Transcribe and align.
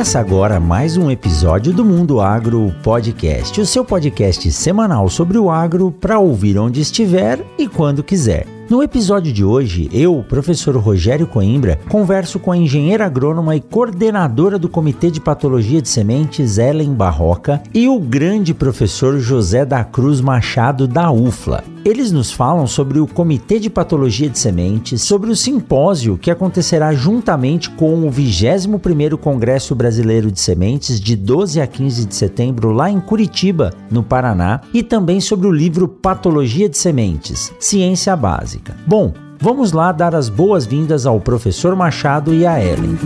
Começa 0.00 0.18
agora 0.18 0.58
mais 0.58 0.96
um 0.96 1.10
episódio 1.10 1.74
do 1.74 1.84
Mundo 1.84 2.22
Agro 2.22 2.74
Podcast, 2.82 3.60
o 3.60 3.66
seu 3.66 3.84
podcast 3.84 4.50
semanal 4.50 5.10
sobre 5.10 5.36
o 5.36 5.50
agro 5.50 5.92
para 5.92 6.18
ouvir 6.18 6.58
onde 6.58 6.80
estiver 6.80 7.44
e 7.58 7.68
quando 7.68 8.02
quiser. 8.02 8.46
No 8.70 8.82
episódio 8.82 9.30
de 9.30 9.44
hoje, 9.44 9.90
eu, 9.92 10.24
professor 10.26 10.74
Rogério 10.74 11.26
Coimbra, 11.26 11.78
converso 11.90 12.38
com 12.38 12.50
a 12.50 12.56
engenheira 12.56 13.04
agrônoma 13.04 13.54
e 13.56 13.60
coordenadora 13.60 14.58
do 14.58 14.70
Comitê 14.70 15.10
de 15.10 15.20
Patologia 15.20 15.82
de 15.82 15.88
Sementes, 15.90 16.56
Ellen 16.56 16.94
Barroca, 16.94 17.62
e 17.74 17.86
o 17.86 18.00
grande 18.00 18.54
professor 18.54 19.18
José 19.18 19.66
da 19.66 19.84
Cruz 19.84 20.22
Machado 20.22 20.88
da 20.88 21.12
UFLA. 21.12 21.62
Eles 21.82 22.12
nos 22.12 22.30
falam 22.30 22.66
sobre 22.66 23.00
o 23.00 23.06
Comitê 23.06 23.58
de 23.58 23.70
Patologia 23.70 24.28
de 24.28 24.38
Sementes, 24.38 25.00
sobre 25.00 25.30
o 25.30 25.36
simpósio 25.36 26.18
que 26.18 26.30
acontecerá 26.30 26.92
juntamente 26.92 27.70
com 27.70 28.06
o 28.06 28.12
21º 28.12 29.16
Congresso 29.16 29.74
Brasileiro 29.74 30.30
de 30.30 30.40
Sementes 30.40 31.00
de 31.00 31.16
12 31.16 31.58
a 31.58 31.66
15 31.66 32.04
de 32.04 32.14
setembro 32.14 32.70
lá 32.70 32.90
em 32.90 33.00
Curitiba, 33.00 33.72
no 33.90 34.02
Paraná, 34.02 34.60
e 34.74 34.82
também 34.82 35.20
sobre 35.20 35.46
o 35.46 35.52
livro 35.52 35.88
Patologia 35.88 36.68
de 36.68 36.76
Sementes, 36.76 37.50
Ciência 37.58 38.14
Básica. 38.14 38.76
Bom, 38.86 39.14
vamos 39.40 39.72
lá 39.72 39.90
dar 39.90 40.14
as 40.14 40.28
boas-vindas 40.28 41.06
ao 41.06 41.18
professor 41.18 41.74
Machado 41.74 42.34
e 42.34 42.46
a 42.46 42.62
Ellen. 42.62 42.98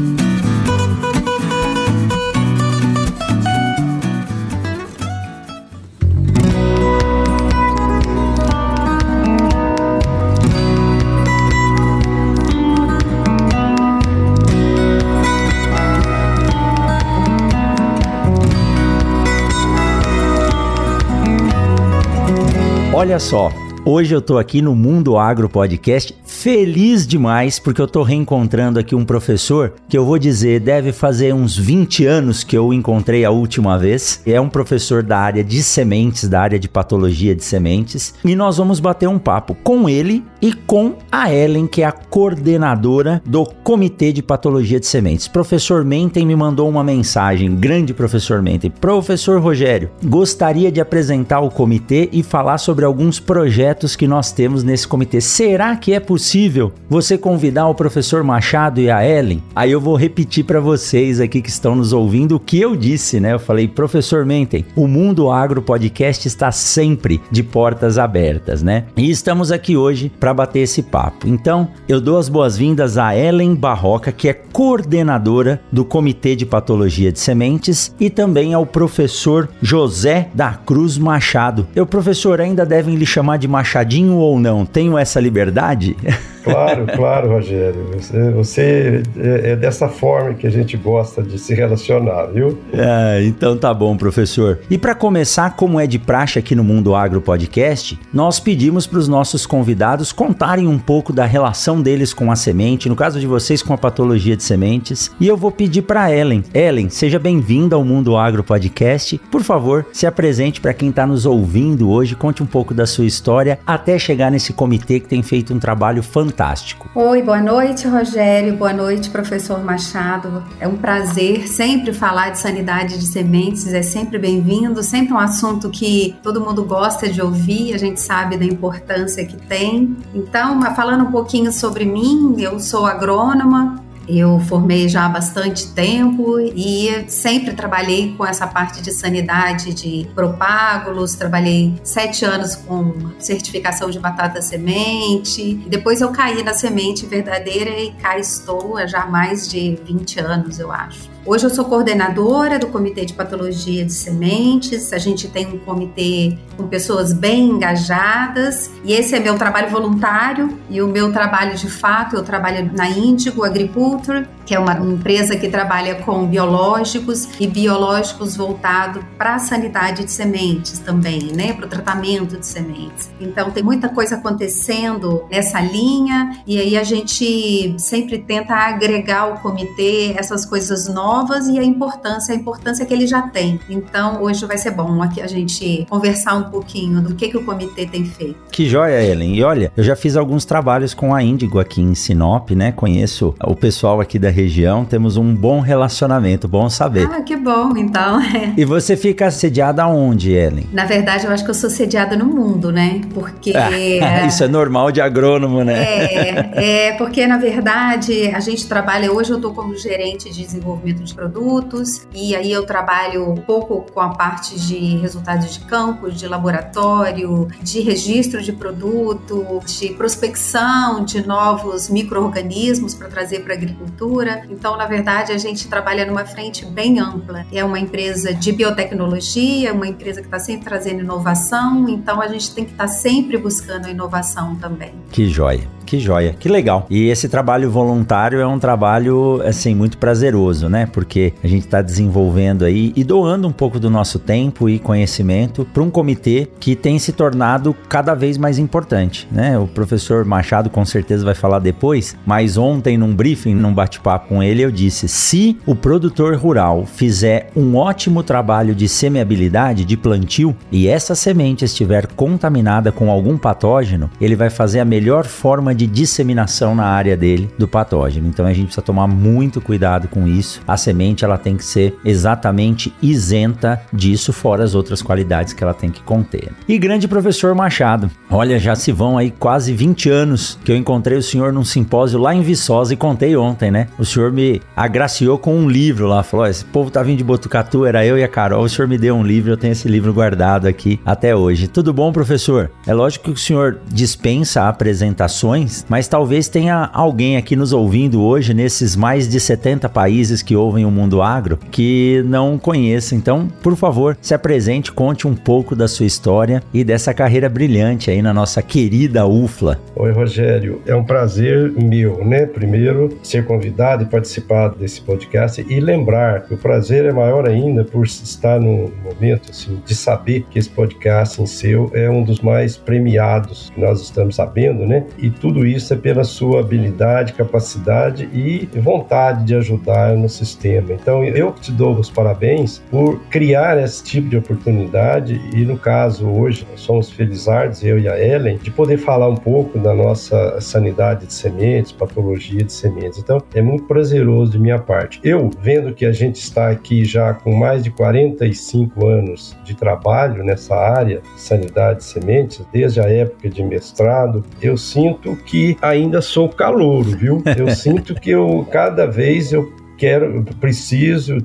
Olha 23.14 23.20
só, 23.20 23.48
Hoje 23.86 24.14
eu 24.14 24.22
tô 24.22 24.38
aqui 24.38 24.62
no 24.62 24.74
Mundo 24.74 25.18
Agro 25.18 25.46
Podcast 25.46 26.16
feliz 26.24 27.06
demais 27.06 27.58
porque 27.58 27.82
eu 27.82 27.86
tô 27.86 28.02
reencontrando 28.02 28.78
aqui 28.78 28.94
um 28.94 29.04
professor 29.04 29.74
que 29.86 29.96
eu 29.96 30.06
vou 30.06 30.18
dizer 30.18 30.58
deve 30.58 30.90
fazer 30.90 31.34
uns 31.34 31.54
20 31.54 32.06
anos 32.06 32.42
que 32.42 32.56
eu 32.56 32.72
encontrei 32.72 33.26
a 33.26 33.30
última 33.30 33.78
vez. 33.78 34.22
É 34.26 34.40
um 34.40 34.48
professor 34.48 35.02
da 35.02 35.18
área 35.18 35.44
de 35.44 35.62
sementes, 35.62 36.26
da 36.26 36.40
área 36.40 36.58
de 36.58 36.66
patologia 36.66 37.34
de 37.34 37.44
sementes, 37.44 38.14
e 38.24 38.34
nós 38.34 38.56
vamos 38.56 38.80
bater 38.80 39.06
um 39.06 39.18
papo 39.18 39.54
com 39.62 39.86
ele 39.86 40.24
e 40.40 40.54
com 40.54 40.96
a 41.12 41.30
Ellen, 41.30 41.66
que 41.66 41.82
é 41.82 41.84
a 41.84 41.92
coordenadora 41.92 43.22
do 43.26 43.44
Comitê 43.44 44.12
de 44.12 44.22
Patologia 44.22 44.80
de 44.80 44.86
Sementes. 44.86 45.28
Professor 45.28 45.84
Menten 45.84 46.24
me 46.24 46.34
mandou 46.34 46.68
uma 46.68 46.82
mensagem, 46.82 47.54
grande 47.54 47.92
professor 47.92 48.40
Menten. 48.40 48.70
Professor 48.70 49.40
Rogério, 49.40 49.90
gostaria 50.02 50.72
de 50.72 50.80
apresentar 50.80 51.40
o 51.40 51.50
comitê 51.50 52.08
e 52.12 52.22
falar 52.22 52.56
sobre 52.56 52.86
alguns 52.86 53.20
projetos 53.20 53.73
que 53.96 54.06
nós 54.06 54.30
temos 54.32 54.62
nesse 54.62 54.86
comitê. 54.86 55.20
Será 55.20 55.74
que 55.76 55.92
é 55.92 56.00
possível 56.00 56.72
você 56.88 57.18
convidar 57.18 57.66
o 57.66 57.74
professor 57.74 58.22
Machado 58.22 58.80
e 58.80 58.90
a 58.90 59.06
Ellen? 59.06 59.42
Aí 59.54 59.72
eu 59.72 59.80
vou 59.80 59.96
repetir 59.96 60.44
para 60.44 60.60
vocês 60.60 61.20
aqui 61.20 61.42
que 61.42 61.50
estão 61.50 61.74
nos 61.74 61.92
ouvindo 61.92 62.36
o 62.36 62.40
que 62.40 62.60
eu 62.60 62.76
disse, 62.76 63.18
né? 63.18 63.32
Eu 63.32 63.38
falei, 63.38 63.66
professor 63.66 64.24
Menten, 64.24 64.64
o 64.76 64.86
Mundo 64.86 65.30
Agro 65.30 65.60
Podcast 65.60 66.28
está 66.28 66.52
sempre 66.52 67.20
de 67.30 67.42
portas 67.42 67.98
abertas, 67.98 68.62
né? 68.62 68.84
E 68.96 69.10
estamos 69.10 69.50
aqui 69.50 69.76
hoje 69.76 70.10
para 70.20 70.32
bater 70.32 70.60
esse 70.60 70.82
papo. 70.82 71.26
Então, 71.26 71.68
eu 71.88 72.00
dou 72.00 72.18
as 72.18 72.28
boas-vindas 72.28 72.96
a 72.96 73.16
Ellen 73.16 73.54
Barroca, 73.54 74.12
que 74.12 74.28
é 74.28 74.32
coordenadora 74.32 75.60
do 75.72 75.84
Comitê 75.84 76.36
de 76.36 76.46
Patologia 76.46 77.10
de 77.10 77.18
Sementes, 77.18 77.94
e 77.98 78.08
também 78.08 78.54
ao 78.54 78.64
professor 78.64 79.48
José 79.60 80.28
da 80.34 80.52
Cruz 80.52 80.96
Machado. 80.96 81.66
Eu, 81.74 81.86
professor, 81.86 82.40
ainda 82.40 82.64
devem 82.64 82.94
lhe 82.94 83.06
chamar 83.06 83.38
de 83.38 83.48
Machadinho 83.64 84.16
ou 84.16 84.38
não? 84.38 84.66
Tenho 84.66 84.98
essa 84.98 85.18
liberdade? 85.18 85.96
Claro, 86.44 86.86
claro, 86.94 87.28
Rogério. 87.30 87.88
Você, 87.94 88.30
você 88.30 89.02
é, 89.16 89.52
é, 89.52 89.56
dessa 89.56 89.88
forma 89.88 90.34
que 90.34 90.46
a 90.46 90.50
gente 90.50 90.76
gosta 90.76 91.22
de 91.22 91.38
se 91.38 91.54
relacionar, 91.54 92.26
viu? 92.26 92.58
É, 92.72 93.24
então 93.24 93.56
tá 93.56 93.72
bom, 93.72 93.96
professor. 93.96 94.60
E 94.68 94.76
para 94.76 94.94
começar, 94.94 95.56
como 95.56 95.80
é 95.80 95.86
de 95.86 95.98
praxe 95.98 96.38
aqui 96.38 96.54
no 96.54 96.62
Mundo 96.62 96.94
Agro 96.94 97.22
Podcast, 97.22 97.98
nós 98.12 98.38
pedimos 98.38 98.86
para 98.86 98.98
os 98.98 99.08
nossos 99.08 99.46
convidados 99.46 100.12
contarem 100.12 100.68
um 100.68 100.78
pouco 100.78 101.14
da 101.14 101.24
relação 101.24 101.80
deles 101.80 102.12
com 102.12 102.30
a 102.30 102.36
semente, 102.36 102.90
no 102.90 102.96
caso 102.96 103.18
de 103.18 103.26
vocês 103.26 103.62
com 103.62 103.72
a 103.72 103.78
patologia 103.78 104.36
de 104.36 104.42
sementes. 104.42 105.10
E 105.18 105.26
eu 105.26 105.38
vou 105.38 105.50
pedir 105.50 105.82
para 105.82 106.12
Ellen. 106.12 106.44
Ellen, 106.52 106.90
seja 106.90 107.18
bem-vinda 107.18 107.74
ao 107.74 107.84
Mundo 107.84 108.18
Agro 108.18 108.44
Podcast. 108.44 109.18
Por 109.30 109.42
favor, 109.42 109.86
se 109.94 110.06
apresente 110.06 110.60
para 110.60 110.74
quem 110.74 110.90
está 110.90 111.06
nos 111.06 111.24
ouvindo 111.24 111.88
hoje, 111.88 112.14
conte 112.14 112.42
um 112.42 112.46
pouco 112.46 112.74
da 112.74 112.84
sua 112.84 113.06
história 113.06 113.53
até 113.66 113.98
chegar 113.98 114.30
nesse 114.30 114.52
comitê 114.52 115.00
que 115.00 115.08
tem 115.08 115.22
feito 115.22 115.54
um 115.54 115.58
trabalho 115.58 116.02
fantástico. 116.02 116.88
Oi, 116.94 117.22
boa 117.22 117.40
noite, 117.40 117.86
Rogério. 117.86 118.56
Boa 118.56 118.72
noite, 118.72 119.10
professor 119.10 119.62
Machado. 119.62 120.44
É 120.60 120.66
um 120.66 120.76
prazer 120.76 121.48
sempre 121.48 121.92
falar 121.92 122.30
de 122.30 122.38
sanidade 122.38 122.98
de 122.98 123.06
sementes, 123.06 123.72
é 123.72 123.82
sempre 123.82 124.18
bem-vindo, 124.18 124.82
sempre 124.82 125.12
um 125.12 125.18
assunto 125.18 125.70
que 125.70 126.16
todo 126.22 126.40
mundo 126.40 126.64
gosta 126.64 127.08
de 127.08 127.20
ouvir, 127.20 127.74
a 127.74 127.78
gente 127.78 128.00
sabe 128.00 128.36
da 128.36 128.44
importância 128.44 129.24
que 129.24 129.36
tem. 129.36 129.96
Então, 130.14 130.60
falando 130.74 131.04
um 131.04 131.10
pouquinho 131.10 131.52
sobre 131.52 131.84
mim, 131.84 132.36
eu 132.38 132.58
sou 132.58 132.86
agrônoma, 132.86 133.83
eu 134.08 134.40
formei 134.40 134.88
já 134.88 135.06
há 135.06 135.08
bastante 135.08 135.68
tempo 135.68 136.38
e 136.40 137.04
sempre 137.08 137.54
trabalhei 137.54 138.14
com 138.16 138.24
essa 138.24 138.46
parte 138.46 138.82
de 138.82 138.92
sanidade 138.92 139.72
de 139.74 140.08
propágulos. 140.14 141.14
Trabalhei 141.14 141.74
sete 141.82 142.24
anos 142.24 142.56
com 142.56 142.94
certificação 143.18 143.90
de 143.90 143.98
batata 143.98 144.40
semente. 144.42 145.54
Depois 145.66 146.00
eu 146.00 146.10
caí 146.10 146.42
na 146.42 146.54
semente 146.54 147.06
verdadeira 147.06 147.70
e 147.70 147.92
cá 147.92 148.18
estou 148.18 148.76
há 148.76 148.86
já 148.86 149.06
mais 149.06 149.48
de 149.48 149.78
20 149.84 150.20
anos, 150.20 150.58
eu 150.58 150.70
acho. 150.70 151.13
Hoje 151.26 151.46
eu 151.46 151.50
sou 151.50 151.64
coordenadora 151.64 152.58
do 152.58 152.66
Comitê 152.66 153.06
de 153.06 153.14
Patologia 153.14 153.82
de 153.82 153.94
Sementes. 153.94 154.92
A 154.92 154.98
gente 154.98 155.26
tem 155.26 155.46
um 155.46 155.58
comitê 155.58 156.36
com 156.54 156.68
pessoas 156.68 157.14
bem 157.14 157.48
engajadas 157.48 158.70
e 158.84 158.92
esse 158.92 159.14
é 159.14 159.20
meu 159.20 159.38
trabalho 159.38 159.70
voluntário 159.70 160.58
e 160.68 160.82
o 160.82 160.86
meu 160.86 161.10
trabalho 161.14 161.56
de 161.56 161.70
fato, 161.70 162.14
eu 162.14 162.22
trabalho 162.22 162.70
na 162.74 162.90
Índigo 162.90 163.42
Agriculture, 163.42 164.28
que 164.44 164.54
é 164.54 164.58
uma 164.58 164.74
empresa 164.74 165.36
que 165.36 165.48
trabalha 165.48 165.96
com 165.96 166.26
biológicos 166.26 167.28
e 167.40 167.46
biológicos 167.46 168.36
voltado 168.36 169.04
para 169.16 169.36
a 169.36 169.38
sanidade 169.38 170.04
de 170.04 170.10
sementes 170.10 170.78
também, 170.78 171.32
né, 171.34 171.52
para 171.52 171.66
o 171.66 171.68
tratamento 171.68 172.36
de 172.36 172.46
sementes. 172.46 173.10
Então 173.20 173.50
tem 173.50 173.62
muita 173.62 173.88
coisa 173.88 174.16
acontecendo 174.16 175.24
nessa 175.30 175.60
linha 175.60 176.38
e 176.46 176.58
aí 176.58 176.76
a 176.76 176.84
gente 176.84 177.74
sempre 177.78 178.18
tenta 178.18 178.54
agregar 178.54 179.20
ao 179.20 179.38
comitê 179.38 180.14
essas 180.16 180.44
coisas 180.44 180.88
novas 180.88 181.34
novas 181.34 181.48
e 181.48 181.58
a 181.58 181.64
importância, 181.64 182.34
a 182.34 182.36
importância 182.36 182.84
que 182.84 182.92
ele 182.92 183.06
já 183.06 183.22
tem. 183.22 183.60
Então, 183.68 184.22
hoje 184.22 184.44
vai 184.46 184.58
ser 184.58 184.70
bom 184.70 185.02
aqui 185.02 185.20
a 185.20 185.26
gente 185.26 185.86
conversar 185.88 186.34
um 186.34 186.50
pouquinho 186.50 187.00
do 187.00 187.14
que, 187.14 187.28
que 187.28 187.36
o 187.36 187.44
comitê 187.44 187.86
tem 187.86 188.04
feito. 188.04 188.36
Que 188.50 188.68
joia, 188.68 189.02
Ellen. 189.02 189.34
E 189.34 189.42
olha, 189.42 189.72
eu 189.76 189.82
já 189.82 189.96
fiz 189.96 190.16
alguns 190.16 190.44
trabalhos 190.44 190.94
com 190.94 191.14
a 191.14 191.22
Índigo 191.22 191.58
aqui 191.58 191.80
em 191.80 191.94
Sinop, 191.94 192.50
né? 192.50 192.72
Conheço 192.72 193.34
o 193.42 193.54
pessoal 193.54 194.00
aqui 194.00 194.18
da 194.18 194.30
região, 194.34 194.84
temos 194.84 195.16
um 195.16 195.34
bom 195.34 195.60
relacionamento, 195.60 196.48
bom 196.48 196.68
saber. 196.68 197.08
Ah, 197.10 197.22
que 197.22 197.36
bom, 197.36 197.76
então. 197.76 198.20
E 198.56 198.64
você 198.64 198.96
fica 198.96 199.30
sediada 199.30 199.86
onde, 199.86 200.32
Ellen? 200.32 200.68
Na 200.72 200.84
verdade, 200.84 201.24
eu 201.26 201.32
acho 201.32 201.44
que 201.44 201.50
eu 201.50 201.54
sou 201.54 201.70
sediada 201.70 202.16
no 202.16 202.26
mundo, 202.26 202.72
né? 202.72 203.00
Porque. 203.12 203.52
Ah, 203.54 204.26
isso 204.26 204.42
é 204.42 204.48
normal 204.48 204.90
de 204.90 205.00
agrônomo, 205.00 205.62
né? 205.62 205.74
É, 205.74 206.88
é, 206.88 206.92
porque 206.96 207.26
na 207.26 207.38
verdade 207.38 208.28
a 208.28 208.40
gente 208.40 208.66
trabalha. 208.66 209.12
Hoje 209.12 209.30
eu 209.30 209.36
estou 209.36 209.54
como 209.54 209.76
gerente 209.76 210.30
de 210.30 210.44
desenvolvimento 210.44 211.04
de 211.04 211.14
produtos 211.14 212.06
e 212.12 212.34
aí 212.34 212.50
eu 212.50 212.66
trabalho 212.66 213.30
um 213.30 213.36
pouco 213.36 213.86
com 213.92 214.00
a 214.00 214.10
parte 214.10 214.58
de 214.58 214.96
resultados 214.96 215.52
de 215.52 215.60
campo, 215.60 216.10
de 216.10 216.26
laboratório, 216.26 217.48
de 217.62 217.80
registro 217.80 218.42
de 218.42 218.52
produto, 218.52 219.60
de 219.64 219.90
prospecção 219.90 221.04
de 221.04 221.24
novos 221.26 221.88
micro-organismos 221.88 222.94
para 222.94 223.08
trazer 223.08 223.40
para 223.40 223.54
a 223.54 223.56
agricultura 223.56 224.23
Então, 224.50 224.76
na 224.76 224.86
verdade, 224.86 225.32
a 225.32 225.38
gente 225.38 225.68
trabalha 225.68 226.04
numa 226.06 226.24
frente 226.24 226.64
bem 226.64 226.98
ampla. 226.98 227.44
É 227.52 227.64
uma 227.64 227.78
empresa 227.78 228.34
de 228.34 228.52
biotecnologia, 228.52 229.72
uma 229.72 229.86
empresa 229.86 230.20
que 230.20 230.26
está 230.26 230.38
sempre 230.38 230.64
trazendo 230.64 231.00
inovação, 231.00 231.88
então 231.88 232.20
a 232.20 232.28
gente 232.28 232.54
tem 232.54 232.64
que 232.64 232.72
estar 232.72 232.86
tá 232.86 232.92
sempre 232.92 233.36
buscando 233.36 233.86
a 233.86 233.90
inovação 233.90 234.56
também. 234.56 234.92
Que 235.10 235.28
joia. 235.28 235.74
Que 235.84 235.98
joia, 235.98 236.34
que 236.38 236.48
legal. 236.48 236.86
E 236.88 237.08
esse 237.08 237.28
trabalho 237.28 237.70
voluntário 237.70 238.40
é 238.40 238.46
um 238.46 238.58
trabalho, 238.58 239.42
assim, 239.44 239.74
muito 239.74 239.98
prazeroso, 239.98 240.68
né? 240.68 240.86
Porque 240.86 241.34
a 241.42 241.46
gente 241.46 241.66
está 241.66 241.82
desenvolvendo 241.82 242.64
aí 242.64 242.92
e 242.96 243.04
doando 243.04 243.46
um 243.46 243.52
pouco 243.52 243.78
do 243.78 243.90
nosso 243.90 244.18
tempo 244.18 244.68
e 244.68 244.78
conhecimento 244.78 245.66
para 245.72 245.82
um 245.82 245.90
comitê 245.90 246.48
que 246.58 246.74
tem 246.74 246.98
se 246.98 247.12
tornado 247.12 247.74
cada 247.88 248.14
vez 248.14 248.38
mais 248.38 248.58
importante, 248.58 249.28
né? 249.30 249.58
O 249.58 249.66
professor 249.66 250.24
Machado 250.24 250.70
com 250.70 250.84
certeza 250.84 251.24
vai 251.24 251.34
falar 251.34 251.58
depois, 251.58 252.16
mas 252.24 252.56
ontem 252.56 252.96
num 252.96 253.14
briefing, 253.14 253.54
num 253.54 253.72
bate-papo 253.72 254.13
com 254.18 254.42
ele, 254.42 254.62
eu 254.62 254.70
disse: 254.70 255.08
se 255.08 255.58
o 255.66 255.74
produtor 255.74 256.34
rural 256.36 256.86
fizer 256.86 257.50
um 257.56 257.76
ótimo 257.76 258.22
trabalho 258.22 258.74
de 258.74 258.88
semeabilidade, 258.88 259.84
de 259.84 259.96
plantio, 259.96 260.54
e 260.70 260.88
essa 260.88 261.14
semente 261.14 261.64
estiver 261.64 262.06
contaminada 262.08 262.92
com 262.92 263.10
algum 263.10 263.36
patógeno, 263.36 264.10
ele 264.20 264.36
vai 264.36 264.50
fazer 264.50 264.80
a 264.80 264.84
melhor 264.84 265.24
forma 265.24 265.74
de 265.74 265.86
disseminação 265.86 266.74
na 266.74 266.86
área 266.86 267.16
dele 267.16 267.50
do 267.58 267.68
patógeno. 267.68 268.28
Então 268.28 268.46
a 268.46 268.52
gente 268.52 268.66
precisa 268.66 268.82
tomar 268.82 269.06
muito 269.06 269.60
cuidado 269.60 270.08
com 270.08 270.26
isso. 270.26 270.60
A 270.66 270.76
semente 270.76 271.24
ela 271.24 271.38
tem 271.38 271.56
que 271.56 271.64
ser 271.64 271.96
exatamente 272.04 272.92
isenta 273.02 273.80
disso, 273.92 274.32
fora 274.32 274.64
as 274.64 274.74
outras 274.74 275.02
qualidades 275.02 275.52
que 275.52 275.62
ela 275.62 275.74
tem 275.74 275.90
que 275.90 276.02
conter. 276.02 276.52
E 276.68 276.78
grande 276.78 277.08
professor 277.08 277.54
Machado, 277.54 278.10
olha, 278.30 278.58
já 278.58 278.74
se 278.74 278.92
vão 278.92 279.18
aí 279.18 279.30
quase 279.30 279.72
20 279.72 280.10
anos 280.10 280.58
que 280.64 280.72
eu 280.72 280.76
encontrei 280.76 281.18
o 281.18 281.22
senhor 281.22 281.52
num 281.52 281.64
simpósio 281.64 282.18
lá 282.18 282.34
em 282.34 282.42
Viçosa 282.42 282.94
e 282.94 282.96
contei 282.96 283.36
ontem, 283.36 283.70
né? 283.70 283.88
O 284.04 284.06
senhor 284.06 284.30
me 284.30 284.60
agraciou 284.76 285.38
com 285.38 285.56
um 285.56 285.66
livro 285.66 286.06
lá, 286.06 286.22
falou: 286.22 286.46
esse 286.46 286.62
povo 286.62 286.90
tá 286.90 287.02
vindo 287.02 287.16
de 287.16 287.24
Botucatu, 287.24 287.86
era 287.86 288.04
eu 288.04 288.18
e 288.18 288.22
a 288.22 288.28
Carol, 288.28 288.62
o 288.62 288.68
senhor 288.68 288.86
me 288.86 288.98
deu 288.98 289.14
um 289.16 289.22
livro, 289.22 289.50
eu 289.50 289.56
tenho 289.56 289.72
esse 289.72 289.88
livro 289.88 290.12
guardado 290.12 290.68
aqui 290.68 291.00
até 291.06 291.34
hoje. 291.34 291.68
Tudo 291.68 291.90
bom, 291.90 292.12
professor? 292.12 292.70
É 292.86 292.92
lógico 292.92 293.24
que 293.24 293.30
o 293.30 293.36
senhor 293.36 293.78
dispensa 293.90 294.68
apresentações 294.68 295.86
mas 295.88 296.06
talvez 296.06 296.48
tenha 296.48 296.90
alguém 296.92 297.38
aqui 297.38 297.56
nos 297.56 297.72
ouvindo 297.72 298.22
hoje, 298.22 298.52
nesses 298.52 298.94
mais 298.94 299.26
de 299.26 299.40
70 299.40 299.88
países 299.88 300.42
que 300.42 300.54
ouvem 300.54 300.84
o 300.84 300.90
Mundo 300.90 301.22
Agro, 301.22 301.58
que 301.70 302.22
não 302.26 302.58
conheça. 302.58 303.14
Então, 303.14 303.48
por 303.62 303.74
favor, 303.74 304.18
se 304.20 304.34
apresente, 304.34 304.92
conte 304.92 305.26
um 305.26 305.34
pouco 305.34 305.74
da 305.74 305.88
sua 305.88 306.04
história 306.04 306.62
e 306.74 306.84
dessa 306.84 307.14
carreira 307.14 307.48
brilhante 307.48 308.10
aí 308.10 308.20
na 308.20 308.34
nossa 308.34 308.60
querida 308.60 309.26
UFLA. 309.26 309.80
Oi, 309.96 310.12
Rogério. 310.12 310.82
É 310.86 310.94
um 310.94 311.04
prazer 311.04 311.72
meu, 311.72 312.24
né? 312.24 312.44
Primeiro, 312.46 313.16
ser 313.22 313.44
convidado 313.44 313.93
e 314.02 314.06
participar 314.06 314.68
desse 314.68 315.00
podcast 315.00 315.64
e 315.66 315.80
lembrar 315.80 316.42
que 316.42 316.54
o 316.54 316.58
prazer 316.58 317.06
é 317.06 317.12
maior 317.12 317.48
ainda 317.48 317.84
por 317.84 318.04
estar 318.04 318.60
no 318.60 318.92
momento 319.02 319.50
assim, 319.50 319.80
de 319.84 319.94
saber 319.94 320.44
que 320.50 320.58
esse 320.58 320.68
podcast 320.68 321.40
em 321.40 321.46
seu 321.46 321.90
é 321.94 322.08
um 322.10 322.22
dos 322.22 322.40
mais 322.40 322.76
premiados 322.76 323.70
que 323.70 323.80
nós 323.80 324.00
estamos 324.00 324.36
sabendo, 324.36 324.86
né? 324.86 325.06
E 325.18 325.30
tudo 325.30 325.54
tudo 325.54 325.64
isso 325.64 325.94
é 325.94 325.96
pela 325.96 326.24
sua 326.24 326.60
habilidade, 326.60 327.32
capacidade 327.32 328.28
e 328.32 328.68
vontade 328.80 329.44
de 329.44 329.54
ajudar 329.54 330.16
no 330.16 330.28
sistema. 330.28 330.92
Então, 330.92 331.24
eu 331.24 331.52
te 331.52 331.70
dou 331.70 331.96
os 331.96 332.10
parabéns 332.10 332.82
por 332.90 333.20
criar 333.30 333.78
esse 333.78 334.02
tipo 334.02 334.28
de 334.28 334.36
oportunidade 334.36 335.40
e, 335.54 335.64
no 335.64 335.78
caso, 335.78 336.28
hoje, 336.28 336.66
nós 336.68 336.80
somos 336.80 337.08
felizardos, 337.08 337.84
eu 337.84 338.00
e 338.00 338.08
a 338.08 338.18
Ellen, 338.18 338.58
de 338.58 338.70
poder 338.70 338.98
falar 338.98 339.28
um 339.28 339.36
pouco 339.36 339.78
da 339.78 339.94
nossa 339.94 340.60
sanidade 340.60 341.26
de 341.26 341.32
sementes, 341.32 341.92
patologia 341.92 342.64
de 342.64 342.72
sementes. 342.72 343.20
Então, 343.20 343.40
é 343.54 343.62
muito 343.62 343.83
prazeroso 343.86 344.52
de 344.52 344.58
minha 344.58 344.78
parte. 344.78 345.20
Eu, 345.22 345.50
vendo 345.60 345.94
que 345.94 346.04
a 346.04 346.12
gente 346.12 346.36
está 346.36 346.70
aqui 346.70 347.04
já 347.04 347.34
com 347.34 347.54
mais 347.54 347.82
de 347.82 347.90
45 347.90 349.06
anos 349.06 349.56
de 349.64 349.74
trabalho 349.74 350.44
nessa 350.44 350.74
área, 350.74 351.22
sanidade 351.36 351.98
de 351.98 352.04
sementes, 352.04 352.66
desde 352.72 353.00
a 353.00 353.04
época 353.04 353.48
de 353.48 353.62
mestrado, 353.62 354.44
eu 354.60 354.76
sinto 354.76 355.36
que 355.36 355.76
ainda 355.80 356.20
sou 356.20 356.48
calouro, 356.48 357.10
viu? 357.10 357.42
Eu 357.56 357.70
sinto 357.74 358.14
que 358.14 358.30
eu 358.30 358.66
cada 358.70 359.06
vez 359.06 359.52
eu 359.52 359.83
quero, 359.96 360.44
preciso, 360.60 361.36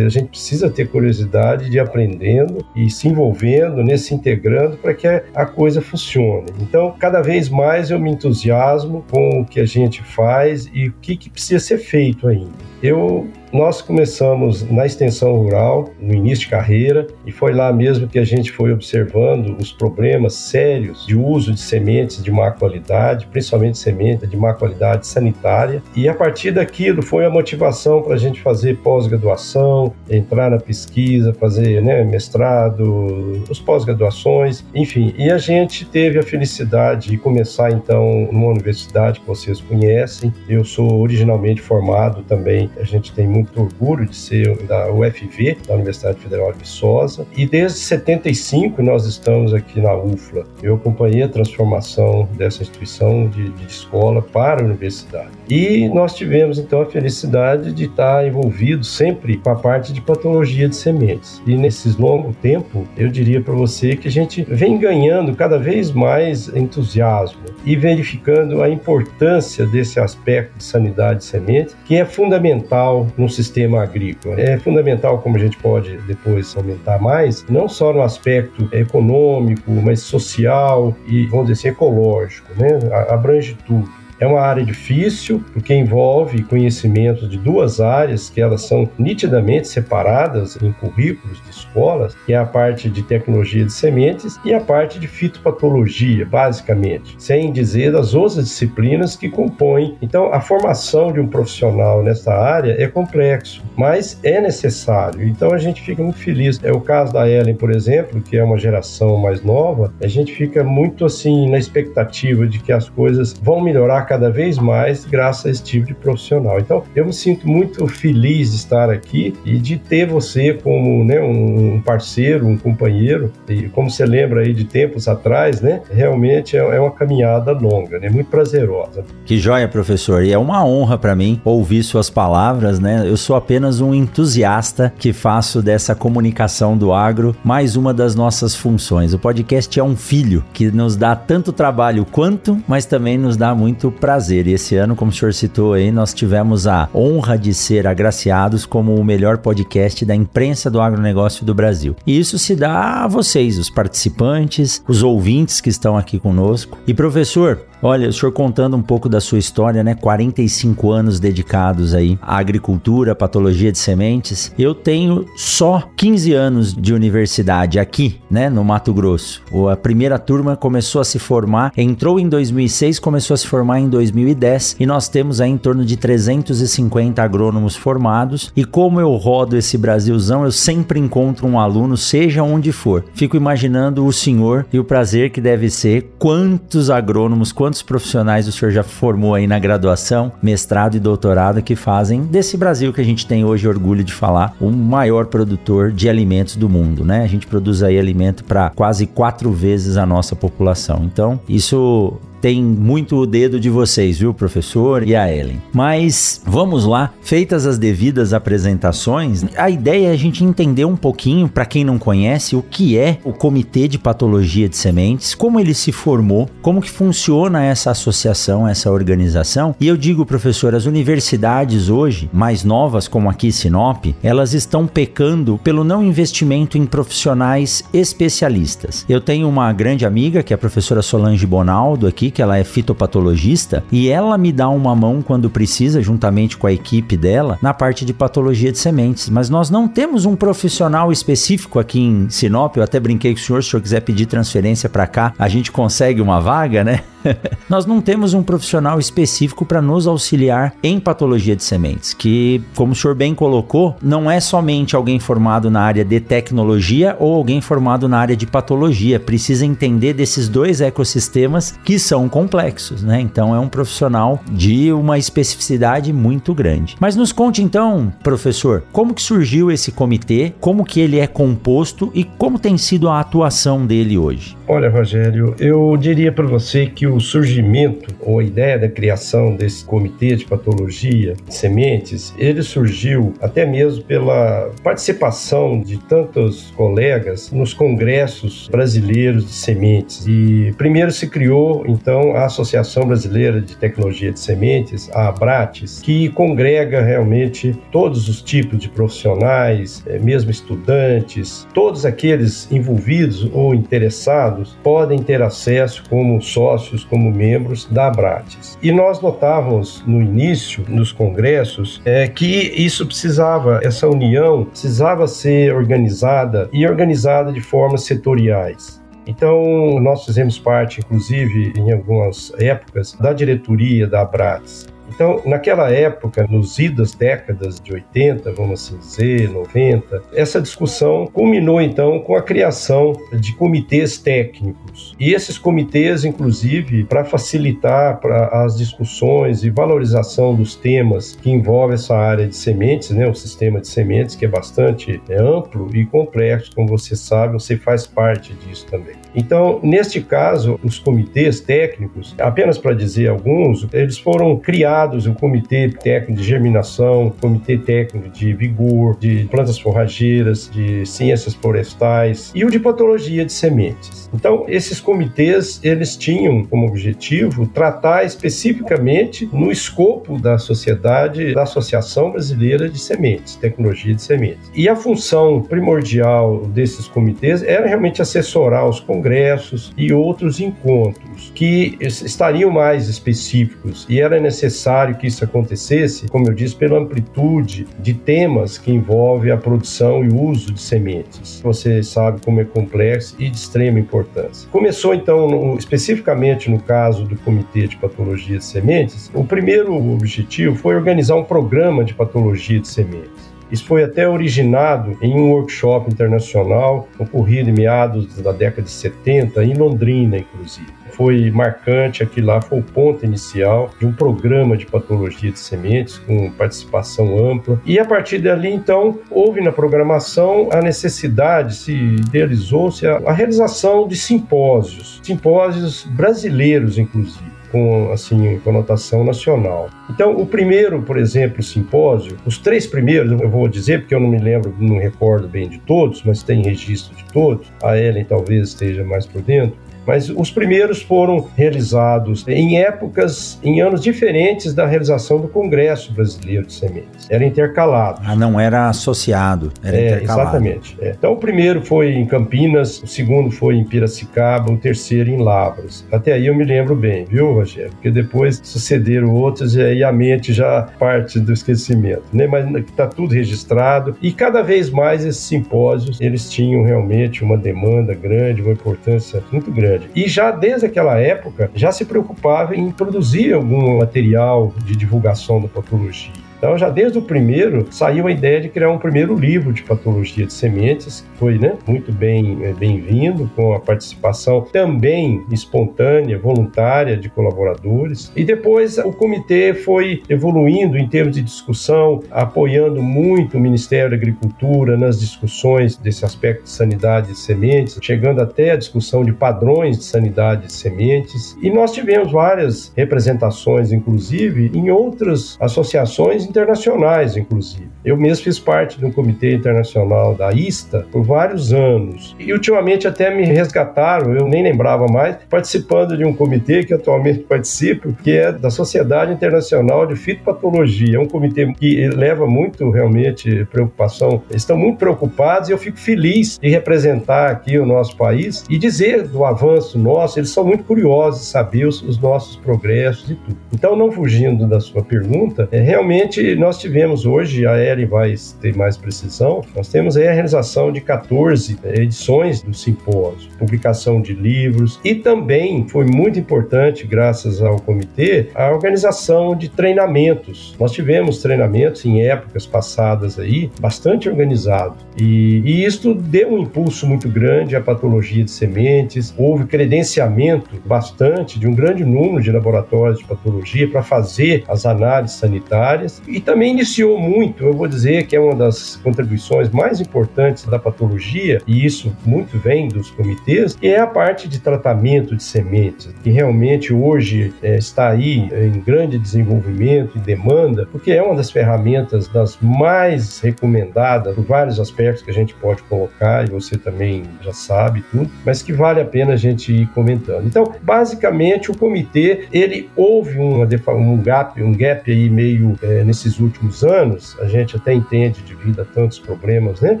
a 0.04 0.08
gente 0.08 0.28
precisa 0.28 0.70
ter 0.70 0.88
curiosidade 0.88 1.70
de 1.70 1.78
aprendendo 1.78 2.64
e 2.74 2.90
se 2.90 3.08
envolvendo, 3.08 3.82
né, 3.82 3.96
se 3.96 4.14
integrando 4.14 4.76
para 4.76 4.94
que 4.94 5.06
a 5.06 5.46
coisa 5.46 5.80
funcione. 5.80 6.46
Então, 6.60 6.94
cada 6.98 7.20
vez 7.20 7.48
mais 7.48 7.90
eu 7.90 7.98
me 7.98 8.10
entusiasmo 8.10 9.04
com 9.10 9.40
o 9.40 9.44
que 9.44 9.60
a 9.60 9.66
gente 9.66 10.02
faz 10.02 10.70
e 10.72 10.88
o 10.88 10.94
que, 11.00 11.16
que 11.16 11.30
precisa 11.30 11.60
ser 11.60 11.78
feito 11.78 12.28
ainda. 12.28 12.52
Eu 12.82 13.28
nós 13.52 13.82
começamos 13.82 14.62
na 14.70 14.86
extensão 14.86 15.36
rural, 15.36 15.90
no 16.00 16.14
início 16.14 16.44
de 16.44 16.50
carreira, 16.50 17.06
e 17.26 17.30
foi 17.30 17.52
lá 17.52 17.70
mesmo 17.72 18.08
que 18.08 18.18
a 18.18 18.24
gente 18.24 18.50
foi 18.50 18.72
observando 18.72 19.56
os 19.58 19.70
problemas 19.70 20.34
sérios 20.34 21.06
de 21.06 21.14
uso 21.14 21.52
de 21.52 21.60
sementes 21.60 22.22
de 22.22 22.30
má 22.30 22.50
qualidade, 22.50 23.26
principalmente 23.26 23.76
sementes 23.76 24.28
de 24.28 24.36
má 24.36 24.54
qualidade 24.54 25.06
sanitária. 25.06 25.82
E 25.94 26.08
a 26.08 26.14
partir 26.14 26.52
daquilo 26.52 27.02
foi 27.02 27.26
a 27.26 27.30
motivação 27.30 28.00
para 28.00 28.14
a 28.14 28.18
gente 28.18 28.40
fazer 28.40 28.78
pós-graduação, 28.78 29.92
entrar 30.08 30.50
na 30.50 30.58
pesquisa, 30.58 31.34
fazer 31.34 31.82
né, 31.82 32.02
mestrado, 32.04 33.42
as 33.50 33.58
pós-graduações, 33.58 34.64
enfim. 34.74 35.14
E 35.18 35.30
a 35.30 35.38
gente 35.38 35.84
teve 35.84 36.18
a 36.18 36.22
felicidade 36.22 37.10
de 37.10 37.18
começar 37.18 37.70
então 37.70 38.28
numa 38.32 38.48
universidade 38.48 39.20
que 39.20 39.26
vocês 39.26 39.60
conhecem. 39.60 40.32
Eu 40.48 40.64
sou 40.64 41.00
originalmente 41.00 41.60
formado 41.60 42.22
também, 42.22 42.70
a 42.78 42.84
gente 42.84 43.12
tem 43.12 43.26
muito 43.26 43.41
muito 43.42 43.60
orgulho 43.60 44.06
de 44.06 44.16
ser 44.16 44.56
da 44.64 44.90
UFV, 44.92 45.56
da 45.66 45.74
Universidade 45.74 46.20
Federal 46.20 46.52
de 46.52 46.60
Viçosa, 46.60 47.26
e 47.36 47.46
desde 47.46 47.78
75 47.78 48.82
nós 48.82 49.06
estamos 49.06 49.52
aqui 49.52 49.80
na 49.80 49.94
UFLA. 49.94 50.46
Eu 50.62 50.76
acompanhei 50.76 51.22
a 51.22 51.28
transformação 51.28 52.28
dessa 52.36 52.62
instituição 52.62 53.28
de, 53.28 53.50
de 53.50 53.66
escola 53.66 54.22
para 54.22 54.62
a 54.62 54.64
universidade. 54.64 55.30
E 55.48 55.88
nós 55.88 56.14
tivemos 56.14 56.58
então 56.58 56.80
a 56.80 56.86
felicidade 56.86 57.72
de 57.72 57.84
estar 57.84 58.26
envolvido 58.26 58.84
sempre 58.84 59.36
com 59.36 59.50
a 59.50 59.56
parte 59.56 59.92
de 59.92 60.00
patologia 60.00 60.68
de 60.68 60.76
sementes. 60.76 61.42
E 61.46 61.56
nesses 61.56 61.96
longo 61.96 62.32
tempo, 62.34 62.86
eu 62.96 63.08
diria 63.08 63.40
para 63.40 63.54
você 63.54 63.96
que 63.96 64.08
a 64.08 64.10
gente 64.10 64.42
vem 64.42 64.78
ganhando 64.78 65.34
cada 65.34 65.58
vez 65.58 65.90
mais 65.90 66.48
entusiasmo 66.48 67.42
e 67.64 67.76
verificando 67.76 68.62
a 68.62 68.68
importância 68.68 69.66
desse 69.66 69.98
aspecto 69.98 70.58
de 70.58 70.64
sanidade 70.64 71.20
de 71.20 71.24
sementes, 71.24 71.76
que 71.84 71.96
é 71.96 72.04
fundamental 72.04 73.06
no 73.16 73.28
sistema 73.32 73.82
agrícola. 73.82 74.40
É 74.40 74.58
fundamental, 74.58 75.18
como 75.18 75.36
a 75.36 75.38
gente 75.38 75.56
pode 75.58 75.96
depois 76.06 76.56
aumentar 76.56 77.00
mais, 77.00 77.44
não 77.48 77.68
só 77.68 77.92
no 77.92 78.02
aspecto 78.02 78.68
econômico, 78.72 79.70
mas 79.70 80.00
social 80.00 80.96
e, 81.06 81.26
vamos 81.26 81.48
dizer 81.48 81.60
assim, 81.60 81.68
ecológico, 81.68 82.48
né? 82.56 82.78
Abrange 83.08 83.56
tudo. 83.66 84.01
É 84.22 84.26
uma 84.26 84.40
área 84.40 84.64
difícil, 84.64 85.42
porque 85.52 85.74
envolve 85.74 86.44
conhecimentos 86.44 87.28
de 87.28 87.36
duas 87.36 87.80
áreas 87.80 88.30
que 88.30 88.40
elas 88.40 88.62
são 88.62 88.88
nitidamente 88.96 89.66
separadas 89.66 90.56
em 90.62 90.70
currículos 90.70 91.42
de 91.42 91.50
escolas, 91.50 92.14
que 92.24 92.32
é 92.32 92.36
a 92.36 92.44
parte 92.44 92.88
de 92.88 93.02
tecnologia 93.02 93.64
de 93.64 93.72
sementes 93.72 94.38
e 94.44 94.54
a 94.54 94.60
parte 94.60 95.00
de 95.00 95.08
fitopatologia, 95.08 96.24
basicamente, 96.24 97.16
sem 97.18 97.50
dizer 97.50 97.90
das 97.90 98.14
outras 98.14 98.44
disciplinas 98.44 99.16
que 99.16 99.28
compõem. 99.28 99.98
Então, 100.00 100.32
a 100.32 100.40
formação 100.40 101.12
de 101.12 101.18
um 101.18 101.26
profissional 101.26 102.00
nessa 102.00 102.32
área 102.32 102.80
é 102.80 102.86
complexo, 102.86 103.60
mas 103.76 104.20
é 104.22 104.40
necessário. 104.40 105.26
Então, 105.26 105.52
a 105.52 105.58
gente 105.58 105.82
fica 105.82 106.00
muito 106.00 106.20
feliz. 106.20 106.60
É 106.62 106.70
o 106.70 106.80
caso 106.80 107.12
da 107.12 107.28
Ellen, 107.28 107.56
por 107.56 107.72
exemplo, 107.72 108.22
que 108.22 108.36
é 108.36 108.44
uma 108.44 108.56
geração 108.56 109.16
mais 109.16 109.42
nova, 109.42 109.92
a 110.00 110.06
gente 110.06 110.32
fica 110.32 110.62
muito 110.62 111.04
assim 111.04 111.50
na 111.50 111.58
expectativa 111.58 112.46
de 112.46 112.60
que 112.60 112.70
as 112.70 112.88
coisas 112.88 113.32
vão 113.32 113.60
melhorar 113.60 114.11
cada 114.12 114.28
vez 114.28 114.58
mais 114.58 115.06
graças 115.06 115.46
a 115.46 115.50
esse 115.50 115.64
tipo 115.64 115.86
de 115.86 115.94
profissional. 115.94 116.58
Então, 116.60 116.84
eu 116.94 117.06
me 117.06 117.14
sinto 117.14 117.48
muito 117.48 117.86
feliz 117.86 118.50
de 118.50 118.56
estar 118.56 118.90
aqui 118.90 119.32
e 119.42 119.56
de 119.56 119.78
ter 119.78 120.06
você 120.06 120.52
como 120.52 121.02
né, 121.02 121.18
um 121.18 121.80
parceiro, 121.80 122.46
um 122.46 122.58
companheiro. 122.58 123.32
E 123.48 123.70
como 123.70 123.90
você 123.90 124.04
lembra 124.04 124.42
aí 124.42 124.52
de 124.52 124.64
tempos 124.64 125.08
atrás, 125.08 125.62
né, 125.62 125.80
realmente 125.90 126.58
é, 126.58 126.60
é 126.60 126.78
uma 126.78 126.90
caminhada 126.90 127.52
longa, 127.52 127.98
né, 127.98 128.10
muito 128.10 128.28
prazerosa. 128.28 129.02
Que 129.24 129.38
joia, 129.38 129.66
professor. 129.66 130.22
E 130.22 130.30
é 130.30 130.36
uma 130.36 130.62
honra 130.62 130.98
para 130.98 131.16
mim 131.16 131.40
ouvir 131.42 131.82
suas 131.82 132.10
palavras, 132.10 132.78
né? 132.78 133.08
Eu 133.08 133.16
sou 133.16 133.34
apenas 133.34 133.80
um 133.80 133.94
entusiasta 133.94 134.92
que 134.98 135.14
faço 135.14 135.62
dessa 135.62 135.94
comunicação 135.94 136.76
do 136.76 136.92
agro 136.92 137.34
mais 137.42 137.76
uma 137.76 137.94
das 137.94 138.14
nossas 138.14 138.54
funções. 138.54 139.14
O 139.14 139.18
podcast 139.18 139.80
é 139.80 139.82
um 139.82 139.96
filho 139.96 140.44
que 140.52 140.70
nos 140.70 140.96
dá 140.96 141.16
tanto 141.16 141.50
trabalho 141.50 142.04
quanto, 142.04 142.62
mas 142.68 142.84
também 142.84 143.16
nos 143.16 143.36
dá 143.36 143.54
muito 143.54 143.91
prazer. 143.92 144.46
E 144.46 144.52
esse 144.52 144.76
ano, 144.76 144.96
como 144.96 145.10
o 145.10 145.14
senhor 145.14 145.34
citou 145.34 145.74
aí, 145.74 145.90
nós 145.90 146.12
tivemos 146.14 146.66
a 146.66 146.88
honra 146.94 147.38
de 147.38 147.52
ser 147.54 147.86
agraciados 147.86 148.66
como 148.66 148.94
o 148.94 149.04
melhor 149.04 149.38
podcast 149.38 150.04
da 150.04 150.14
imprensa 150.14 150.70
do 150.70 150.80
agronegócio 150.80 151.44
do 151.44 151.54
Brasil. 151.54 151.94
E 152.06 152.18
isso 152.18 152.38
se 152.38 152.56
dá 152.56 153.04
a 153.04 153.08
vocês, 153.08 153.58
os 153.58 153.70
participantes, 153.70 154.82
os 154.88 155.02
ouvintes 155.02 155.60
que 155.60 155.70
estão 155.70 155.96
aqui 155.96 156.18
conosco. 156.18 156.78
E 156.86 156.94
professor, 156.94 157.60
Olha, 157.82 158.08
o 158.08 158.12
senhor 158.12 158.30
contando 158.30 158.76
um 158.76 158.82
pouco 158.82 159.08
da 159.08 159.20
sua 159.20 159.40
história, 159.40 159.82
né? 159.82 159.96
45 159.96 160.92
anos 160.92 161.18
dedicados 161.18 161.94
aí 161.94 162.16
à 162.22 162.38
agricultura, 162.38 163.12
patologia 163.12 163.72
de 163.72 163.78
sementes. 163.78 164.54
Eu 164.56 164.72
tenho 164.72 165.26
só 165.36 165.82
15 165.96 166.32
anos 166.32 166.72
de 166.72 166.94
universidade 166.94 167.80
aqui, 167.80 168.20
né, 168.30 168.48
no 168.48 168.62
Mato 168.62 168.94
Grosso. 168.94 169.42
A 169.68 169.76
primeira 169.76 170.16
turma 170.16 170.54
começou 170.54 171.00
a 171.00 171.04
se 171.04 171.18
formar, 171.18 171.72
entrou 171.76 172.20
em 172.20 172.28
2006, 172.28 173.00
começou 173.00 173.34
a 173.34 173.36
se 173.36 173.48
formar 173.48 173.80
em 173.80 173.88
2010 173.88 174.76
e 174.78 174.86
nós 174.86 175.08
temos 175.08 175.40
aí 175.40 175.50
em 175.50 175.58
torno 175.58 175.84
de 175.84 175.96
350 175.96 177.20
agrônomos 177.20 177.74
formados. 177.74 178.52
E 178.54 178.64
como 178.64 179.00
eu 179.00 179.10
rodo 179.16 179.56
esse 179.56 179.76
Brasilzão, 179.76 180.44
eu 180.44 180.52
sempre 180.52 181.00
encontro 181.00 181.48
um 181.48 181.58
aluno, 181.58 181.96
seja 181.96 182.44
onde 182.44 182.70
for. 182.70 183.04
Fico 183.12 183.36
imaginando 183.36 184.06
o 184.06 184.12
senhor 184.12 184.66
e 184.72 184.78
o 184.78 184.84
prazer 184.84 185.30
que 185.30 185.40
deve 185.40 185.68
ser. 185.68 186.12
Quantos 186.16 186.88
agrônomos, 186.88 187.50
quantos 187.50 187.71
profissionais 187.80 188.48
o 188.48 188.52
senhor 188.52 188.72
já 188.72 188.82
formou 188.82 189.34
aí 189.34 189.46
na 189.46 189.58
graduação, 189.58 190.32
mestrado 190.42 190.96
e 190.96 191.00
doutorado 191.00 191.62
que 191.62 191.76
fazem 191.76 192.24
desse 192.24 192.56
Brasil 192.56 192.92
que 192.92 193.00
a 193.00 193.04
gente 193.04 193.26
tem 193.26 193.44
hoje 193.44 193.68
orgulho 193.68 194.02
de 194.02 194.12
falar, 194.12 194.54
o 194.60 194.70
maior 194.70 195.26
produtor 195.26 195.92
de 195.92 196.08
alimentos 196.08 196.56
do 196.56 196.68
mundo, 196.68 197.04
né? 197.04 197.22
A 197.22 197.28
gente 197.28 197.46
produz 197.46 197.82
aí 197.82 197.98
alimento 197.98 198.44
para 198.44 198.70
quase 198.70 199.06
quatro 199.06 199.52
vezes 199.52 199.96
a 199.96 200.04
nossa 200.04 200.34
população. 200.34 201.02
Então, 201.04 201.40
isso 201.48 202.18
tem 202.42 202.60
muito 202.60 203.16
o 203.18 203.24
dedo 203.24 203.60
de 203.60 203.70
vocês, 203.70 204.18
viu, 204.18 204.34
professor 204.34 205.06
e 205.06 205.14
a 205.14 205.32
Ellen. 205.32 205.62
Mas 205.72 206.42
vamos 206.44 206.84
lá, 206.84 207.14
feitas 207.22 207.66
as 207.66 207.78
devidas 207.78 208.32
apresentações, 208.32 209.44
a 209.56 209.70
ideia 209.70 210.08
é 210.08 210.10
a 210.10 210.16
gente 210.16 210.42
entender 210.42 210.84
um 210.84 210.96
pouquinho, 210.96 211.48
para 211.48 211.64
quem 211.64 211.84
não 211.84 212.00
conhece, 212.00 212.56
o 212.56 212.62
que 212.62 212.98
é 212.98 213.18
o 213.22 213.32
Comitê 213.32 213.86
de 213.86 213.96
Patologia 213.96 214.68
de 214.68 214.76
Sementes, 214.76 215.36
como 215.36 215.60
ele 215.60 215.72
se 215.72 215.92
formou, 215.92 216.50
como 216.60 216.82
que 216.82 216.90
funciona 216.90 217.64
essa 217.64 217.92
associação, 217.92 218.66
essa 218.66 218.90
organização. 218.90 219.76
E 219.78 219.86
eu 219.86 219.96
digo, 219.96 220.26
professor, 220.26 220.74
as 220.74 220.84
universidades 220.84 221.88
hoje, 221.88 222.28
mais 222.32 222.64
novas, 222.64 223.06
como 223.06 223.30
aqui 223.30 223.52
Sinop, 223.52 224.06
elas 224.20 224.52
estão 224.52 224.88
pecando 224.88 225.60
pelo 225.62 225.84
não 225.84 226.02
investimento 226.02 226.76
em 226.76 226.86
profissionais 226.86 227.84
especialistas. 227.94 229.06
Eu 229.08 229.20
tenho 229.20 229.48
uma 229.48 229.72
grande 229.72 230.04
amiga, 230.04 230.42
que 230.42 230.52
é 230.52 230.56
a 230.56 230.58
professora 230.58 231.02
Solange 231.02 231.46
Bonaldo 231.46 232.08
aqui, 232.08 232.31
que 232.32 232.42
ela 232.42 232.58
é 232.58 232.64
fitopatologista, 232.64 233.84
e 233.92 234.08
ela 234.08 234.36
me 234.36 234.50
dá 234.50 234.68
uma 234.68 234.96
mão 234.96 235.22
quando 235.22 235.50
precisa, 235.50 236.02
juntamente 236.02 236.56
com 236.56 236.66
a 236.66 236.72
equipe 236.72 237.16
dela, 237.16 237.58
na 237.62 237.72
parte 237.72 238.04
de 238.04 238.12
patologia 238.12 238.72
de 238.72 238.78
sementes. 238.78 239.28
Mas 239.28 239.48
nós 239.48 239.70
não 239.70 239.86
temos 239.86 240.24
um 240.24 240.34
profissional 240.34 241.12
específico 241.12 241.78
aqui 241.78 242.00
em 242.00 242.28
Sinop. 242.28 242.76
Eu 242.76 242.82
até 242.82 242.98
brinquei 242.98 243.32
com 243.32 243.38
o 243.38 243.42
senhor, 243.42 243.62
se 243.62 243.68
o 243.68 243.70
senhor 243.72 243.82
quiser 243.82 244.00
pedir 244.00 244.26
transferência 244.26 244.88
para 244.88 245.06
cá, 245.06 245.32
a 245.38 245.48
gente 245.48 245.70
consegue 245.70 246.20
uma 246.20 246.40
vaga, 246.40 246.82
né? 246.82 247.02
nós 247.68 247.86
não 247.86 248.00
temos 248.00 248.34
um 248.34 248.42
profissional 248.42 248.98
específico 248.98 249.64
para 249.64 249.80
nos 249.80 250.06
auxiliar 250.06 250.74
em 250.82 250.98
patologia 250.98 251.56
de 251.56 251.62
sementes, 251.62 252.14
que, 252.14 252.62
como 252.74 252.92
o 252.92 252.94
senhor 252.94 253.14
bem 253.14 253.34
colocou, 253.34 253.96
não 254.02 254.30
é 254.30 254.40
somente 254.40 254.96
alguém 254.96 255.18
formado 255.18 255.70
na 255.70 255.80
área 255.80 256.04
de 256.04 256.20
tecnologia 256.20 257.16
ou 257.18 257.34
alguém 257.34 257.60
formado 257.60 258.08
na 258.08 258.18
área 258.18 258.36
de 258.36 258.46
patologia. 258.46 259.20
Precisa 259.20 259.64
entender 259.64 260.12
desses 260.12 260.48
dois 260.48 260.80
ecossistemas 260.80 261.78
que 261.84 261.98
são 261.98 262.21
complexos, 262.28 263.02
né? 263.02 263.20
Então 263.20 263.54
é 263.54 263.58
um 263.58 263.68
profissional 263.68 264.40
de 264.50 264.92
uma 264.92 265.18
especificidade 265.18 266.12
muito 266.12 266.54
grande. 266.54 266.96
Mas 267.00 267.16
nos 267.16 267.32
conte 267.32 267.62
então, 267.62 268.12
professor, 268.22 268.84
como 268.92 269.14
que 269.14 269.22
surgiu 269.22 269.70
esse 269.70 269.92
comitê, 269.92 270.52
como 270.60 270.84
que 270.84 271.00
ele 271.00 271.18
é 271.18 271.26
composto 271.26 272.10
e 272.14 272.24
como 272.24 272.58
tem 272.58 272.76
sido 272.76 273.08
a 273.08 273.20
atuação 273.20 273.86
dele 273.86 274.18
hoje? 274.18 274.56
Olha, 274.74 274.88
Rogério, 274.88 275.54
eu 275.60 275.94
diria 275.98 276.32
para 276.32 276.46
você 276.46 276.86
que 276.86 277.06
o 277.06 277.20
surgimento 277.20 278.14
ou 278.18 278.38
a 278.38 278.42
ideia 278.42 278.78
da 278.78 278.88
criação 278.88 279.54
desse 279.54 279.84
comitê 279.84 280.34
de 280.34 280.46
patologia 280.46 281.34
de 281.46 281.54
sementes, 281.54 282.32
ele 282.38 282.62
surgiu 282.62 283.34
até 283.38 283.66
mesmo 283.66 284.02
pela 284.02 284.70
participação 284.82 285.78
de 285.78 285.98
tantos 285.98 286.70
colegas 286.70 287.52
nos 287.52 287.74
congressos 287.74 288.66
brasileiros 288.72 289.44
de 289.44 289.52
sementes. 289.52 290.24
E 290.26 290.72
primeiro 290.78 291.12
se 291.12 291.28
criou 291.28 291.84
então 291.86 292.34
a 292.34 292.46
Associação 292.46 293.06
Brasileira 293.06 293.60
de 293.60 293.76
Tecnologia 293.76 294.32
de 294.32 294.40
Sementes, 294.40 295.10
a 295.12 295.28
Abrates, 295.28 296.00
que 296.00 296.30
congrega 296.30 297.02
realmente 297.02 297.76
todos 297.90 298.26
os 298.26 298.40
tipos 298.40 298.78
de 298.78 298.88
profissionais, 298.88 300.02
eh, 300.06 300.18
mesmo 300.18 300.50
estudantes, 300.50 301.68
todos 301.74 302.06
aqueles 302.06 302.72
envolvidos 302.72 303.46
ou 303.52 303.74
interessados 303.74 304.61
podem 304.82 305.18
ter 305.18 305.42
acesso 305.42 306.04
como 306.08 306.40
sócios 306.40 307.04
como 307.04 307.30
membros 307.30 307.86
da 307.86 308.08
Abrates. 308.08 308.78
E 308.82 308.92
nós 308.92 309.20
notávamos 309.20 310.02
no 310.06 310.22
início, 310.22 310.84
nos 310.88 311.12
congressos, 311.12 312.00
é, 312.04 312.26
que 312.26 312.72
isso 312.76 313.06
precisava, 313.06 313.80
essa 313.82 314.08
união 314.08 314.64
precisava 314.64 315.26
ser 315.26 315.74
organizada 315.74 316.68
e 316.72 316.86
organizada 316.86 317.52
de 317.52 317.60
formas 317.60 318.04
setoriais. 318.04 319.02
Então, 319.26 320.00
nós 320.00 320.24
fizemos 320.24 320.58
parte, 320.58 321.00
inclusive, 321.00 321.72
em 321.76 321.92
algumas 321.92 322.52
épocas, 322.58 323.12
da 323.12 323.32
diretoria 323.32 324.06
da 324.06 324.22
Abrates. 324.22 324.86
Então, 325.14 325.42
naquela 325.44 325.90
época, 325.90 326.46
nos 326.48 326.78
idas 326.78 327.14
décadas 327.14 327.78
de 327.78 327.92
80, 327.92 328.50
vamos 328.52 328.82
assim 328.82 328.98
dizer, 328.98 329.50
90, 329.50 330.22
essa 330.32 330.60
discussão 330.60 331.26
culminou 331.26 331.80
então 331.80 332.20
com 332.20 332.34
a 332.34 332.42
criação 332.42 333.12
de 333.32 333.54
comitês 333.56 334.16
técnicos. 334.16 335.14
E 335.20 335.34
esses 335.34 335.58
comitês, 335.58 336.24
inclusive, 336.24 337.04
para 337.04 337.24
facilitar 337.24 338.20
para 338.20 338.64
as 338.64 338.76
discussões 338.76 339.62
e 339.64 339.70
valorização 339.70 340.54
dos 340.54 340.74
temas 340.74 341.36
que 341.36 341.50
envolvem 341.50 341.94
essa 341.94 342.16
área 342.16 342.46
de 342.46 342.56
sementes, 342.56 343.10
né, 343.10 343.28
o 343.28 343.34
sistema 343.34 343.80
de 343.80 343.88
sementes, 343.88 344.34
que 344.34 344.46
é 344.46 344.48
bastante 344.48 345.20
é, 345.28 345.36
amplo 345.36 345.94
e 345.94 346.06
complexo, 346.06 346.70
como 346.74 346.88
você 346.88 347.14
sabe, 347.14 347.52
você 347.54 347.76
faz 347.76 348.06
parte 348.06 348.54
disso 348.54 348.86
também. 348.90 349.16
Então, 349.34 349.78
neste 349.82 350.20
caso, 350.20 350.78
os 350.82 350.98
comitês 350.98 351.60
técnicos, 351.60 352.34
apenas 352.38 352.78
para 352.78 352.94
dizer 352.94 353.28
alguns, 353.28 353.86
eles 353.92 354.18
foram 354.18 354.56
criados 354.56 355.02
o 355.26 355.34
Comitê 355.34 355.88
Técnico 355.88 356.40
de 356.40 356.46
Germinação, 356.46 357.32
Comitê 357.40 357.76
Técnico 357.76 358.28
de 358.30 358.52
Vigor, 358.52 359.18
de 359.18 359.46
Plantas 359.50 359.78
Forrageiras, 359.78 360.70
de 360.72 361.04
Ciências 361.06 361.54
Florestais 361.54 362.50
e 362.54 362.64
o 362.64 362.70
de 362.70 362.78
Patologia 362.78 363.44
de 363.44 363.52
Sementes. 363.52 364.30
Então, 364.32 364.64
esses 364.68 365.00
comitês, 365.00 365.80
eles 365.82 366.16
tinham 366.16 366.64
como 366.64 366.86
objetivo 366.86 367.66
tratar 367.66 368.24
especificamente 368.24 369.48
no 369.52 369.70
escopo 369.70 370.40
da 370.40 370.58
sociedade, 370.58 371.54
da 371.54 371.62
Associação 371.62 372.30
Brasileira 372.30 372.88
de 372.88 372.98
Sementes, 372.98 373.56
Tecnologia 373.56 374.14
de 374.14 374.22
Sementes. 374.22 374.70
E 374.74 374.88
a 374.88 374.96
função 374.96 375.60
primordial 375.60 376.66
desses 376.66 377.06
comitês 377.06 377.62
era 377.62 377.86
realmente 377.86 378.22
assessorar 378.22 378.88
os 378.88 379.00
congressos 379.00 379.92
e 379.96 380.12
outros 380.12 380.60
encontros 380.60 381.52
que 381.54 381.96
estariam 382.00 382.70
mais 382.70 383.08
específicos 383.08 384.06
e 384.08 384.20
era 384.20 384.40
necessário 384.40 384.91
necessário 384.92 385.14
que 385.16 385.26
isso 385.26 385.44
acontecesse, 385.44 386.28
como 386.28 386.48
eu 386.48 386.54
disse, 386.54 386.76
pela 386.76 386.98
amplitude 386.98 387.86
de 387.98 388.12
temas 388.12 388.76
que 388.76 388.92
envolve 388.92 389.50
a 389.50 389.56
produção 389.56 390.24
e 390.24 390.28
o 390.28 390.40
uso 390.40 390.72
de 390.72 390.80
sementes. 390.80 391.60
Você 391.62 392.02
sabe 392.02 392.40
como 392.44 392.60
é 392.60 392.64
complexo 392.64 393.34
e 393.38 393.48
de 393.48 393.56
extrema 393.56 393.98
importância. 393.98 394.68
Começou 394.70 395.14
então, 395.14 395.48
no, 395.48 395.78
especificamente 395.78 396.70
no 396.70 396.78
caso 396.78 397.24
do 397.24 397.36
Comitê 397.36 397.86
de 397.86 397.96
Patologia 397.96 398.58
de 398.58 398.64
Sementes, 398.64 399.30
o 399.34 399.44
primeiro 399.44 399.94
objetivo 400.12 400.76
foi 400.76 400.94
organizar 400.94 401.36
um 401.36 401.44
programa 401.44 402.04
de 402.04 402.14
patologia 402.14 402.78
de 402.78 402.88
sementes. 402.88 403.52
Isso 403.70 403.86
foi 403.86 404.04
até 404.04 404.28
originado 404.28 405.16
em 405.22 405.34
um 405.34 405.52
workshop 405.52 406.12
internacional 406.12 407.08
ocorrido 407.18 407.70
em 407.70 407.72
meados 407.72 408.36
da 408.36 408.52
década 408.52 408.82
de 408.82 408.90
70, 408.90 409.64
em 409.64 409.72
Londrina, 409.72 410.36
inclusive 410.36 411.01
foi 411.12 411.50
marcante, 411.50 412.22
aqui 412.22 412.40
lá 412.40 412.60
foi 412.60 412.78
o 412.78 412.82
ponto 412.82 413.24
inicial 413.24 413.90
de 413.98 414.06
um 414.06 414.12
programa 414.12 414.76
de 414.76 414.86
patologia 414.86 415.50
de 415.50 415.58
sementes 415.58 416.18
com 416.18 416.50
participação 416.50 417.50
ampla. 417.50 417.80
E 417.84 417.98
a 417.98 418.04
partir 418.04 418.38
dali, 418.38 418.72
então, 418.72 419.18
houve 419.30 419.60
na 419.60 419.72
programação 419.72 420.68
a 420.72 420.80
necessidade, 420.80 421.76
se 421.76 421.92
idealizou-se 421.92 423.06
a, 423.06 423.20
a 423.26 423.32
realização 423.32 424.06
de 424.08 424.16
simpósios, 424.16 425.20
simpósios 425.22 426.04
brasileiros, 426.04 426.98
inclusive 426.98 427.52
com 427.72 428.12
assim 428.12 428.60
conotação 428.62 429.24
nacional. 429.24 429.88
Então, 430.10 430.36
o 430.36 430.46
primeiro, 430.46 431.00
por 431.02 431.16
exemplo, 431.16 431.62
simpósio, 431.62 432.36
os 432.44 432.58
três 432.58 432.86
primeiros, 432.86 433.40
eu 433.40 433.48
vou 433.48 433.66
dizer 433.66 434.00
porque 434.00 434.14
eu 434.14 434.20
não 434.20 434.28
me 434.28 434.38
lembro, 434.38 434.76
não 434.78 434.98
recordo 434.98 435.48
bem 435.48 435.68
de 435.68 435.78
todos, 435.78 436.22
mas 436.22 436.42
tem 436.42 436.62
registro 436.62 437.16
de 437.16 437.24
todos. 437.32 437.66
A 437.82 437.98
Ellen 437.98 438.26
talvez 438.26 438.68
esteja 438.68 439.02
mais 439.02 439.24
por 439.24 439.40
dentro. 439.40 439.76
Mas 440.06 440.28
os 440.28 440.50
primeiros 440.50 441.02
foram 441.02 441.48
realizados 441.56 442.44
em 442.48 442.78
épocas, 442.78 443.58
em 443.62 443.80
anos 443.80 444.00
diferentes 444.00 444.74
da 444.74 444.86
realização 444.86 445.40
do 445.40 445.48
Congresso 445.48 446.12
Brasileiro 446.12 446.66
de 446.66 446.72
Sementes. 446.72 447.28
Era 447.30 447.44
intercalado. 447.44 448.20
Ah, 448.24 448.34
não 448.34 448.58
era 448.58 448.88
associado, 448.88 449.72
era 449.82 449.96
é, 449.96 450.06
intercalado. 450.06 450.56
Exatamente. 450.56 450.96
É. 451.00 451.14
Então, 451.16 451.32
o 451.32 451.36
primeiro 451.36 451.84
foi 451.84 452.12
em 452.12 452.26
Campinas, 452.26 453.02
o 453.02 453.06
segundo 453.06 453.50
foi 453.50 453.76
em 453.76 453.84
Piracicaba, 453.84 454.72
o 454.72 454.76
terceiro 454.76 455.30
em 455.30 455.38
Lavras. 455.38 456.06
Até 456.10 456.32
aí 456.32 456.46
eu 456.46 456.54
me 456.54 456.64
lembro 456.64 456.94
bem, 456.94 457.24
viu, 457.24 457.52
Rogério? 457.52 457.90
Porque 457.92 458.10
depois 458.10 458.60
sucederam 458.62 459.30
outros 459.30 459.76
e 459.76 459.82
aí 459.82 460.04
a 460.04 460.12
mente 460.12 460.52
já 460.52 460.82
parte 460.98 461.38
do 461.38 461.52
esquecimento, 461.52 462.22
né? 462.32 462.46
Mas 462.46 462.68
está 462.86 463.06
tudo 463.06 463.34
registrado 463.34 464.16
e 464.20 464.32
cada 464.32 464.62
vez 464.62 464.90
mais 464.90 465.24
esses 465.24 465.42
simpósios 465.42 466.20
eles 466.20 466.50
tinham 466.50 466.84
realmente 466.84 467.44
uma 467.44 467.56
demanda 467.56 468.14
grande, 468.14 468.62
uma 468.62 468.72
importância 468.72 469.42
muito 469.50 469.70
grande. 469.70 469.91
E 470.14 470.28
já 470.28 470.50
desde 470.50 470.86
aquela 470.86 471.18
época 471.18 471.70
já 471.74 471.92
se 471.92 472.04
preocupava 472.04 472.74
em 472.74 472.90
produzir 472.90 473.52
algum 473.52 473.98
material 473.98 474.72
de 474.84 474.96
divulgação 474.96 475.60
da 475.60 475.68
patologia. 475.68 476.41
Então, 476.62 476.78
já 476.78 476.88
desde 476.88 477.18
o 477.18 477.22
primeiro, 477.22 477.88
saiu 477.90 478.28
a 478.28 478.30
ideia 478.30 478.60
de 478.60 478.68
criar 478.68 478.88
um 478.88 478.96
primeiro 478.96 479.34
livro 479.34 479.72
de 479.72 479.82
patologia 479.82 480.46
de 480.46 480.52
sementes, 480.52 481.22
que 481.32 481.38
foi 481.40 481.58
né, 481.58 481.76
muito 481.88 482.12
bem 482.12 482.58
é, 482.62 482.72
bem-vindo, 482.72 483.50
com 483.56 483.72
a 483.72 483.80
participação 483.80 484.60
também 484.60 485.44
espontânea, 485.50 486.38
voluntária 486.38 487.16
de 487.16 487.28
colaboradores. 487.28 488.30
E 488.36 488.44
depois 488.44 488.96
o 488.98 489.10
comitê 489.12 489.74
foi 489.74 490.22
evoluindo 490.28 490.96
em 490.96 491.08
termos 491.08 491.34
de 491.34 491.42
discussão, 491.42 492.22
apoiando 492.30 493.02
muito 493.02 493.58
o 493.58 493.60
Ministério 493.60 494.10
da 494.10 494.16
Agricultura 494.16 494.96
nas 494.96 495.18
discussões 495.18 495.96
desse 495.96 496.24
aspecto 496.24 496.62
de 496.62 496.70
sanidade 496.70 497.32
de 497.32 497.38
sementes, 497.38 497.98
chegando 498.00 498.40
até 498.40 498.70
a 498.70 498.76
discussão 498.76 499.24
de 499.24 499.32
padrões 499.32 499.98
de 499.98 500.04
sanidade 500.04 500.68
de 500.68 500.72
sementes. 500.72 501.56
E 501.60 501.68
nós 501.70 501.90
tivemos 501.90 502.30
várias 502.30 502.92
representações, 502.96 503.90
inclusive, 503.90 504.70
em 504.72 504.92
outras 504.92 505.56
associações 505.60 506.51
internacionais, 506.52 507.36
inclusive. 507.36 507.91
Eu 508.04 508.16
mesmo 508.16 508.44
fiz 508.44 508.58
parte 508.58 508.98
de 508.98 509.04
um 509.04 509.12
comitê 509.12 509.54
internacional 509.54 510.34
da 510.34 510.52
ISTA 510.52 511.06
por 511.12 511.22
vários 511.22 511.72
anos. 511.72 512.34
E 512.38 512.52
ultimamente 512.52 513.06
até 513.06 513.34
me 513.34 513.44
resgataram, 513.44 514.34
eu 514.34 514.48
nem 514.48 514.62
lembrava 514.62 515.06
mais, 515.06 515.36
participando 515.48 516.16
de 516.16 516.24
um 516.24 516.34
comitê 516.34 516.82
que 516.84 516.92
atualmente 516.92 517.40
participo, 517.40 518.12
que 518.12 518.32
é 518.32 518.50
da 518.50 518.70
Sociedade 518.70 519.32
Internacional 519.32 520.06
de 520.06 520.16
Fitopatologia. 520.16 521.16
É 521.16 521.20
um 521.20 521.26
comitê 521.26 521.72
que 521.72 522.08
leva 522.08 522.46
muito 522.46 522.90
realmente 522.90 523.64
preocupação. 523.66 524.42
Eles 524.50 524.62
estão 524.62 524.76
muito 524.76 524.98
preocupados 524.98 525.68
e 525.68 525.72
eu 525.72 525.78
fico 525.78 525.98
feliz 525.98 526.58
de 526.58 526.68
representar 526.68 527.50
aqui 527.50 527.78
o 527.78 527.86
nosso 527.86 528.16
país 528.16 528.64
e 528.68 528.78
dizer 528.78 529.28
do 529.28 529.44
avanço 529.44 529.98
nosso. 529.98 530.38
Eles 530.38 530.50
são 530.50 530.64
muito 530.64 530.82
curiosos 530.84 531.42
de 531.42 531.46
saber 531.46 531.86
os, 531.86 532.02
os 532.02 532.18
nossos 532.18 532.56
progressos 532.56 533.30
e 533.30 533.34
tudo. 533.36 533.56
Então, 533.72 533.94
não 533.94 534.10
fugindo 534.10 534.66
da 534.66 534.80
sua 534.80 535.02
pergunta, 535.02 535.68
é 535.70 535.80
realmente 535.80 536.56
nós 536.56 536.78
tivemos 536.78 537.24
hoje, 537.24 537.66
a 537.66 537.91
Eri 537.92 538.04
vai 538.04 538.34
ter 538.60 538.76
mais 538.76 538.96
precisão, 538.96 539.62
nós 539.74 539.88
temos 539.88 540.16
aí 540.16 540.28
a 540.28 540.32
realização 540.32 540.90
de 540.90 541.00
14 541.00 541.78
edições 541.84 542.62
do 542.62 542.74
simpósio, 542.74 543.50
publicação 543.58 544.20
de 544.20 544.32
livros 544.32 544.98
e 545.04 545.14
também 545.14 545.86
foi 545.88 546.04
muito 546.04 546.38
importante, 546.38 547.06
graças 547.06 547.62
ao 547.62 547.78
comitê, 547.80 548.48
a 548.54 548.70
organização 548.70 549.54
de 549.54 549.68
treinamentos. 549.68 550.74
Nós 550.78 550.92
tivemos 550.92 551.38
treinamentos 551.38 552.04
em 552.04 552.22
épocas 552.22 552.66
passadas 552.66 553.38
aí, 553.38 553.70
bastante 553.80 554.28
organizados. 554.28 554.96
E, 555.16 555.62
e 555.64 555.84
isto 555.84 556.14
deu 556.14 556.52
um 556.52 556.58
impulso 556.58 557.06
muito 557.06 557.28
grande 557.28 557.76
à 557.76 557.80
patologia 557.80 558.44
de 558.44 558.50
sementes, 558.50 559.34
houve 559.36 559.64
credenciamento 559.64 560.70
bastante 560.86 561.58
de 561.58 561.66
um 561.66 561.74
grande 561.74 562.04
número 562.04 562.42
de 562.42 562.50
laboratórios 562.50 563.18
de 563.18 563.24
patologia 563.24 563.88
para 563.88 564.02
fazer 564.02 564.64
as 564.68 564.86
análises 564.86 565.36
sanitárias 565.36 566.22
e 566.26 566.40
também 566.40 566.72
iniciou 566.72 567.18
muito, 567.18 567.64
eu 567.64 567.74
vou 567.82 567.88
dizer 567.88 568.26
que 568.26 568.34
é 568.34 568.40
uma 568.40 568.54
das 568.54 568.96
contribuições 568.96 569.68
mais 569.70 570.00
importantes 570.00 570.64
da 570.64 570.78
patologia, 570.78 571.60
e 571.66 571.84
isso 571.84 572.16
muito 572.24 572.58
vem 572.58 572.88
dos 572.88 573.10
comitês, 573.10 573.76
é 573.82 573.98
a 573.98 574.06
parte 574.06 574.48
de 574.48 574.58
tratamento 574.58 575.36
de 575.36 575.42
sementes, 575.42 576.14
que 576.22 576.30
realmente 576.30 576.92
hoje 576.92 577.52
é, 577.62 577.76
está 577.76 578.08
aí 578.08 578.48
em 578.52 578.80
grande 578.80 579.18
desenvolvimento 579.18 580.16
e 580.16 580.20
demanda, 580.20 580.88
porque 580.90 581.12
é 581.12 581.22
uma 581.22 581.34
das 581.34 581.50
ferramentas 581.50 582.28
das 582.28 582.58
mais 582.60 583.40
recomendadas 583.40 584.34
por 584.34 584.44
vários 584.44 584.80
aspectos 584.80 585.22
que 585.22 585.30
a 585.30 585.34
gente 585.34 585.54
pode 585.54 585.82
colocar, 585.82 586.46
e 586.46 586.50
você 586.50 586.78
também 586.78 587.24
já 587.42 587.52
sabe 587.52 588.02
tudo, 588.10 588.30
mas 588.44 588.62
que 588.62 588.72
vale 588.72 589.00
a 589.00 589.04
pena 589.04 589.34
a 589.34 589.36
gente 589.36 589.72
ir 589.72 589.86
comentando. 589.88 590.46
Então, 590.46 590.72
basicamente, 590.82 591.70
o 591.70 591.76
comitê, 591.76 592.46
ele 592.52 592.88
houve 592.96 593.38
uma, 593.38 593.66
um 593.92 594.16
gap, 594.18 594.62
um 594.62 594.72
gap 594.72 595.10
aí 595.10 595.28
meio 595.28 595.76
é, 595.82 596.04
nesse 596.04 596.22
nesses 596.22 596.38
últimos 596.38 596.84
anos, 596.84 597.36
a 597.40 597.46
gente 597.46 597.71
até 597.76 597.92
entende 597.92 598.42
devido 598.42 598.80
a 598.80 598.84
tantos 598.84 599.18
problemas 599.18 599.80
né, 599.80 600.00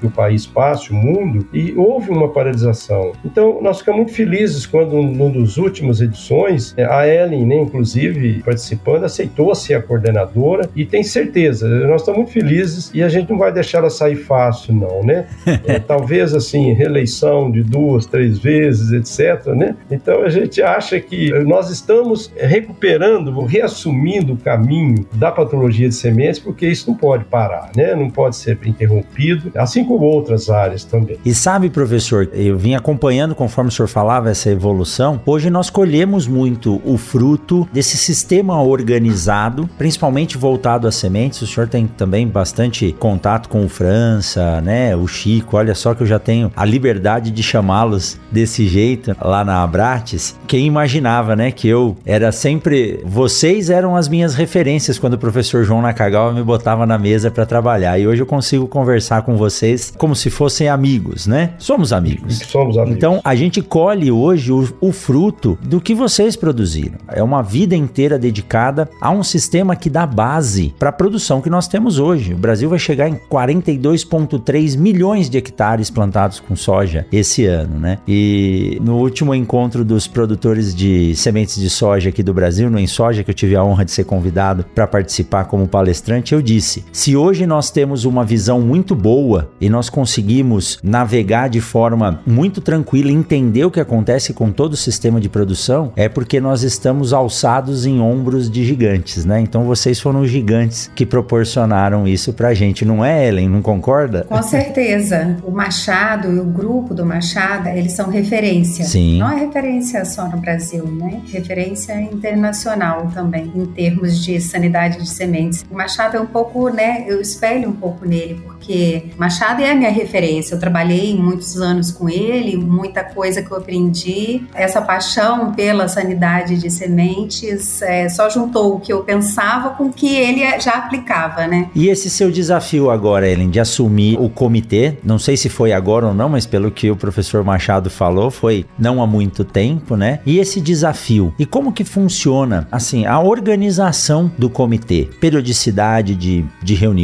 que 0.00 0.06
o 0.06 0.10
país 0.10 0.46
passa, 0.46 0.92
o 0.92 0.96
mundo, 0.96 1.46
e 1.52 1.74
houve 1.76 2.10
uma 2.10 2.28
paralisação. 2.28 3.12
Então, 3.24 3.60
nós 3.62 3.78
ficamos 3.78 4.02
muito 4.02 4.12
felizes 4.12 4.66
quando, 4.66 5.02
num 5.02 5.30
dos 5.30 5.56
últimos 5.56 6.00
edições, 6.00 6.74
é, 6.76 6.84
a 6.84 7.06
Ellen, 7.06 7.46
né, 7.46 7.56
inclusive, 7.56 8.42
participando, 8.42 9.04
aceitou 9.04 9.54
ser 9.54 9.74
a 9.74 9.82
coordenadora 9.82 10.68
e 10.74 10.84
tem 10.84 11.02
certeza, 11.02 11.68
nós 11.86 12.02
estamos 12.02 12.18
muito 12.18 12.32
felizes 12.32 12.90
e 12.94 13.02
a 13.02 13.08
gente 13.08 13.30
não 13.30 13.38
vai 13.38 13.52
deixar 13.52 13.78
ela 13.78 13.90
sair 13.90 14.16
fácil, 14.16 14.74
não, 14.74 15.02
né? 15.02 15.26
É, 15.64 15.78
talvez, 15.78 16.34
assim, 16.34 16.72
reeleição 16.72 17.50
de 17.50 17.62
duas, 17.62 18.04
três 18.06 18.38
vezes, 18.38 18.90
etc, 18.90 19.46
né? 19.54 19.76
Então, 19.90 20.22
a 20.22 20.28
gente 20.28 20.60
acha 20.60 20.98
que 20.98 21.30
nós 21.44 21.70
estamos 21.70 22.32
recuperando, 22.36 23.44
reassumindo 23.44 24.32
o 24.32 24.36
caminho 24.36 25.06
da 25.14 25.30
patologia 25.30 25.88
de 25.88 25.94
sementes, 25.94 26.40
porque 26.40 26.66
isso 26.66 26.90
não 26.90 26.96
pode 26.96 27.24
parar, 27.24 27.51
né? 27.76 27.94
Não 27.94 28.10
pode 28.10 28.36
ser 28.36 28.58
interrompido, 28.64 29.50
assim 29.56 29.84
como 29.84 30.04
outras 30.04 30.50
áreas 30.50 30.84
também. 30.84 31.18
E 31.24 31.34
sabe, 31.34 31.70
professor, 31.70 32.28
eu 32.32 32.56
vim 32.56 32.74
acompanhando 32.74 33.34
conforme 33.34 33.68
o 33.68 33.72
senhor 33.72 33.88
falava 33.88 34.30
essa 34.30 34.50
evolução. 34.50 35.20
Hoje 35.26 35.50
nós 35.50 35.70
colhemos 35.70 36.26
muito 36.26 36.80
o 36.84 36.96
fruto 36.96 37.68
desse 37.72 37.96
sistema 37.96 38.62
organizado, 38.62 39.68
principalmente 39.78 40.36
voltado 40.36 40.86
às 40.86 40.94
sementes. 40.94 41.42
O 41.42 41.46
senhor 41.46 41.68
tem 41.68 41.86
também 41.86 42.26
bastante 42.26 42.92
contato 42.92 43.48
com 43.48 43.64
o 43.64 43.68
França, 43.68 44.60
né? 44.60 44.96
O 44.96 45.06
Chico, 45.06 45.56
olha 45.56 45.74
só 45.74 45.94
que 45.94 46.02
eu 46.02 46.06
já 46.06 46.18
tenho 46.18 46.52
a 46.56 46.64
liberdade 46.64 47.30
de 47.30 47.42
chamá-los 47.42 48.18
desse 48.30 48.66
jeito 48.66 49.14
lá 49.20 49.44
na 49.44 49.62
Abrates. 49.62 50.38
Quem 50.46 50.66
imaginava, 50.66 51.34
né, 51.36 51.50
que 51.50 51.68
eu 51.68 51.96
era 52.04 52.32
sempre 52.32 53.00
vocês 53.04 53.70
eram 53.70 53.96
as 53.96 54.08
minhas 54.08 54.34
referências 54.34 54.98
quando 54.98 55.14
o 55.14 55.18
professor 55.18 55.64
João 55.64 55.82
Nakagawa 55.82 56.32
me 56.32 56.42
botava 56.42 56.86
na 56.86 56.98
mesa 56.98 57.30
para 57.30 57.41
trabalhar. 57.46 57.98
E 57.98 58.06
hoje 58.06 58.22
eu 58.22 58.26
consigo 58.26 58.66
conversar 58.66 59.22
com 59.22 59.36
vocês 59.36 59.92
como 59.96 60.14
se 60.14 60.30
fossem 60.30 60.68
amigos, 60.68 61.26
né? 61.26 61.54
Somos 61.58 61.92
amigos. 61.92 62.38
Somos 62.38 62.76
amigos. 62.76 62.96
Então 62.96 63.20
a 63.24 63.34
gente 63.34 63.60
colhe 63.60 64.10
hoje 64.10 64.52
o, 64.52 64.68
o 64.80 64.92
fruto 64.92 65.58
do 65.62 65.80
que 65.80 65.94
vocês 65.94 66.36
produziram. 66.36 66.98
É 67.08 67.22
uma 67.22 67.42
vida 67.42 67.74
inteira 67.74 68.18
dedicada 68.18 68.88
a 69.00 69.10
um 69.10 69.22
sistema 69.22 69.76
que 69.76 69.90
dá 69.90 70.06
base 70.06 70.74
para 70.78 70.90
a 70.90 70.92
produção 70.92 71.40
que 71.40 71.50
nós 71.50 71.68
temos 71.68 71.98
hoje. 71.98 72.34
O 72.34 72.38
Brasil 72.38 72.68
vai 72.68 72.78
chegar 72.78 73.08
em 73.08 73.16
42,3 73.30 74.76
milhões 74.76 75.28
de 75.28 75.38
hectares 75.38 75.90
plantados 75.90 76.40
com 76.40 76.56
soja 76.56 77.06
esse 77.12 77.46
ano, 77.46 77.78
né? 77.78 77.98
E 78.06 78.78
no 78.82 78.96
último 78.98 79.34
encontro 79.34 79.84
dos 79.84 80.06
produtores 80.06 80.74
de 80.74 81.14
sementes 81.16 81.60
de 81.60 81.70
soja 81.70 82.10
aqui 82.10 82.22
do 82.22 82.34
Brasil, 82.34 82.70
no 82.70 82.78
Em 82.78 82.86
Soja, 82.86 83.24
que 83.24 83.30
eu 83.30 83.34
tive 83.34 83.56
a 83.56 83.64
honra 83.64 83.84
de 83.84 83.90
ser 83.90 84.04
convidado 84.04 84.64
para 84.74 84.86
participar 84.86 85.44
como 85.44 85.66
palestrante, 85.66 86.34
eu 86.34 86.42
disse: 86.42 86.84
se 86.92 87.16
hoje 87.22 87.46
nós 87.46 87.70
temos 87.70 88.04
uma 88.04 88.24
visão 88.24 88.60
muito 88.60 88.96
boa 88.96 89.50
e 89.60 89.70
nós 89.70 89.88
conseguimos 89.88 90.80
navegar 90.82 91.48
de 91.48 91.60
forma 91.60 92.20
muito 92.26 92.60
tranquila, 92.60 93.12
entender 93.12 93.64
o 93.64 93.70
que 93.70 93.78
acontece 93.78 94.34
com 94.34 94.50
todo 94.50 94.72
o 94.72 94.76
sistema 94.76 95.20
de 95.20 95.28
produção, 95.28 95.92
é 95.94 96.08
porque 96.08 96.40
nós 96.40 96.64
estamos 96.64 97.12
alçados 97.12 97.86
em 97.86 98.00
ombros 98.00 98.50
de 98.50 98.64
gigantes, 98.64 99.24
né? 99.24 99.40
Então 99.40 99.64
vocês 99.64 100.00
foram 100.00 100.22
os 100.22 100.30
gigantes 100.30 100.90
que 100.96 101.06
proporcionaram 101.06 102.08
isso 102.08 102.32
pra 102.32 102.54
gente, 102.54 102.84
não 102.84 103.04
é, 103.04 103.28
Ellen? 103.28 103.48
Não 103.48 103.62
concorda? 103.62 104.24
Com 104.28 104.42
certeza. 104.42 105.36
O 105.44 105.52
Machado 105.52 106.32
e 106.32 106.40
o 106.40 106.44
grupo 106.44 106.92
do 106.92 107.06
Machado, 107.06 107.68
eles 107.68 107.92
são 107.92 108.10
referência. 108.10 108.84
Sim. 108.84 109.18
Não 109.18 109.30
é 109.30 109.36
referência 109.36 110.04
só 110.04 110.28
no 110.28 110.38
Brasil, 110.38 110.84
né? 110.86 111.20
Referência 111.30 112.00
internacional 112.00 113.08
também, 113.14 113.52
em 113.54 113.66
termos 113.66 114.24
de 114.24 114.40
sanidade 114.40 114.98
de 114.98 115.08
sementes. 115.08 115.64
O 115.70 115.76
Machado 115.76 116.16
é 116.16 116.20
um 116.20 116.26
pouco, 116.26 116.68
né? 116.68 117.06
Eu 117.12 117.20
espelho 117.20 117.68
um 117.68 117.72
pouco 117.72 118.06
nele, 118.06 118.40
porque 118.44 119.10
Machado 119.16 119.62
é 119.62 119.70
a 119.70 119.74
minha 119.74 119.90
referência. 119.90 120.54
Eu 120.54 120.60
trabalhei 120.60 121.14
muitos 121.16 121.60
anos 121.60 121.90
com 121.90 122.08
ele, 122.08 122.56
muita 122.56 123.04
coisa 123.04 123.42
que 123.42 123.50
eu 123.50 123.56
aprendi. 123.56 124.42
Essa 124.54 124.80
paixão 124.80 125.52
pela 125.52 125.88
sanidade 125.88 126.56
de 126.58 126.70
sementes 126.70 127.82
é, 127.82 128.08
só 128.08 128.28
juntou 128.30 128.76
o 128.76 128.80
que 128.80 128.92
eu 128.92 129.02
pensava 129.02 129.70
com 129.70 129.84
o 129.84 129.92
que 129.92 130.16
ele 130.16 130.42
já 130.60 130.72
aplicava, 130.72 131.46
né? 131.46 131.68
E 131.74 131.88
esse 131.88 132.08
seu 132.08 132.30
desafio 132.30 132.90
agora, 132.90 133.28
Ellen, 133.28 133.50
de 133.50 133.60
assumir 133.60 134.18
o 134.18 134.28
comitê, 134.28 134.98
não 135.04 135.18
sei 135.18 135.36
se 135.36 135.48
foi 135.48 135.72
agora 135.72 136.06
ou 136.06 136.14
não, 136.14 136.28
mas 136.28 136.46
pelo 136.46 136.70
que 136.70 136.90
o 136.90 136.96
professor 136.96 137.44
Machado 137.44 137.90
falou, 137.90 138.30
foi 138.30 138.64
não 138.78 139.02
há 139.02 139.06
muito 139.06 139.44
tempo, 139.44 139.96
né? 139.96 140.20
E 140.24 140.38
esse 140.38 140.60
desafio, 140.60 141.34
e 141.38 141.44
como 141.44 141.72
que 141.72 141.84
funciona, 141.84 142.66
assim, 142.70 143.06
a 143.06 143.20
organização 143.20 144.30
do 144.38 144.48
comitê? 144.48 145.08
Periodicidade 145.20 146.14
de, 146.14 146.44
de 146.62 146.74
reuniões, 146.74 147.01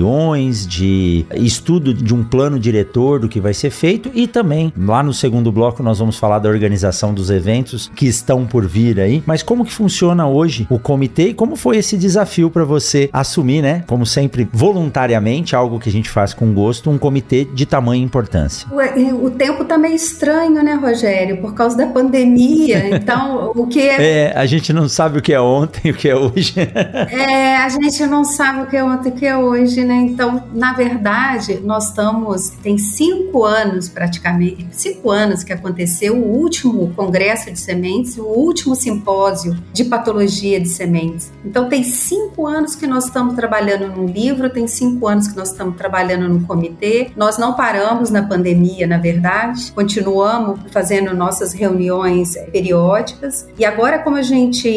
de 0.68 1.26
estudo 1.34 1.92
de 1.92 2.14
um 2.14 2.22
plano 2.24 2.58
diretor 2.58 3.20
do 3.20 3.28
que 3.28 3.40
vai 3.40 3.54
ser 3.54 3.70
feito 3.70 4.10
e 4.14 4.26
também, 4.26 4.72
lá 4.76 5.02
no 5.02 5.12
segundo 5.12 5.50
bloco, 5.50 5.82
nós 5.82 5.98
vamos 5.98 6.16
falar 6.18 6.38
da 6.38 6.48
organização 6.48 7.12
dos 7.12 7.30
eventos 7.30 7.90
que 7.94 8.06
estão 8.06 8.46
por 8.46 8.66
vir 8.66 9.00
aí. 9.00 9.22
Mas 9.26 9.42
como 9.42 9.64
que 9.64 9.72
funciona 9.72 10.26
hoje 10.26 10.66
o 10.70 10.78
comitê 10.78 11.28
e 11.28 11.34
como 11.34 11.56
foi 11.56 11.78
esse 11.78 11.96
desafio 11.96 12.50
para 12.50 12.64
você 12.64 13.08
assumir, 13.12 13.62
né? 13.62 13.84
Como 13.86 14.06
sempre, 14.06 14.48
voluntariamente, 14.52 15.54
algo 15.54 15.78
que 15.78 15.88
a 15.88 15.92
gente 15.92 16.10
faz 16.10 16.34
com 16.34 16.52
gosto, 16.52 16.90
um 16.90 16.98
comitê 16.98 17.44
de 17.44 17.66
tamanha 17.66 18.02
importância. 18.02 18.66
O, 18.70 19.26
o 19.26 19.30
tempo 19.30 19.64
tá 19.64 19.78
meio 19.78 19.94
estranho, 19.94 20.62
né, 20.62 20.74
Rogério? 20.74 21.38
Por 21.38 21.54
causa 21.54 21.76
da 21.76 21.86
pandemia. 21.86 22.88
Então, 22.98 23.52
o 23.54 23.66
que 23.66 23.80
é... 23.80 24.26
é. 24.26 24.32
a 24.36 24.44
gente 24.44 24.72
não 24.72 24.88
sabe 24.88 25.18
o 25.18 25.22
que 25.22 25.32
é 25.32 25.40
ontem, 25.40 25.90
o 25.90 25.94
que 25.94 26.08
é 26.08 26.16
hoje. 26.16 26.54
é, 26.58 27.56
a 27.56 27.68
gente 27.68 28.06
não 28.06 28.24
sabe 28.24 28.62
o 28.62 28.66
que 28.66 28.76
é 28.76 28.82
ontem, 28.82 29.10
o 29.10 29.14
que 29.14 29.26
é 29.26 29.36
hoje, 29.36 29.84
né? 29.88 29.96
Então, 29.96 30.44
na 30.52 30.74
verdade, 30.74 31.60
nós 31.64 31.88
estamos. 31.88 32.50
Tem 32.62 32.76
cinco 32.76 33.44
anos 33.44 33.88
praticamente, 33.88 34.68
cinco 34.70 35.10
anos 35.10 35.42
que 35.42 35.52
aconteceu 35.52 36.14
o 36.14 36.38
último 36.38 36.92
congresso 36.94 37.50
de 37.50 37.58
sementes, 37.58 38.18
o 38.18 38.24
último 38.24 38.76
simpósio 38.76 39.56
de 39.72 39.84
patologia 39.84 40.60
de 40.60 40.68
sementes. 40.68 41.32
Então, 41.44 41.68
tem 41.68 41.82
cinco 41.82 42.46
anos 42.46 42.76
que 42.76 42.86
nós 42.86 43.06
estamos 43.06 43.34
trabalhando 43.34 43.88
no 43.88 44.06
livro, 44.06 44.50
tem 44.50 44.66
cinco 44.68 45.08
anos 45.08 45.26
que 45.26 45.36
nós 45.36 45.50
estamos 45.50 45.76
trabalhando 45.76 46.28
no 46.28 46.46
comitê. 46.46 47.10
Nós 47.16 47.38
não 47.38 47.54
paramos 47.54 48.10
na 48.10 48.22
pandemia, 48.22 48.86
na 48.86 48.98
verdade, 48.98 49.72
continuamos 49.72 50.60
fazendo 50.70 51.14
nossas 51.14 51.54
reuniões 51.54 52.34
periódicas. 52.52 53.48
E 53.58 53.64
agora, 53.64 53.98
como 54.00 54.16
a 54.16 54.22
gente 54.22 54.68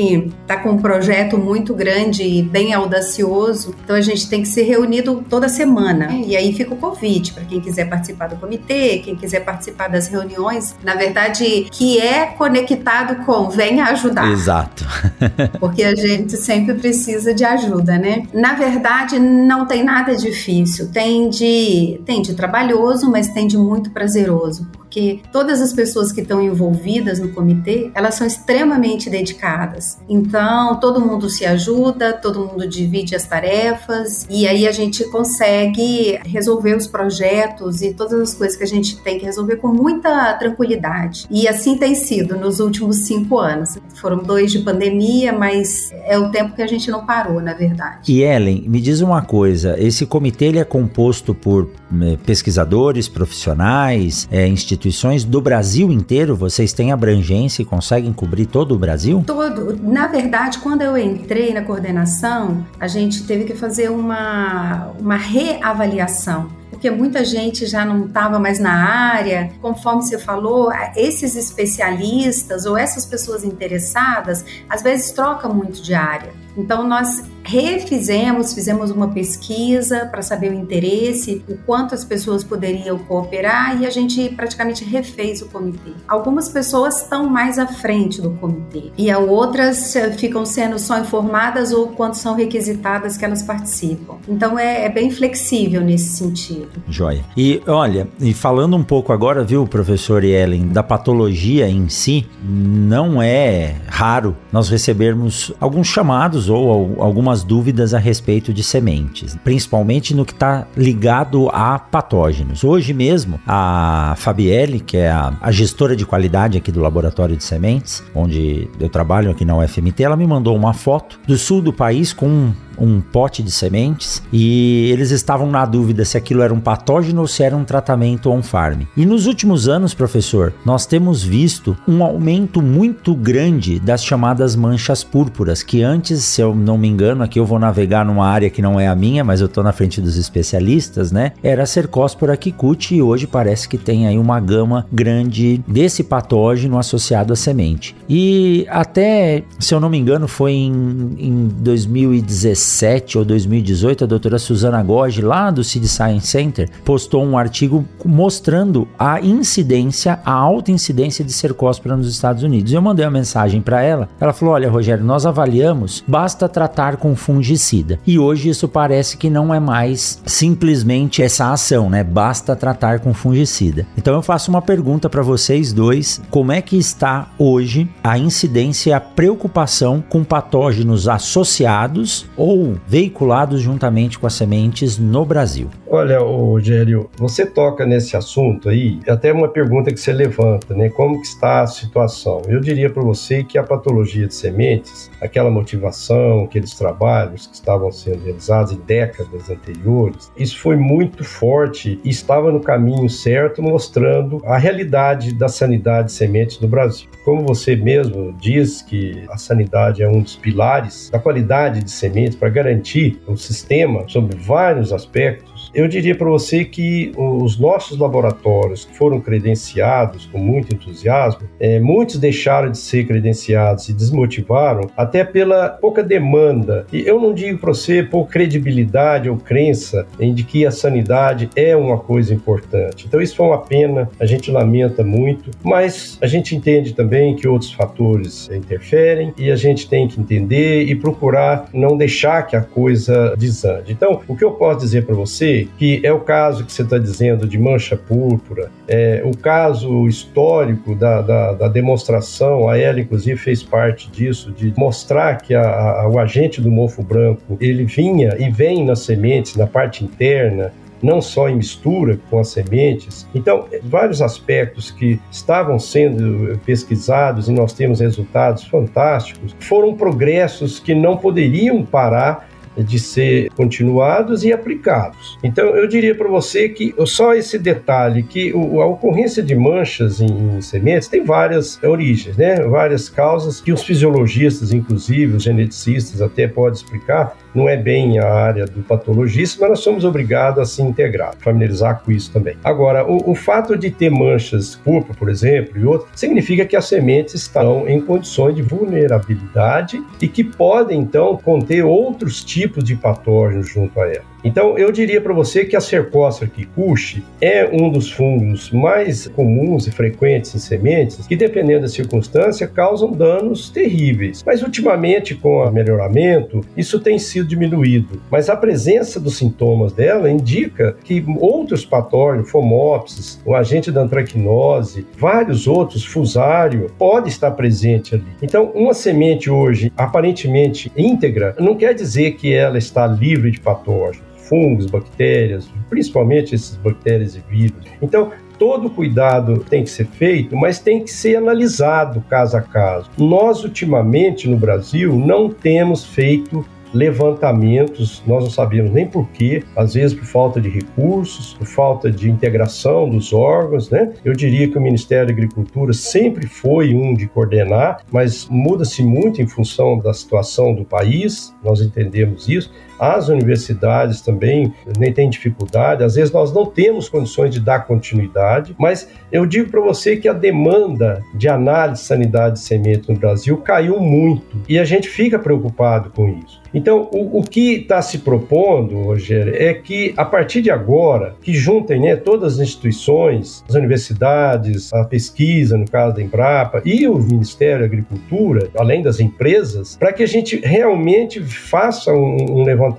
está 0.41 0.57
com 0.57 0.69
um 0.69 0.77
projeto 0.77 1.37
muito 1.37 1.73
grande 1.73 2.23
e 2.23 2.41
bem 2.41 2.73
audacioso, 2.73 3.75
então 3.83 3.95
a 3.95 4.01
gente 4.01 4.29
tem 4.29 4.41
que 4.41 4.47
ser 4.47 4.63
reunido 5.01 5.25
toda 5.29 5.49
semana. 5.49 6.11
E 6.13 6.35
aí 6.35 6.53
fica 6.53 6.73
o 6.73 6.77
convite 6.77 7.33
para 7.33 7.43
quem 7.43 7.59
quiser 7.59 7.89
participar 7.89 8.27
do 8.27 8.35
comitê, 8.37 8.99
quem 8.99 9.15
quiser 9.15 9.41
participar 9.41 9.87
das 9.87 10.07
reuniões, 10.07 10.75
na 10.83 10.95
verdade, 10.95 11.67
que 11.71 11.99
é 11.99 12.27
conectado 12.27 13.25
com 13.25 13.49
venha 13.49 13.85
ajudar. 13.85 14.31
Exato. 14.31 14.85
Porque 15.59 15.83
a 15.83 15.95
gente 15.95 16.37
sempre 16.37 16.75
precisa 16.75 17.33
de 17.33 17.43
ajuda, 17.43 17.97
né? 17.97 18.23
Na 18.33 18.53
verdade, 18.53 19.19
não 19.19 19.65
tem 19.65 19.83
nada 19.83 20.15
difícil. 20.15 20.89
Tem 20.91 21.29
de, 21.29 22.01
tem 22.05 22.21
de 22.21 22.33
trabalhoso, 22.33 23.09
mas 23.09 23.29
tem 23.29 23.47
de 23.47 23.57
muito 23.57 23.89
prazeroso 23.91 24.69
porque 24.91 25.21
todas 25.31 25.61
as 25.61 25.71
pessoas 25.71 26.11
que 26.11 26.19
estão 26.19 26.41
envolvidas 26.41 27.17
no 27.17 27.29
comitê, 27.29 27.89
elas 27.95 28.15
são 28.15 28.27
extremamente 28.27 29.09
dedicadas. 29.09 29.97
Então, 30.09 30.81
todo 30.81 30.99
mundo 30.99 31.29
se 31.29 31.45
ajuda, 31.45 32.11
todo 32.11 32.45
mundo 32.45 32.67
divide 32.67 33.15
as 33.15 33.25
tarefas 33.25 34.27
e 34.29 34.45
aí 34.45 34.67
a 34.67 34.71
gente 34.73 35.05
consegue 35.05 36.19
resolver 36.25 36.75
os 36.75 36.87
projetos 36.87 37.81
e 37.81 37.93
todas 37.93 38.19
as 38.19 38.33
coisas 38.33 38.57
que 38.57 38.65
a 38.65 38.67
gente 38.67 38.97
tem 38.97 39.17
que 39.17 39.23
resolver 39.23 39.55
com 39.55 39.69
muita 39.69 40.33
tranquilidade. 40.33 41.25
E 41.31 41.47
assim 41.47 41.77
tem 41.77 41.95
sido 41.95 42.35
nos 42.35 42.59
últimos 42.59 42.97
cinco 42.97 43.39
anos. 43.39 43.77
Foram 43.95 44.17
dois 44.17 44.51
de 44.51 44.59
pandemia, 44.59 45.31
mas 45.31 45.89
é 46.03 46.19
o 46.19 46.29
tempo 46.31 46.53
que 46.53 46.61
a 46.61 46.67
gente 46.67 46.91
não 46.91 47.05
parou, 47.05 47.39
na 47.39 47.53
verdade. 47.53 48.11
E 48.11 48.23
Ellen, 48.23 48.65
me 48.67 48.81
diz 48.81 48.99
uma 48.99 49.21
coisa: 49.21 49.81
esse 49.81 50.05
comitê 50.05 50.45
ele 50.45 50.59
é 50.59 50.65
composto 50.65 51.33
por 51.33 51.69
eh, 52.01 52.17
pesquisadores, 52.25 53.07
profissionais, 53.07 54.27
é, 54.29 54.45
instituições 54.47 54.80
instituições 54.81 55.23
do 55.23 55.39
Brasil 55.39 55.91
inteiro? 55.91 56.35
Vocês 56.35 56.73
têm 56.73 56.91
abrangência 56.91 57.61
e 57.61 57.65
conseguem 57.65 58.11
cobrir 58.11 58.47
todo 58.47 58.73
o 58.73 58.79
Brasil? 58.79 59.23
Todo. 59.25 59.77
Na 59.81 60.07
verdade, 60.07 60.57
quando 60.57 60.81
eu 60.81 60.97
entrei 60.97 61.53
na 61.53 61.61
coordenação, 61.61 62.65
a 62.79 62.87
gente 62.87 63.23
teve 63.23 63.43
que 63.43 63.53
fazer 63.53 63.91
uma, 63.91 64.91
uma 64.99 65.15
reavaliação 65.17 66.49
porque 66.71 66.89
muita 66.89 67.23
gente 67.23 67.67
já 67.67 67.85
não 67.85 68.07
estava 68.07 68.39
mais 68.39 68.57
na 68.57 68.73
área. 68.73 69.51
Conforme 69.61 70.01
você 70.01 70.17
falou, 70.17 70.71
esses 70.95 71.35
especialistas 71.35 72.65
ou 72.65 72.75
essas 72.75 73.05
pessoas 73.05 73.43
interessadas 73.43 74.43
às 74.67 74.81
vezes 74.81 75.11
trocam 75.11 75.53
muito 75.53 75.79
de 75.79 75.93
área. 75.93 76.31
Então, 76.57 76.87
nós 76.87 77.23
refizemos, 77.43 78.53
fizemos 78.53 78.91
uma 78.91 79.09
pesquisa 79.09 80.05
para 80.05 80.21
saber 80.21 80.51
o 80.51 80.53
interesse, 80.53 81.43
o 81.47 81.57
quanto 81.57 81.95
as 81.95 82.05
pessoas 82.05 82.43
poderiam 82.43 82.97
cooperar 82.99 83.81
e 83.81 83.85
a 83.85 83.89
gente 83.89 84.29
praticamente 84.29 84.83
refez 84.83 85.41
o 85.41 85.47
comitê. 85.47 85.91
Algumas 86.07 86.49
pessoas 86.49 87.01
estão 87.01 87.29
mais 87.29 87.57
à 87.57 87.67
frente 87.67 88.21
do 88.21 88.31
comitê 88.31 88.91
e 88.97 89.13
outras 89.13 89.95
eh, 89.95 90.11
ficam 90.11 90.45
sendo 90.45 90.77
só 90.77 90.99
informadas 90.99 91.71
ou 91.71 91.87
quando 91.89 92.13
são 92.13 92.35
requisitadas 92.35 93.17
que 93.17 93.25
elas 93.25 93.43
participam. 93.43 94.15
Então, 94.27 94.57
é, 94.57 94.85
é 94.85 94.89
bem 94.89 95.09
flexível 95.09 95.81
nesse 95.81 96.17
sentido. 96.17 96.69
Joia. 96.87 97.23
E 97.35 97.61
olha, 97.67 98.07
e 98.19 98.33
falando 98.33 98.75
um 98.75 98.83
pouco 98.83 99.11
agora, 99.11 99.43
viu, 99.43 99.65
professor 99.67 100.23
Ellen, 100.23 100.67
da 100.67 100.83
patologia 100.83 101.67
em 101.67 101.89
si, 101.89 102.27
não 102.43 103.21
é 103.21 103.75
raro 103.87 104.35
nós 104.51 104.69
recebermos 104.69 105.51
alguns 105.59 105.87
chamados 105.87 106.40
ou 106.49 107.01
algumas 107.01 107.43
dúvidas 107.43 107.93
a 107.93 107.99
respeito 107.99 108.53
de 108.53 108.63
sementes, 108.63 109.37
principalmente 109.43 110.13
no 110.13 110.25
que 110.25 110.33
está 110.33 110.67
ligado 110.75 111.49
a 111.49 111.77
patógenos. 111.79 112.63
Hoje 112.63 112.93
mesmo, 112.93 113.39
a 113.45 114.13
Fabielle, 114.17 114.79
que 114.79 114.97
é 114.97 115.09
a, 115.09 115.33
a, 115.41 115.51
gestora 115.51 115.95
de 115.95 116.05
qualidade 116.05 116.57
aqui 116.57 116.71
do 116.71 116.79
laboratório 116.79 117.35
de 117.35 117.43
sementes, 117.43 118.03
onde 118.13 118.69
eu 118.79 118.89
trabalho 118.89 119.31
aqui 119.31 119.45
na 119.45 119.55
UFMT, 119.57 120.03
ela 120.03 120.15
me 120.15 120.25
mandou 120.25 120.55
uma 120.55 120.73
foto 120.73 121.19
do 121.27 121.37
sul 121.37 121.61
do 121.61 121.73
país 121.73 122.13
com 122.13 122.51
um 122.77 122.99
pote 122.99 123.43
de 123.43 123.51
sementes 123.51 124.21
e 124.33 124.89
eles 124.91 125.11
estavam 125.11 125.49
na 125.49 125.65
dúvida 125.65 126.03
se 126.03 126.17
aquilo 126.17 126.41
era 126.41 126.53
um 126.53 126.59
patógeno 126.59 127.21
ou 127.21 127.27
se 127.27 127.43
era 127.43 127.55
um 127.55 127.63
tratamento 127.63 128.31
on-farm. 128.31 128.81
E 128.97 129.05
nos 129.05 129.27
últimos 129.27 129.67
anos, 129.67 129.93
professor, 129.93 130.53
nós 130.65 130.85
temos 130.85 131.23
visto 131.23 131.77
um 131.87 132.03
aumento 132.03 132.61
muito 132.61 133.13
grande 133.13 133.79
das 133.79 134.03
chamadas 134.03 134.55
manchas 134.55 135.03
púrpuras, 135.03 135.61
que 135.61 135.83
antes, 135.83 136.23
se 136.31 136.41
eu 136.41 136.55
não 136.55 136.77
me 136.77 136.87
engano, 136.87 137.23
aqui 137.23 137.39
eu 137.39 137.45
vou 137.45 137.59
navegar 137.59 138.05
numa 138.05 138.27
área 138.27 138.49
que 138.49 138.61
não 138.61 138.79
é 138.79 138.87
a 138.87 138.95
minha, 138.95 139.23
mas 139.23 139.41
eu 139.41 139.47
estou 139.47 139.63
na 139.63 139.71
frente 139.71 140.01
dos 140.01 140.17
especialistas, 140.17 141.11
né? 141.11 141.33
Era 141.43 141.65
Cercospora 141.65 142.35
kikuchi 142.37 142.95
e 142.95 143.01
hoje 143.01 143.27
parece 143.27 143.67
que 143.67 143.77
tem 143.77 144.07
aí 144.07 144.17
uma 144.17 144.39
gama 144.39 144.85
grande 144.91 145.63
desse 145.67 146.03
patógeno 146.03 146.77
associado 146.77 147.33
à 147.33 147.35
semente. 147.35 147.95
E 148.09 148.65
até, 148.69 149.43
se 149.59 149.73
eu 149.73 149.79
não 149.79 149.89
me 149.89 149.97
engano, 149.97 150.27
foi 150.27 150.53
em, 150.53 151.15
em 151.19 151.47
2017 151.47 152.41
2017 152.71 153.17
ou 153.17 153.25
2018, 153.25 154.03
a 154.03 154.07
doutora 154.07 154.39
Susana 154.39 154.81
Goge, 154.81 155.21
lá 155.21 155.51
do 155.51 155.63
Seed 155.63 155.85
Science 155.85 156.27
Center, 156.27 156.69
postou 156.83 157.23
um 157.23 157.37
artigo 157.37 157.85
mostrando 158.03 158.87
a 158.97 159.19
incidência, 159.21 160.19
a 160.25 160.31
alta 160.31 160.71
incidência 160.71 161.23
de 161.23 161.33
cercóspora 161.33 161.95
nos 161.95 162.07
Estados 162.07 162.43
Unidos. 162.43 162.71
Eu 162.71 162.81
mandei 162.81 163.05
uma 163.05 163.11
mensagem 163.11 163.61
para 163.61 163.81
ela. 163.81 164.09
Ela 164.19 164.33
falou: 164.33 164.53
Olha, 164.53 164.69
Rogério, 164.69 165.03
nós 165.03 165.25
avaliamos, 165.25 166.03
basta 166.21 166.47
tratar 166.47 166.97
com 166.97 167.15
fungicida. 167.15 167.97
E 168.05 168.19
hoje 168.19 168.49
isso 168.49 168.67
parece 168.67 169.17
que 169.17 169.27
não 169.27 169.51
é 169.51 169.59
mais 169.59 170.21
simplesmente 170.23 171.23
essa 171.23 171.51
ação, 171.51 171.89
né? 171.89 172.03
Basta 172.03 172.55
tratar 172.55 172.99
com 172.99 173.11
fungicida. 173.11 173.87
Então 173.97 174.13
eu 174.13 174.21
faço 174.21 174.51
uma 174.51 174.61
pergunta 174.61 175.09
para 175.09 175.23
vocês 175.23 175.73
dois: 175.73 176.21
como 176.29 176.51
é 176.51 176.61
que 176.61 176.77
está 176.77 177.31
hoje 177.39 177.89
a 178.03 178.19
incidência 178.19 178.91
e 178.91 178.93
a 178.93 178.99
preocupação 178.99 180.03
com 180.07 180.23
patógenos 180.23 181.07
associados 181.07 182.29
ou 182.37 182.75
veiculados 182.87 183.59
juntamente 183.59 184.19
com 184.19 184.27
as 184.27 184.33
sementes 184.33 184.99
no 184.99 185.25
Brasil. 185.25 185.69
Olha, 185.87 186.19
Rogério, 186.19 187.09
você 187.17 187.45
toca 187.45 187.85
nesse 187.85 188.15
assunto 188.15 188.69
aí, 188.69 188.99
até 189.07 189.33
uma 189.33 189.47
pergunta 189.47 189.91
que 189.91 189.99
você 189.99 190.13
levanta, 190.13 190.73
né? 190.73 190.87
Como 190.89 191.19
que 191.19 191.27
está 191.27 191.63
a 191.63 191.67
situação? 191.67 192.43
Eu 192.47 192.59
diria 192.59 192.89
para 192.89 193.03
você 193.03 193.43
que 193.43 193.57
a 193.57 193.63
patologia 193.63 194.27
de 194.27 194.35
sementes, 194.35 195.11
aquela 195.19 195.49
motivação, 195.51 196.10
aqueles 196.43 196.73
trabalhos 196.73 197.47
que 197.47 197.55
estavam 197.55 197.91
sendo 197.91 198.23
realizados 198.23 198.71
em 198.71 198.79
décadas 198.81 199.49
anteriores, 199.49 200.31
isso 200.37 200.57
foi 200.59 200.75
muito 200.75 201.23
forte 201.23 201.99
e 202.03 202.09
estava 202.09 202.51
no 202.51 202.59
caminho 202.59 203.09
certo, 203.09 203.61
mostrando 203.61 204.41
a 204.45 204.57
realidade 204.57 205.33
da 205.33 205.47
sanidade 205.47 206.07
de 206.07 206.13
sementes 206.13 206.59
no 206.59 206.67
Brasil. 206.67 207.09
Como 207.23 207.45
você 207.45 207.75
mesmo 207.75 208.33
diz 208.33 208.81
que 208.81 209.25
a 209.29 209.37
sanidade 209.37 210.01
é 210.03 210.09
um 210.09 210.21
dos 210.21 210.35
pilares 210.35 211.09
da 211.09 211.19
qualidade 211.19 211.83
de 211.83 211.91
sementes, 211.91 212.35
para 212.35 212.49
garantir 212.49 213.21
o 213.27 213.35
sistema 213.35 214.07
sobre 214.07 214.37
vários 214.37 214.91
aspectos, 214.93 215.50
eu 215.73 215.87
diria 215.87 216.15
para 216.15 216.29
você 216.29 216.65
que 216.65 217.11
os 217.15 217.59
nossos 217.59 217.97
laboratórios 217.97 218.85
que 218.85 218.95
foram 218.95 219.19
credenciados 219.19 220.25
com 220.25 220.37
muito 220.37 220.73
entusiasmo, 220.73 221.41
é, 221.59 221.79
muitos 221.79 222.17
deixaram 222.17 222.69
de 222.69 222.77
ser 222.77 223.05
credenciados 223.05 223.89
e 223.89 223.93
desmotivaram 223.93 224.89
até 224.95 225.23
pela 225.23 225.69
pouca 225.69 226.03
demanda. 226.03 226.85
E 226.91 227.01
eu 227.07 227.19
não 227.19 227.33
digo 227.33 227.59
para 227.59 227.73
você 227.73 228.03
por 228.03 228.27
credibilidade 228.27 229.29
ou 229.29 229.37
crença 229.37 230.05
em 230.19 230.33
de 230.33 230.43
que 230.43 230.65
a 230.65 230.71
sanidade 230.71 231.49
é 231.55 231.75
uma 231.75 231.97
coisa 231.97 232.33
importante. 232.33 233.05
Então 233.07 233.21
isso 233.21 233.35
foi 233.35 233.45
uma 233.45 233.59
pena, 233.59 234.09
a 234.19 234.25
gente 234.25 234.51
lamenta 234.51 235.03
muito, 235.03 235.51
mas 235.63 236.17
a 236.21 236.27
gente 236.27 236.55
entende 236.55 236.93
também 236.93 237.35
que 237.35 237.47
outros 237.47 237.71
fatores 237.71 238.49
interferem 238.51 239.33
e 239.37 239.51
a 239.51 239.55
gente 239.55 239.87
tem 239.89 240.07
que 240.07 240.19
entender 240.19 240.83
e 240.83 240.95
procurar 240.95 241.69
não 241.73 241.97
deixar 241.97 242.43
que 242.43 242.55
a 242.55 242.61
coisa 242.61 243.35
desande. 243.37 243.91
Então, 243.91 244.21
o 244.27 244.35
que 244.35 244.43
eu 244.43 244.51
posso 244.51 244.79
dizer 244.79 245.05
para 245.05 245.15
você 245.15 245.60
que 245.77 246.01
é 246.03 246.11
o 246.11 246.19
caso 246.19 246.65
que 246.65 246.71
você 246.71 246.81
está 246.83 246.97
dizendo 246.97 247.47
de 247.47 247.57
mancha 247.57 247.95
púrpura, 247.95 248.71
é 248.87 249.21
o 249.25 249.35
caso 249.35 250.07
histórico 250.07 250.95
da, 250.95 251.21
da, 251.21 251.53
da, 251.53 251.67
demonstração, 251.67 252.69
a 252.69 252.77
ela 252.77 252.99
inclusive 252.99 253.37
fez 253.37 253.63
parte 253.63 254.09
disso, 254.09 254.51
de 254.51 254.73
mostrar 254.77 255.41
que 255.41 255.53
a, 255.53 255.61
a, 255.61 256.07
o 256.09 256.19
agente 256.19 256.61
do 256.61 256.71
mofo 256.71 257.01
branco, 257.01 257.57
ele 257.59 257.85
vinha 257.85 258.35
e 258.39 258.49
vem 258.49 258.85
nas 258.85 258.99
sementes, 258.99 259.55
na 259.55 259.67
parte 259.67 260.03
interna, 260.03 260.71
não 261.01 261.21
só 261.21 261.49
em 261.49 261.55
mistura 261.55 262.19
com 262.29 262.39
as 262.39 262.49
sementes. 262.49 263.27
Então, 263.33 263.65
vários 263.83 264.21
aspectos 264.21 264.91
que 264.91 265.19
estavam 265.31 265.79
sendo 265.79 266.59
pesquisados 266.65 267.49
e 267.49 267.51
nós 267.51 267.73
temos 267.73 267.99
resultados 267.99 268.63
fantásticos, 268.65 269.55
foram 269.59 269.95
progressos 269.95 270.79
que 270.79 270.93
não 270.93 271.17
poderiam 271.17 271.83
parar 271.83 272.50
de 272.77 272.99
ser 272.99 273.49
continuados 273.51 274.43
e 274.43 274.53
aplicados. 274.53 275.37
Então, 275.43 275.75
eu 275.75 275.87
diria 275.87 276.15
para 276.15 276.27
você 276.27 276.69
que 276.69 276.93
só 277.05 277.33
esse 277.33 277.57
detalhe, 277.57 278.23
que 278.23 278.51
a 278.51 278.85
ocorrência 278.85 279.43
de 279.43 279.55
manchas 279.55 280.21
em, 280.21 280.57
em 280.57 280.61
sementes 280.61 281.07
tem 281.07 281.23
várias 281.23 281.81
origens, 281.83 282.37
né? 282.37 282.61
várias 282.61 283.09
causas 283.09 283.59
que 283.59 283.71
os 283.71 283.83
fisiologistas, 283.83 284.73
inclusive 284.73 285.35
os 285.35 285.43
geneticistas, 285.43 286.21
até 286.21 286.47
podem 286.47 286.73
explicar, 286.73 287.37
não 287.53 287.67
é 287.67 287.77
bem 287.77 288.19
a 288.19 288.27
área 288.27 288.65
do 288.65 288.81
patologista, 288.81 289.59
mas 289.61 289.69
nós 289.69 289.79
somos 289.79 290.05
obrigados 290.05 290.59
a 290.59 290.65
se 290.65 290.81
integrar, 290.81 291.35
familiarizar 291.39 292.01
com 292.03 292.11
isso 292.11 292.31
também. 292.31 292.55
Agora, 292.63 293.05
o, 293.05 293.31
o 293.31 293.35
fato 293.35 293.77
de 293.77 293.91
ter 293.91 294.09
manchas 294.09 294.75
púrpura, 294.75 295.17
por 295.17 295.29
exemplo, 295.29 295.79
e 295.79 295.85
outro, 295.85 296.07
significa 296.15 296.65
que 296.65 296.75
as 296.75 296.85
sementes 296.85 297.33
estão 297.33 297.87
em 297.87 298.01
condições 298.01 298.55
de 298.55 298.61
vulnerabilidade 298.61 300.01
e 300.21 300.27
que 300.27 300.43
podem, 300.43 300.99
então, 300.99 301.37
conter 301.37 301.83
outros 301.83 302.43
tipos 302.43 302.83
de 302.83 302.95
patógenos 302.95 303.69
junto 303.69 303.99
a 303.99 304.07
ela. 304.07 304.30
Então, 304.43 304.77
eu 304.77 304.91
diria 304.91 305.21
para 305.21 305.33
você 305.33 305.65
que 305.65 305.75
a 305.75 305.81
Cercospora 305.81 306.49
kikuchi 306.49 307.23
é 307.39 307.69
um 307.71 307.89
dos 307.89 308.11
fungos 308.11 308.71
mais 308.71 309.27
comuns 309.27 309.85
e 309.85 309.91
frequentes 309.91 310.55
em 310.55 310.59
sementes 310.59 311.27
que, 311.27 311.35
dependendo 311.35 311.81
da 311.81 311.87
circunstância, 311.87 312.67
causam 312.67 313.11
danos 313.11 313.69
terríveis. 313.69 314.43
Mas, 314.45 314.63
ultimamente, 314.63 315.35
com 315.35 315.63
o 315.63 315.71
melhoramento, 315.71 316.61
isso 316.75 316.99
tem 316.99 317.19
sido 317.19 317.47
diminuído. 317.47 318.21
Mas 318.31 318.49
a 318.49 318.55
presença 318.55 319.19
dos 319.19 319.37
sintomas 319.37 319.93
dela 319.93 320.29
indica 320.29 320.95
que 321.03 321.23
outros 321.39 321.85
patógenos, 321.85 322.49
fomopsis, 322.49 323.39
o 323.45 323.55
agente 323.55 323.91
da 323.91 324.01
antracnose, 324.01 325.05
vários 325.17 325.67
outros, 325.67 326.03
fusário, 326.03 326.87
pode 326.97 327.29
estar 327.29 327.51
presente 327.51 328.15
ali. 328.15 328.25
Então, 328.41 328.71
uma 328.73 328.93
semente 328.93 329.49
hoje 329.49 329.91
aparentemente 329.95 330.91
íntegra 330.97 331.55
não 331.59 331.75
quer 331.75 331.93
dizer 331.93 332.33
que 332.33 332.53
ela 332.53 332.77
está 332.77 333.05
livre 333.05 333.51
de 333.51 333.59
patógenos 333.59 334.30
fungos, 334.51 334.85
bactérias, 334.85 335.71
principalmente 335.89 336.53
esses 336.53 336.75
bactérias 336.75 337.37
e 337.37 337.43
vírus. 337.49 337.77
Então, 338.01 338.31
todo 338.59 338.89
cuidado 338.89 339.59
tem 339.69 339.85
que 339.85 339.89
ser 339.89 340.05
feito, 340.07 340.57
mas 340.57 340.77
tem 340.77 341.01
que 341.01 341.09
ser 341.09 341.37
analisado 341.37 342.21
caso 342.29 342.57
a 342.57 342.61
caso. 342.61 343.09
Nós, 343.17 343.63
ultimamente, 343.63 344.49
no 344.49 344.57
Brasil, 344.57 345.15
não 345.15 345.49
temos 345.49 346.03
feito 346.03 346.65
levantamentos, 346.93 348.21
nós 348.27 348.43
não 348.43 348.51
sabíamos 348.51 348.91
nem 348.91 349.07
por 349.07 349.27
quê, 349.29 349.63
às 349.75 349.93
vezes 349.93 350.15
por 350.15 350.25
falta 350.25 350.59
de 350.59 350.69
recursos, 350.69 351.53
por 351.53 351.65
falta 351.65 352.11
de 352.11 352.29
integração 352.29 353.09
dos 353.09 353.31
órgãos, 353.33 353.89
né? 353.89 354.13
Eu 354.23 354.33
diria 354.33 354.67
que 354.67 354.77
o 354.77 354.81
Ministério 354.81 355.27
da 355.27 355.33
Agricultura 355.33 355.93
sempre 355.93 356.47
foi 356.47 356.93
um 356.93 357.13
de 357.13 357.27
coordenar, 357.27 358.01
mas 358.11 358.47
muda-se 358.49 359.03
muito 359.03 359.41
em 359.41 359.47
função 359.47 359.97
da 359.97 360.13
situação 360.13 360.73
do 360.73 360.83
país, 360.83 361.55
nós 361.63 361.81
entendemos 361.81 362.49
isso, 362.49 362.71
as 363.01 363.29
universidades 363.29 364.21
também 364.21 364.71
nem 364.99 365.11
têm 365.11 365.27
dificuldade, 365.27 366.03
às 366.03 366.13
vezes 366.13 366.31
nós 366.31 366.53
não 366.53 366.67
temos 366.67 367.09
condições 367.09 367.51
de 367.51 367.59
dar 367.59 367.87
continuidade, 367.87 368.75
mas 368.77 369.09
eu 369.31 369.43
digo 369.47 369.71
para 369.71 369.81
você 369.81 370.17
que 370.17 370.27
a 370.27 370.33
demanda 370.33 371.23
de 371.33 371.49
análise 371.49 372.01
de 372.01 372.07
sanidade 372.07 372.55
de 372.55 372.59
semente 372.59 373.09
no 373.09 373.17
Brasil 373.17 373.57
caiu 373.57 373.99
muito 373.99 374.61
e 374.69 374.77
a 374.77 374.83
gente 374.83 375.09
fica 375.09 375.39
preocupado 375.39 376.11
com 376.11 376.29
isso. 376.29 376.61
Então, 376.73 377.09
o, 377.11 377.39
o 377.39 377.43
que 377.43 377.81
está 377.81 378.01
se 378.01 378.19
propondo, 378.19 378.95
Rogério, 379.01 379.53
é 379.57 379.73
que 379.73 380.13
a 380.15 380.23
partir 380.23 380.61
de 380.61 380.71
agora, 380.71 381.35
que 381.41 381.53
juntem 381.53 381.99
né, 381.99 382.15
todas 382.15 382.53
as 382.53 382.59
instituições, 382.59 383.63
as 383.67 383.75
universidades, 383.75 384.93
a 384.93 385.03
pesquisa, 385.03 385.75
no 385.75 385.89
caso 385.89 386.15
da 386.15 386.21
Embrapa, 386.21 386.81
e 386.85 387.07
o 387.07 387.17
Ministério 387.17 387.79
da 387.79 387.85
Agricultura, 387.85 388.69
além 388.77 389.01
das 389.01 389.19
empresas, 389.19 389.97
para 389.97 390.13
que 390.13 390.23
a 390.23 390.27
gente 390.27 390.61
realmente 390.63 391.41
faça 391.41 392.13
um, 392.13 392.59
um 392.59 392.63
levantamento 392.63 392.90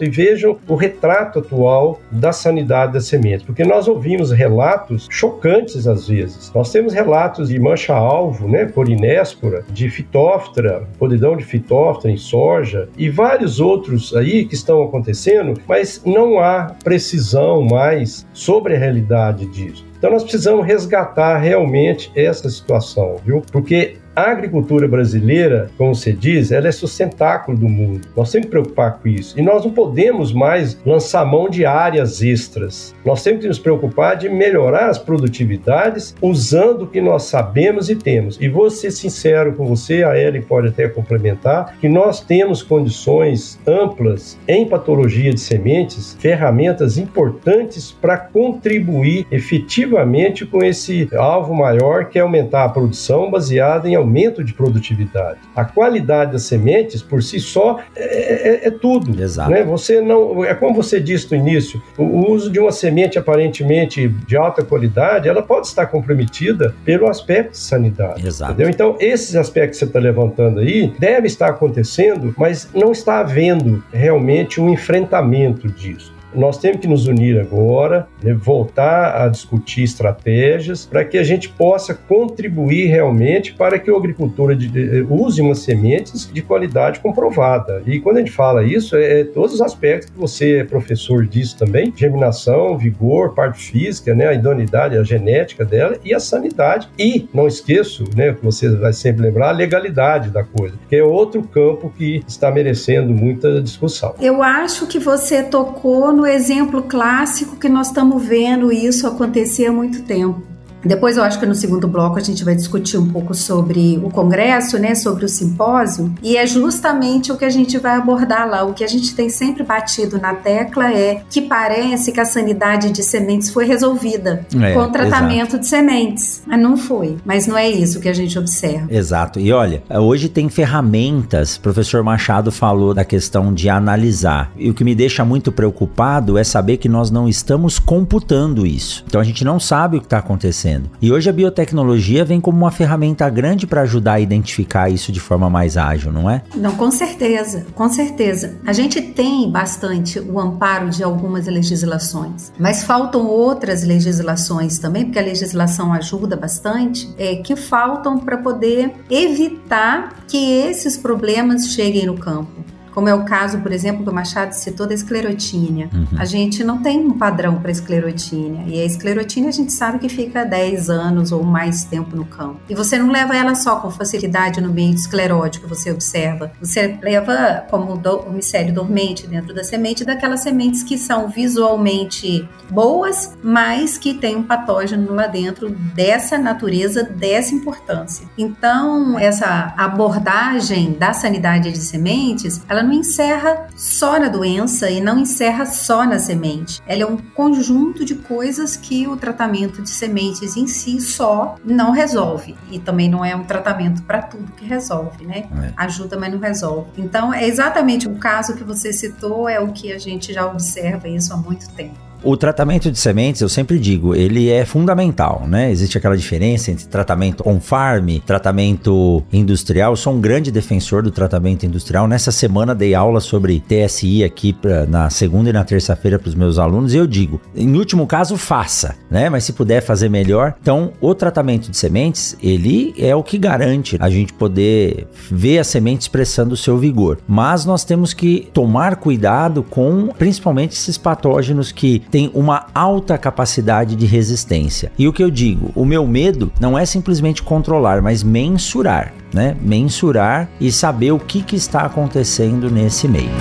e 0.00 0.08
vejam 0.08 0.58
o 0.68 0.74
retrato 0.74 1.38
atual 1.38 2.00
da 2.10 2.32
sanidade 2.32 2.92
das 2.92 3.06
sementes. 3.06 3.46
Porque 3.46 3.64
nós 3.64 3.88
ouvimos 3.88 4.30
relatos 4.30 5.06
chocantes 5.10 5.86
às 5.86 6.08
vezes. 6.08 6.52
Nós 6.54 6.70
temos 6.70 6.92
relatos 6.92 7.48
de 7.48 7.58
mancha-alvo, 7.58 8.48
né, 8.48 8.66
corinéspora, 8.66 9.64
de 9.70 9.88
fitóftora, 9.88 10.84
podridão 10.98 11.36
de 11.36 11.44
fitóftora 11.44 12.12
em 12.12 12.16
soja, 12.16 12.88
e 12.96 13.08
vários 13.08 13.60
outros 13.60 14.14
aí 14.14 14.44
que 14.44 14.54
estão 14.54 14.82
acontecendo, 14.82 15.54
mas 15.68 16.02
não 16.04 16.38
há 16.38 16.74
precisão 16.82 17.62
mais 17.62 18.26
sobre 18.32 18.74
a 18.74 18.78
realidade 18.78 19.46
disso. 19.46 19.84
Então 19.98 20.12
nós 20.12 20.22
precisamos 20.22 20.66
resgatar 20.66 21.38
realmente 21.38 22.12
essa 22.14 22.50
situação, 22.50 23.16
viu? 23.24 23.42
Porque 23.50 23.96
a 24.14 24.30
agricultura 24.30 24.86
brasileira, 24.86 25.70
como 25.76 25.94
você 25.94 26.12
diz, 26.12 26.52
ela 26.52 26.68
é 26.68 26.72
sustentáculo 26.72 27.56
do 27.56 27.68
mundo. 27.68 28.08
Nós 28.16 28.30
temos 28.30 28.46
que 28.46 28.50
preocupar 28.50 28.98
com 28.98 29.08
isso. 29.08 29.38
E 29.38 29.42
nós 29.42 29.64
não 29.64 29.72
podemos 29.72 30.32
mais 30.32 30.78
lançar 30.84 31.24
mão 31.24 31.48
de 31.48 31.66
áreas 31.66 32.22
extras. 32.22 32.94
Nós 33.04 33.22
temos 33.22 33.42
que 33.42 33.48
nos 33.48 33.58
preocupar 33.58 34.16
de 34.16 34.28
melhorar 34.28 34.88
as 34.88 34.98
produtividades 34.98 36.14
usando 36.22 36.82
o 36.82 36.86
que 36.86 37.00
nós 37.00 37.24
sabemos 37.24 37.90
e 37.90 37.96
temos. 37.96 38.38
E 38.40 38.48
vou 38.48 38.70
ser 38.70 38.90
sincero 38.90 39.54
com 39.54 39.66
você, 39.66 40.04
a 40.04 40.18
Ellen 40.18 40.42
pode 40.42 40.68
até 40.68 40.88
complementar, 40.88 41.76
que 41.80 41.88
nós 41.88 42.20
temos 42.20 42.62
condições 42.62 43.58
amplas 43.66 44.38
em 44.46 44.66
patologia 44.66 45.32
de 45.32 45.40
sementes, 45.40 46.16
ferramentas 46.20 46.98
importantes 46.98 47.90
para 47.90 48.16
contribuir 48.16 49.26
efetivamente 49.30 50.46
com 50.46 50.62
esse 50.62 51.08
alvo 51.14 51.54
maior 51.54 52.06
que 52.06 52.18
é 52.18 52.22
aumentar 52.22 52.64
a 52.64 52.68
produção 52.68 53.30
baseada 53.30 53.88
em 53.88 53.94
aumento 54.04 54.44
de 54.44 54.52
produtividade. 54.52 55.38
A 55.56 55.64
qualidade 55.64 56.32
das 56.32 56.42
sementes, 56.42 57.02
por 57.02 57.22
si 57.22 57.40
só, 57.40 57.80
é, 57.96 58.64
é, 58.64 58.68
é 58.68 58.70
tudo. 58.70 59.20
Exato. 59.20 59.50
Né? 59.50 59.64
Você 59.64 60.00
não, 60.00 60.44
é 60.44 60.54
como 60.54 60.74
você 60.74 61.00
disse 61.00 61.30
no 61.32 61.38
início, 61.38 61.82
o 61.98 62.30
uso 62.30 62.50
de 62.50 62.60
uma 62.60 62.70
semente 62.70 63.18
aparentemente 63.18 64.08
de 64.08 64.36
alta 64.36 64.64
qualidade, 64.64 65.28
ela 65.28 65.42
pode 65.42 65.66
estar 65.66 65.86
comprometida 65.86 66.74
pelo 66.84 67.08
aspecto 67.08 67.52
de 67.52 67.58
sanidade. 67.58 68.26
Exato. 68.26 68.52
Entendeu? 68.52 68.70
Então, 68.70 68.96
esses 69.00 69.34
aspectos 69.34 69.78
que 69.78 69.84
você 69.84 69.90
está 69.90 69.98
levantando 69.98 70.60
aí 70.60 70.92
devem 70.98 71.26
estar 71.26 71.48
acontecendo, 71.48 72.34
mas 72.36 72.68
não 72.74 72.92
está 72.92 73.20
havendo 73.20 73.82
realmente 73.92 74.60
um 74.60 74.68
enfrentamento 74.68 75.68
disso 75.68 76.13
nós 76.34 76.58
temos 76.58 76.80
que 76.80 76.88
nos 76.88 77.06
unir 77.06 77.38
agora, 77.38 78.06
né, 78.22 78.34
voltar 78.34 79.22
a 79.22 79.28
discutir 79.28 79.82
estratégias 79.82 80.86
para 80.86 81.04
que 81.04 81.18
a 81.18 81.22
gente 81.22 81.48
possa 81.48 81.94
contribuir 81.94 82.86
realmente 82.86 83.52
para 83.52 83.78
que 83.78 83.90
o 83.90 83.96
agricultor 83.96 84.54
de, 84.54 85.06
use 85.08 85.40
umas 85.40 85.60
sementes 85.60 86.30
de 86.32 86.42
qualidade 86.42 87.00
comprovada. 87.00 87.82
E 87.86 88.00
quando 88.00 88.16
a 88.16 88.20
gente 88.20 88.32
fala 88.32 88.64
isso, 88.64 88.96
é, 88.96 89.20
é 89.20 89.24
todos 89.24 89.54
os 89.54 89.60
aspectos 89.60 90.10
que 90.10 90.18
você 90.18 90.58
é 90.58 90.64
professor 90.64 91.26
disso 91.26 91.56
também: 91.56 91.92
germinação, 91.96 92.76
vigor, 92.76 93.34
parte 93.34 93.70
física, 93.70 94.14
né, 94.14 94.28
a 94.28 94.34
idoneidade, 94.34 94.96
a 94.96 95.02
genética 95.02 95.64
dela 95.64 95.96
e 96.04 96.14
a 96.14 96.20
sanidade. 96.20 96.88
E 96.98 97.28
não 97.32 97.46
esqueço, 97.46 98.04
né, 98.16 98.36
você 98.42 98.68
vai 98.68 98.92
sempre 98.92 99.22
lembrar, 99.22 99.50
a 99.50 99.52
legalidade 99.52 100.30
da 100.30 100.42
coisa, 100.42 100.74
que 100.88 100.96
é 100.96 101.04
outro 101.04 101.42
campo 101.42 101.92
que 101.96 102.22
está 102.26 102.50
merecendo 102.50 103.12
muita 103.12 103.60
discussão. 103.60 104.14
Eu 104.20 104.42
acho 104.42 104.86
que 104.86 104.98
você 104.98 105.42
tocou 105.42 106.12
no 106.12 106.23
exemplo 106.26 106.82
clássico 106.82 107.56
que 107.56 107.68
nós 107.68 107.88
estamos 107.88 108.24
vendo 108.24 108.72
isso 108.72 109.06
acontecer 109.06 109.66
há 109.66 109.72
muito 109.72 110.02
tempo. 110.02 110.53
Depois 110.84 111.16
eu 111.16 111.22
acho 111.22 111.38
que 111.38 111.46
no 111.46 111.54
segundo 111.54 111.88
bloco 111.88 112.18
a 112.18 112.22
gente 112.22 112.44
vai 112.44 112.54
discutir 112.54 112.98
um 112.98 113.08
pouco 113.08 113.34
sobre 113.34 114.00
o 114.02 114.10
congresso, 114.10 114.78
né, 114.78 114.94
sobre 114.94 115.24
o 115.24 115.28
simpósio, 115.28 116.12
e 116.22 116.36
é 116.36 116.46
justamente 116.46 117.32
o 117.32 117.36
que 117.36 117.44
a 117.44 117.50
gente 117.50 117.78
vai 117.78 117.96
abordar 117.96 118.48
lá. 118.48 118.64
O 118.64 118.74
que 118.74 118.84
a 118.84 118.88
gente 118.88 119.14
tem 119.14 119.28
sempre 119.28 119.62
batido 119.62 120.18
na 120.18 120.34
tecla 120.34 120.92
é 120.92 121.22
que 121.28 121.42
parece 121.42 122.12
que 122.12 122.20
a 122.20 122.24
sanidade 122.24 122.90
de 122.90 123.02
sementes 123.02 123.50
foi 123.50 123.64
resolvida 123.64 124.46
é, 124.60 124.74
com 124.74 124.80
o 124.80 124.90
tratamento 124.90 125.50
exato. 125.50 125.58
de 125.58 125.66
sementes. 125.66 126.42
Mas 126.46 126.60
não 126.60 126.76
foi. 126.76 127.16
Mas 127.24 127.46
não 127.46 127.56
é 127.56 127.68
isso 127.68 128.00
que 128.00 128.08
a 128.08 128.12
gente 128.12 128.38
observa. 128.38 128.86
Exato. 128.90 129.40
E 129.40 129.52
olha, 129.52 129.82
hoje 129.90 130.28
tem 130.28 130.48
ferramentas, 130.48 131.56
o 131.56 131.60
professor 131.60 132.02
Machado 132.02 132.50
falou 132.50 132.94
da 132.94 133.04
questão 133.04 133.52
de 133.52 133.68
analisar. 133.68 134.52
E 134.56 134.70
o 134.70 134.74
que 134.74 134.84
me 134.84 134.94
deixa 134.94 135.24
muito 135.24 135.52
preocupado 135.52 136.38
é 136.38 136.44
saber 136.44 136.76
que 136.76 136.88
nós 136.88 137.10
não 137.10 137.28
estamos 137.28 137.78
computando 137.78 138.66
isso. 138.66 139.04
Então 139.06 139.20
a 139.20 139.24
gente 139.24 139.44
não 139.44 139.58
sabe 139.58 139.96
o 139.96 140.00
que 140.00 140.06
está 140.06 140.18
acontecendo. 140.18 140.73
E 141.00 141.12
hoje 141.12 141.28
a 141.28 141.32
biotecnologia 141.32 142.24
vem 142.24 142.40
como 142.40 142.58
uma 142.58 142.70
ferramenta 142.70 143.28
grande 143.28 143.66
para 143.66 143.82
ajudar 143.82 144.14
a 144.14 144.20
identificar 144.20 144.88
isso 144.88 145.12
de 145.12 145.20
forma 145.20 145.48
mais 145.50 145.76
ágil, 145.76 146.12
não 146.12 146.28
é? 146.28 146.42
Não, 146.54 146.72
com 146.76 146.90
certeza, 146.90 147.66
com 147.74 147.88
certeza. 147.88 148.56
A 148.66 148.72
gente 148.72 149.00
tem 149.00 149.50
bastante 149.50 150.18
o 150.18 150.38
amparo 150.40 150.90
de 150.90 151.02
algumas 151.02 151.46
legislações, 151.46 152.52
mas 152.58 152.84
faltam 152.84 153.26
outras 153.26 153.84
legislações 153.84 154.78
também, 154.78 155.04
porque 155.04 155.18
a 155.18 155.22
legislação 155.22 155.92
ajuda 155.92 156.36
bastante, 156.36 157.12
é, 157.18 157.36
que 157.36 157.56
faltam 157.56 158.18
para 158.18 158.38
poder 158.38 158.92
evitar 159.10 160.24
que 160.26 160.36
esses 160.36 160.96
problemas 160.96 161.68
cheguem 161.68 162.06
no 162.06 162.16
campo 162.16 162.73
como 162.94 163.08
é 163.08 163.14
o 163.14 163.24
caso, 163.24 163.58
por 163.58 163.72
exemplo, 163.72 164.04
do 164.04 164.12
Machado 164.12 164.52
citou 164.52 164.86
da 164.86 164.94
esclerotínia. 164.94 165.90
Uhum. 165.92 166.06
A 166.16 166.24
gente 166.24 166.62
não 166.62 166.80
tem 166.80 167.00
um 167.00 167.18
padrão 167.18 167.60
para 167.60 167.72
esclerotínia. 167.72 168.64
E 168.68 168.80
a 168.80 168.84
esclerotínia 168.84 169.48
a 169.48 169.52
gente 169.52 169.72
sabe 169.72 169.98
que 169.98 170.08
fica 170.08 170.44
10 170.44 170.88
anos 170.88 171.32
ou 171.32 171.42
mais 171.42 171.84
tempo 171.84 172.14
no 172.14 172.24
campo. 172.24 172.60
E 172.68 172.74
você 172.74 172.96
não 172.96 173.10
leva 173.10 173.36
ela 173.36 173.56
só 173.56 173.76
com 173.76 173.90
facilidade 173.90 174.60
no 174.60 174.72
meio 174.72 174.94
esclerótico, 174.94 175.66
você 175.66 175.90
observa. 175.90 176.52
Você 176.60 176.96
leva 177.02 177.64
como 177.68 177.94
o 177.94 178.32
micélio 178.32 178.72
dormente 178.72 179.26
dentro 179.26 179.52
da 179.52 179.64
semente, 179.64 180.04
daquelas 180.04 180.40
sementes 180.40 180.84
que 180.84 180.96
são 180.96 181.28
visualmente 181.28 182.48
boas, 182.70 183.36
mas 183.42 183.98
que 183.98 184.14
tem 184.14 184.36
um 184.36 184.44
patógeno 184.44 185.12
lá 185.14 185.26
dentro 185.26 185.70
dessa 185.70 186.38
natureza, 186.38 187.02
dessa 187.02 187.54
importância. 187.54 188.26
Então, 188.38 189.18
essa 189.18 189.74
abordagem 189.76 190.92
da 190.92 191.12
sanidade 191.12 191.72
de 191.72 191.78
sementes, 191.78 192.60
ela 192.68 192.83
não 192.84 192.92
encerra 192.92 193.66
só 193.76 194.18
na 194.18 194.28
doença 194.28 194.90
e 194.90 195.00
não 195.00 195.18
encerra 195.18 195.66
só 195.66 196.04
na 196.06 196.18
semente. 196.18 196.82
Ela 196.86 197.02
é 197.02 197.06
um 197.06 197.16
conjunto 197.16 198.04
de 198.04 198.14
coisas 198.14 198.76
que 198.76 199.06
o 199.08 199.16
tratamento 199.16 199.82
de 199.82 199.90
sementes 199.90 200.56
em 200.56 200.66
si 200.66 201.00
só 201.00 201.56
não 201.64 201.90
resolve. 201.90 202.54
E 202.70 202.78
também 202.78 203.08
não 203.08 203.24
é 203.24 203.34
um 203.34 203.44
tratamento 203.44 204.02
para 204.02 204.22
tudo 204.22 204.52
que 204.52 204.64
resolve, 204.64 205.26
né? 205.26 205.48
É. 205.62 205.72
Ajuda, 205.76 206.18
mas 206.18 206.32
não 206.32 206.38
resolve. 206.38 206.90
Então, 206.98 207.32
é 207.32 207.46
exatamente 207.46 208.06
o 208.06 208.16
caso 208.16 208.54
que 208.54 208.64
você 208.64 208.92
citou, 208.92 209.48
é 209.48 209.58
o 209.58 209.72
que 209.72 209.92
a 209.92 209.98
gente 209.98 210.32
já 210.32 210.46
observa 210.46 211.08
isso 211.08 211.32
há 211.32 211.36
muito 211.36 211.68
tempo. 211.70 212.03
O 212.24 212.38
tratamento 212.38 212.90
de 212.90 212.98
sementes, 212.98 213.42
eu 213.42 213.50
sempre 213.50 213.78
digo, 213.78 214.14
ele 214.14 214.48
é 214.48 214.64
fundamental, 214.64 215.44
né? 215.46 215.70
Existe 215.70 215.98
aquela 215.98 216.16
diferença 216.16 216.70
entre 216.70 216.86
tratamento 216.86 217.46
on-farm, 217.46 218.18
tratamento 218.24 219.22
industrial. 219.30 219.92
Eu 219.92 219.96
sou 219.96 220.14
um 220.14 220.20
grande 220.22 220.50
defensor 220.50 221.02
do 221.02 221.10
tratamento 221.10 221.66
industrial. 221.66 222.08
Nessa 222.08 222.32
semana 222.32 222.74
dei 222.74 222.94
aula 222.94 223.20
sobre 223.20 223.60
TSI 223.60 224.24
aqui 224.24 224.54
pra, 224.54 224.86
na 224.86 225.10
segunda 225.10 225.50
e 225.50 225.52
na 225.52 225.64
terça-feira 225.64 226.18
para 226.18 226.30
os 226.30 226.34
meus 226.34 226.58
alunos 226.58 226.94
e 226.94 226.96
eu 226.96 227.06
digo, 227.06 227.42
em 227.54 227.76
último 227.76 228.06
caso, 228.06 228.38
faça, 228.38 228.96
né? 229.10 229.28
Mas 229.28 229.44
se 229.44 229.52
puder 229.52 229.82
fazer 229.82 230.08
melhor. 230.08 230.54
Então, 230.62 230.92
o 231.02 231.14
tratamento 231.14 231.70
de 231.70 231.76
sementes, 231.76 232.38
ele 232.42 232.94
é 232.96 233.14
o 233.14 233.22
que 233.22 233.36
garante 233.36 233.98
a 234.00 234.08
gente 234.08 234.32
poder 234.32 235.06
ver 235.30 235.58
a 235.58 235.64
semente 235.64 236.02
expressando 236.02 236.54
o 236.54 236.56
seu 236.56 236.78
vigor. 236.78 237.18
Mas 237.28 237.66
nós 237.66 237.84
temos 237.84 238.14
que 238.14 238.48
tomar 238.54 238.96
cuidado 238.96 239.62
com 239.62 240.08
principalmente 240.18 240.72
esses 240.72 240.96
patógenos 240.96 241.70
que 241.70 241.98
tem 242.14 242.30
uma 242.32 242.66
alta 242.72 243.18
capacidade 243.18 243.96
de 243.96 244.06
resistência. 244.06 244.92
E 244.96 245.08
o 245.08 245.12
que 245.12 245.20
eu 245.20 245.28
digo, 245.28 245.72
o 245.74 245.84
meu 245.84 246.06
medo 246.06 246.52
não 246.60 246.78
é 246.78 246.86
simplesmente 246.86 247.42
controlar, 247.42 248.00
mas 248.00 248.22
mensurar, 248.22 249.12
né? 249.32 249.56
Mensurar 249.60 250.48
e 250.60 250.70
saber 250.70 251.10
o 251.10 251.18
que, 251.18 251.42
que 251.42 251.56
está 251.56 251.80
acontecendo 251.80 252.70
nesse 252.70 253.08
meio. 253.08 253.32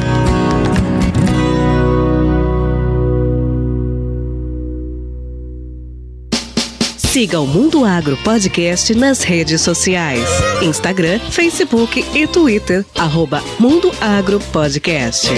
Siga 6.97 7.39
o 7.39 7.45
Mundo 7.45 7.85
Agro 7.85 8.17
Podcast 8.23 8.95
nas 8.95 9.21
redes 9.21 9.61
sociais: 9.61 10.27
Instagram, 10.63 11.19
Facebook 11.19 12.03
e 12.15 12.25
Twitter. 12.25 12.83
Arroba 12.97 13.39
Mundo 13.59 13.91
Agro 14.01 14.39
Podcast. 14.51 15.29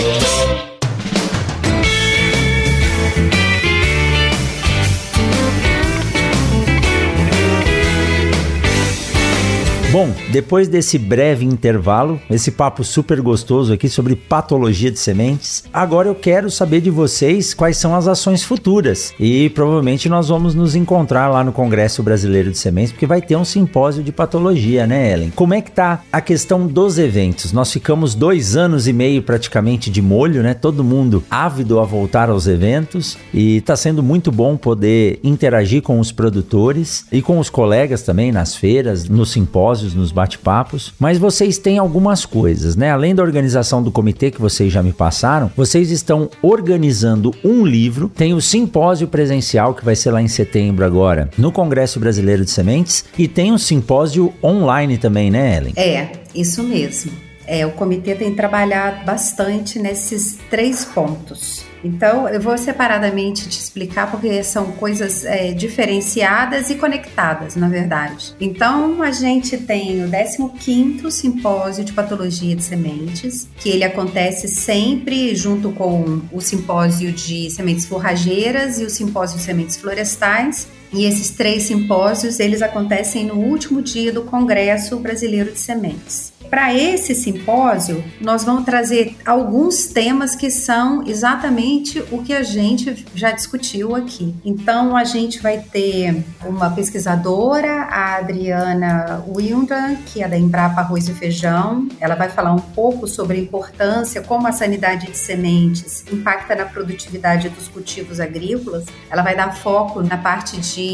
Bom, 9.96 10.14
depois 10.30 10.68
desse 10.68 11.00
breve 11.00 11.46
intervalo, 11.46 12.20
esse 12.30 12.52
papo 12.52 12.84
super 12.84 13.22
gostoso 13.22 13.72
aqui 13.72 13.88
sobre 13.88 14.14
patologia 14.14 14.92
de 14.92 15.00
sementes, 15.00 15.64
agora 15.72 16.10
eu 16.10 16.14
quero 16.14 16.52
saber 16.52 16.82
de 16.82 16.90
vocês 16.90 17.54
quais 17.54 17.78
são 17.78 17.96
as 17.96 18.06
ações 18.06 18.44
futuras. 18.44 19.14
E 19.18 19.50
provavelmente 19.52 20.10
nós 20.10 20.28
vamos 20.28 20.54
nos 20.54 20.76
encontrar 20.76 21.30
lá 21.30 21.46
no 21.46 21.54
Congresso 21.54 22.04
Brasileiro 22.04 22.52
de 22.52 22.58
Sementes, 22.58 22.92
porque 22.92 23.06
vai 23.06 23.22
ter 23.22 23.38
um 23.38 23.46
simpósio 23.46 24.04
de 24.04 24.12
patologia, 24.12 24.86
né, 24.86 25.14
Ellen? 25.14 25.32
Como 25.34 25.54
é 25.54 25.62
que 25.62 25.72
tá 25.72 26.04
a 26.12 26.20
questão 26.20 26.68
dos 26.68 27.00
eventos? 27.00 27.54
Nós 27.54 27.72
ficamos 27.72 28.14
dois 28.14 28.58
anos 28.58 28.90
e 28.90 28.92
meio 28.92 29.24
praticamente 29.24 29.90
de 29.90 30.02
molho, 30.02 30.44
né? 30.44 30.54
Todo 30.54 30.84
mundo 30.84 31.24
ávido 31.32 31.80
a 31.80 31.86
voltar 31.86 32.30
aos 32.30 32.48
eventos 32.48 33.18
e 33.34 33.62
tá 33.62 33.78
sendo 33.78 34.04
muito 34.04 34.30
bom 34.30 34.58
poder 34.58 35.22
interagir 35.24 35.82
com 35.82 36.02
os 36.02 36.12
produtores 36.12 37.06
e 37.14 37.22
com 37.22 37.40
os 37.40 37.50
colegas 37.50 38.02
também 38.02 38.30
nas 38.30 38.58
feiras, 38.58 39.08
nos 39.08 39.32
simpósios 39.32 39.85
nos 39.94 40.12
bate-papos, 40.12 40.94
mas 41.00 41.18
vocês 41.18 41.58
têm 41.58 41.78
algumas 41.78 42.26
coisas, 42.26 42.76
né? 42.76 42.92
Além 42.92 43.14
da 43.14 43.24
organização 43.24 43.84
do 43.84 43.92
comitê 43.92 44.32
que 44.32 44.42
vocês 44.42 44.72
já 44.72 44.82
me 44.82 44.94
passaram, 44.94 45.52
vocês 45.56 45.92
estão 45.92 46.30
organizando 46.42 47.34
um 47.44 47.66
livro, 47.66 48.10
tem 48.10 48.34
o 48.34 48.42
simpósio 48.42 49.08
presencial 49.08 49.74
que 49.74 49.86
vai 49.86 49.96
ser 49.96 50.12
lá 50.12 50.22
em 50.22 50.28
setembro 50.28 50.86
agora, 50.86 51.30
no 51.38 51.52
Congresso 51.52 52.00
Brasileiro 52.00 52.44
de 52.44 52.52
Sementes, 52.52 53.06
e 53.18 53.28
tem 53.28 53.52
um 53.52 53.58
simpósio 53.58 54.34
online 54.44 54.98
também, 54.98 55.30
né, 55.30 55.58
Ellen? 55.58 55.74
É, 55.76 56.12
isso 56.34 56.64
mesmo. 56.64 57.12
É, 57.48 57.66
o 57.66 57.72
comitê 57.72 58.16
tem 58.16 58.34
trabalhado 58.34 59.06
bastante 59.06 59.80
nesses 59.80 60.38
três 60.50 60.86
pontos. 60.86 61.66
Então, 61.86 62.28
eu 62.28 62.42
vou 62.42 62.58
separadamente 62.58 63.48
te 63.48 63.60
explicar 63.60 64.10
porque 64.10 64.44
são 64.44 64.72
coisas 64.72 65.24
é, 65.24 65.52
diferenciadas 65.52 66.72
e 66.72 66.76
conectadas, 66.76 67.56
na 67.56 67.70
verdade. 67.70 68.36
Então, 68.42 69.04
a 69.04 69.12
gente 69.12 69.56
tem 69.56 70.04
o 70.04 70.10
15º 70.10 71.12
Simpósio 71.12 71.86
de 71.86 71.94
Patologia 71.94 72.56
de 72.56 72.64
Sementes, 72.64 73.48
que 73.60 73.70
ele 73.70 73.84
acontece 73.84 74.48
sempre 74.48 75.36
junto 75.36 75.72
com 75.74 76.22
o 76.32 76.42
Simpósio 76.42 77.12
de 77.12 77.52
Sementes 77.52 77.86
Forrageiras 77.86 78.80
e 78.80 78.84
o 78.84 78.90
Simpósio 78.90 79.38
de 79.38 79.44
Sementes 79.44 79.78
Florestais, 79.78 80.68
e 80.96 81.04
esses 81.04 81.32
três 81.32 81.64
simpósios, 81.64 82.40
eles 82.40 82.62
acontecem 82.62 83.26
no 83.26 83.36
último 83.36 83.82
dia 83.82 84.14
do 84.14 84.24
Congresso 84.24 84.98
Brasileiro 84.98 85.52
de 85.52 85.60
Sementes. 85.60 86.34
Para 86.50 86.74
esse 86.74 87.14
simpósio, 87.16 88.04
nós 88.22 88.44
vamos 88.44 88.66
trazer 88.66 89.18
alguns 89.26 89.88
temas 89.88 90.36
que 90.36 90.50
são 90.50 91.06
exatamente 91.06 92.02
o 92.12 92.24
que 92.24 92.34
a 92.34 92.44
gente 92.44 93.06
já 93.14 93.32
discutiu 93.32 93.96
aqui. 93.96 94.34
Então, 94.46 94.96
a 94.96 95.04
gente 95.04 95.42
vai 95.42 95.58
ter 95.60 96.24
uma 96.46 96.70
pesquisadora, 96.70 97.88
a 97.90 98.18
Adriana 98.18 99.26
Wildan, 99.28 99.96
que 100.06 100.24
é 100.24 100.28
da 100.28 100.38
Embrapa 100.38 100.82
Arroz 100.82 101.10
e 101.10 101.14
Feijão. 101.14 101.90
Ela 102.00 102.16
vai 102.16 102.30
falar 102.30 102.54
um 102.54 102.60
pouco 102.60 103.08
sobre 103.08 103.38
a 103.38 103.42
importância, 103.42 104.22
como 104.22 104.48
a 104.48 104.52
sanidade 104.52 105.08
de 105.08 105.18
sementes 105.18 106.06
impacta 106.12 106.56
na 106.56 106.66
produtividade 106.66 107.50
dos 107.50 107.68
cultivos 107.68 108.20
agrícolas. 108.20 108.86
Ela 109.10 109.24
vai 109.24 109.36
dar 109.36 109.56
foco 109.56 110.02
na 110.02 110.18
parte 110.18 110.58
de 110.58 110.85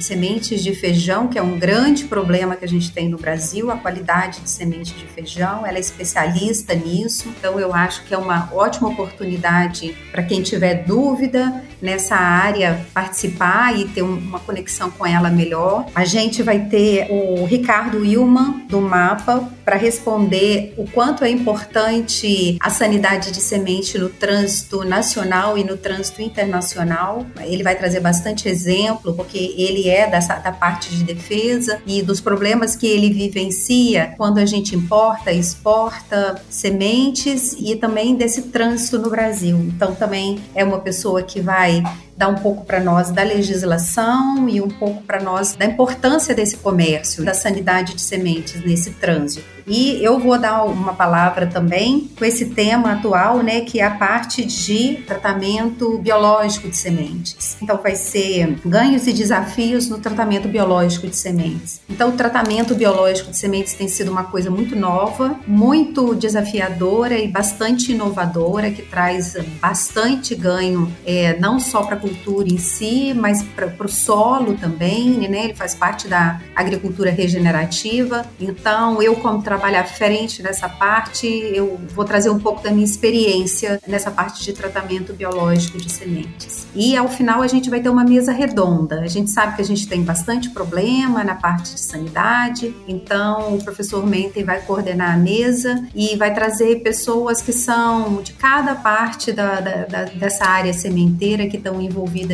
sementes 0.00 0.62
de 0.62 0.74
feijão, 0.74 1.28
que 1.28 1.38
é 1.38 1.42
um 1.42 1.58
grande 1.58 2.04
problema 2.04 2.56
que 2.56 2.64
a 2.64 2.68
gente 2.68 2.92
tem 2.92 3.08
no 3.08 3.16
Brasil, 3.16 3.70
a 3.70 3.76
qualidade 3.76 4.40
de 4.40 4.50
semente 4.50 4.92
de 4.94 5.04
de 5.04 5.12
feijão, 5.12 5.66
ela 5.66 5.76
é 5.76 5.80
especialista 5.80 6.74
nisso, 6.74 7.28
então 7.28 7.60
eu 7.60 7.72
acho 7.72 8.04
que 8.04 8.14
é 8.14 8.18
uma 8.18 8.50
ótima 8.52 8.88
oportunidade 8.88 9.94
para 10.10 10.22
quem 10.22 10.42
tiver 10.42 10.84
dúvida 10.84 11.62
nessa 11.80 12.16
área 12.16 12.84
participar 12.94 13.78
e 13.78 13.86
ter 13.86 14.02
uma 14.02 14.40
conexão 14.40 14.90
com 14.90 15.06
ela 15.06 15.28
melhor. 15.28 15.86
A 15.94 16.04
gente 16.04 16.42
vai 16.42 16.60
ter 16.60 17.06
o 17.10 17.44
Ricardo 17.44 17.98
Wilman 17.98 18.64
do 18.68 18.80
Mapa 18.80 19.48
para 19.64 19.76
responder 19.76 20.74
o 20.76 20.88
quanto 20.90 21.24
é 21.24 21.30
importante 21.30 22.56
a 22.60 22.70
sanidade 22.70 23.30
de 23.30 23.40
semente 23.40 23.98
no 23.98 24.08
trânsito 24.08 24.84
nacional 24.84 25.56
e 25.58 25.64
no 25.64 25.76
trânsito 25.76 26.22
internacional. 26.22 27.26
Ele 27.40 27.62
vai 27.62 27.74
trazer 27.74 28.00
bastante 28.00 28.48
exemplo, 28.48 29.14
porque 29.24 29.54
ele 29.56 29.88
é 29.88 30.08
dessa, 30.08 30.36
da 30.36 30.52
parte 30.52 30.94
de 30.94 31.02
defesa 31.02 31.80
e 31.86 32.02
dos 32.02 32.20
problemas 32.20 32.76
que 32.76 32.86
ele 32.86 33.10
vivencia 33.10 34.14
quando 34.18 34.38
a 34.38 34.44
gente 34.44 34.76
importa, 34.76 35.32
exporta 35.32 36.42
sementes 36.50 37.56
e 37.58 37.74
também 37.74 38.14
desse 38.14 38.42
trânsito 38.42 38.98
no 38.98 39.08
Brasil. 39.08 39.56
Então, 39.58 39.94
também 39.94 40.38
é 40.54 40.62
uma 40.62 40.78
pessoa 40.78 41.22
que 41.22 41.40
vai 41.40 41.82
dar 42.16 42.28
um 42.28 42.36
pouco 42.36 42.64
para 42.64 42.80
nós 42.80 43.10
da 43.10 43.22
legislação 43.22 44.48
e 44.48 44.60
um 44.60 44.68
pouco 44.68 45.02
para 45.02 45.22
nós 45.22 45.54
da 45.56 45.64
importância 45.64 46.34
desse 46.34 46.56
comércio, 46.56 47.24
da 47.24 47.34
sanidade 47.34 47.94
de 47.94 48.00
sementes 48.00 48.64
nesse 48.64 48.90
trânsito. 48.90 49.54
E 49.66 50.02
eu 50.04 50.18
vou 50.18 50.38
dar 50.38 50.64
uma 50.64 50.92
palavra 50.92 51.46
também 51.46 52.10
com 52.18 52.24
esse 52.24 52.46
tema 52.46 52.92
atual, 52.92 53.42
né, 53.42 53.62
que 53.62 53.80
é 53.80 53.84
a 53.84 53.90
parte 53.90 54.44
de 54.44 54.96
tratamento 55.06 55.98
biológico 55.98 56.68
de 56.68 56.76
sementes. 56.76 57.56
Então 57.62 57.78
vai 57.82 57.96
ser 57.96 58.58
ganhos 58.64 59.06
e 59.06 59.12
desafios 59.12 59.88
no 59.88 59.98
tratamento 59.98 60.48
biológico 60.48 61.06
de 61.06 61.16
sementes. 61.16 61.80
Então 61.88 62.10
o 62.10 62.12
tratamento 62.12 62.74
biológico 62.74 63.30
de 63.30 63.38
sementes 63.38 63.72
tem 63.74 63.88
sido 63.88 64.10
uma 64.10 64.24
coisa 64.24 64.50
muito 64.50 64.76
nova, 64.76 65.38
muito 65.46 66.14
desafiadora 66.14 67.18
e 67.18 67.28
bastante 67.28 67.92
inovadora, 67.92 68.70
que 68.70 68.82
traz 68.82 69.34
bastante 69.60 70.34
ganho, 70.34 70.92
é, 71.06 71.38
não 71.38 71.58
só 71.58 71.82
para 71.82 71.96
cultura 72.04 72.48
em 72.48 72.58
si, 72.58 73.14
mas 73.14 73.42
para 73.42 73.86
o 73.86 73.88
solo 73.88 74.54
também, 74.58 75.26
né? 75.26 75.44
Ele 75.44 75.54
faz 75.54 75.74
parte 75.74 76.06
da 76.06 76.38
agricultura 76.54 77.10
regenerativa. 77.10 78.26
Então 78.38 79.02
eu 79.02 79.16
como 79.16 79.40
trabalho 79.40 79.78
à 79.78 79.84
frente 79.84 80.42
nessa 80.42 80.68
parte, 80.68 81.26
eu 81.26 81.80
vou 81.94 82.04
trazer 82.04 82.28
um 82.28 82.38
pouco 82.38 82.62
da 82.62 82.70
minha 82.70 82.84
experiência 82.84 83.80
nessa 83.86 84.10
parte 84.10 84.44
de 84.44 84.52
tratamento 84.52 85.14
biológico 85.14 85.78
de 85.78 85.90
sementes. 85.90 86.66
E 86.74 86.94
ao 86.94 87.08
final 87.08 87.40
a 87.40 87.46
gente 87.46 87.70
vai 87.70 87.80
ter 87.80 87.88
uma 87.88 88.04
mesa 88.04 88.32
redonda. 88.32 89.00
A 89.00 89.06
gente 89.06 89.30
sabe 89.30 89.56
que 89.56 89.62
a 89.62 89.64
gente 89.64 89.88
tem 89.88 90.02
bastante 90.02 90.50
problema 90.50 91.24
na 91.24 91.34
parte 91.34 91.72
de 91.74 91.80
sanidade, 91.80 92.74
então 92.86 93.54
o 93.54 93.64
professor 93.64 94.06
Menten 94.06 94.44
vai 94.44 94.60
coordenar 94.60 95.14
a 95.14 95.16
mesa 95.16 95.86
e 95.94 96.16
vai 96.16 96.34
trazer 96.34 96.80
pessoas 96.80 97.40
que 97.40 97.52
são 97.52 98.20
de 98.22 98.34
cada 98.34 98.74
parte 98.74 99.32
da, 99.32 99.60
da, 99.60 99.84
da, 99.86 100.04
dessa 100.04 100.44
área 100.44 100.72
sementeira 100.72 101.46
que 101.46 101.56
estão 101.56 101.80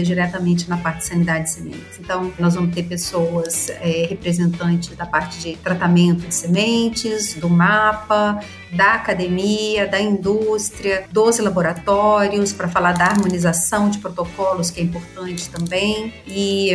diretamente 0.03 0.69
na 0.69 0.77
parte 0.77 1.01
de 1.01 1.07
sanidade 1.07 1.45
de 1.45 1.51
sementes. 1.51 1.99
Então, 1.99 2.33
nós 2.39 2.55
vamos 2.55 2.75
ter 2.75 2.83
pessoas 2.85 3.69
é, 3.69 4.07
representantes 4.09 4.97
da 4.97 5.07
parte 5.07 5.39
de 5.41 5.57
tratamento 5.57 6.27
de 6.27 6.35
sementes 6.35 7.35
do 7.35 7.49
mapa, 7.49 8.41
da 8.73 8.95
academia, 8.95 9.87
da 9.87 10.01
indústria, 10.01 11.05
dos 11.11 11.39
laboratórios, 11.39 12.53
para 12.53 12.69
falar 12.69 12.93
da 12.93 13.07
harmonização 13.07 13.91
de 13.91 13.99
protocolos, 13.99 14.71
que 14.71 14.81
é 14.81 14.85
importante 14.85 15.49
também. 15.49 16.13
E 16.27 16.71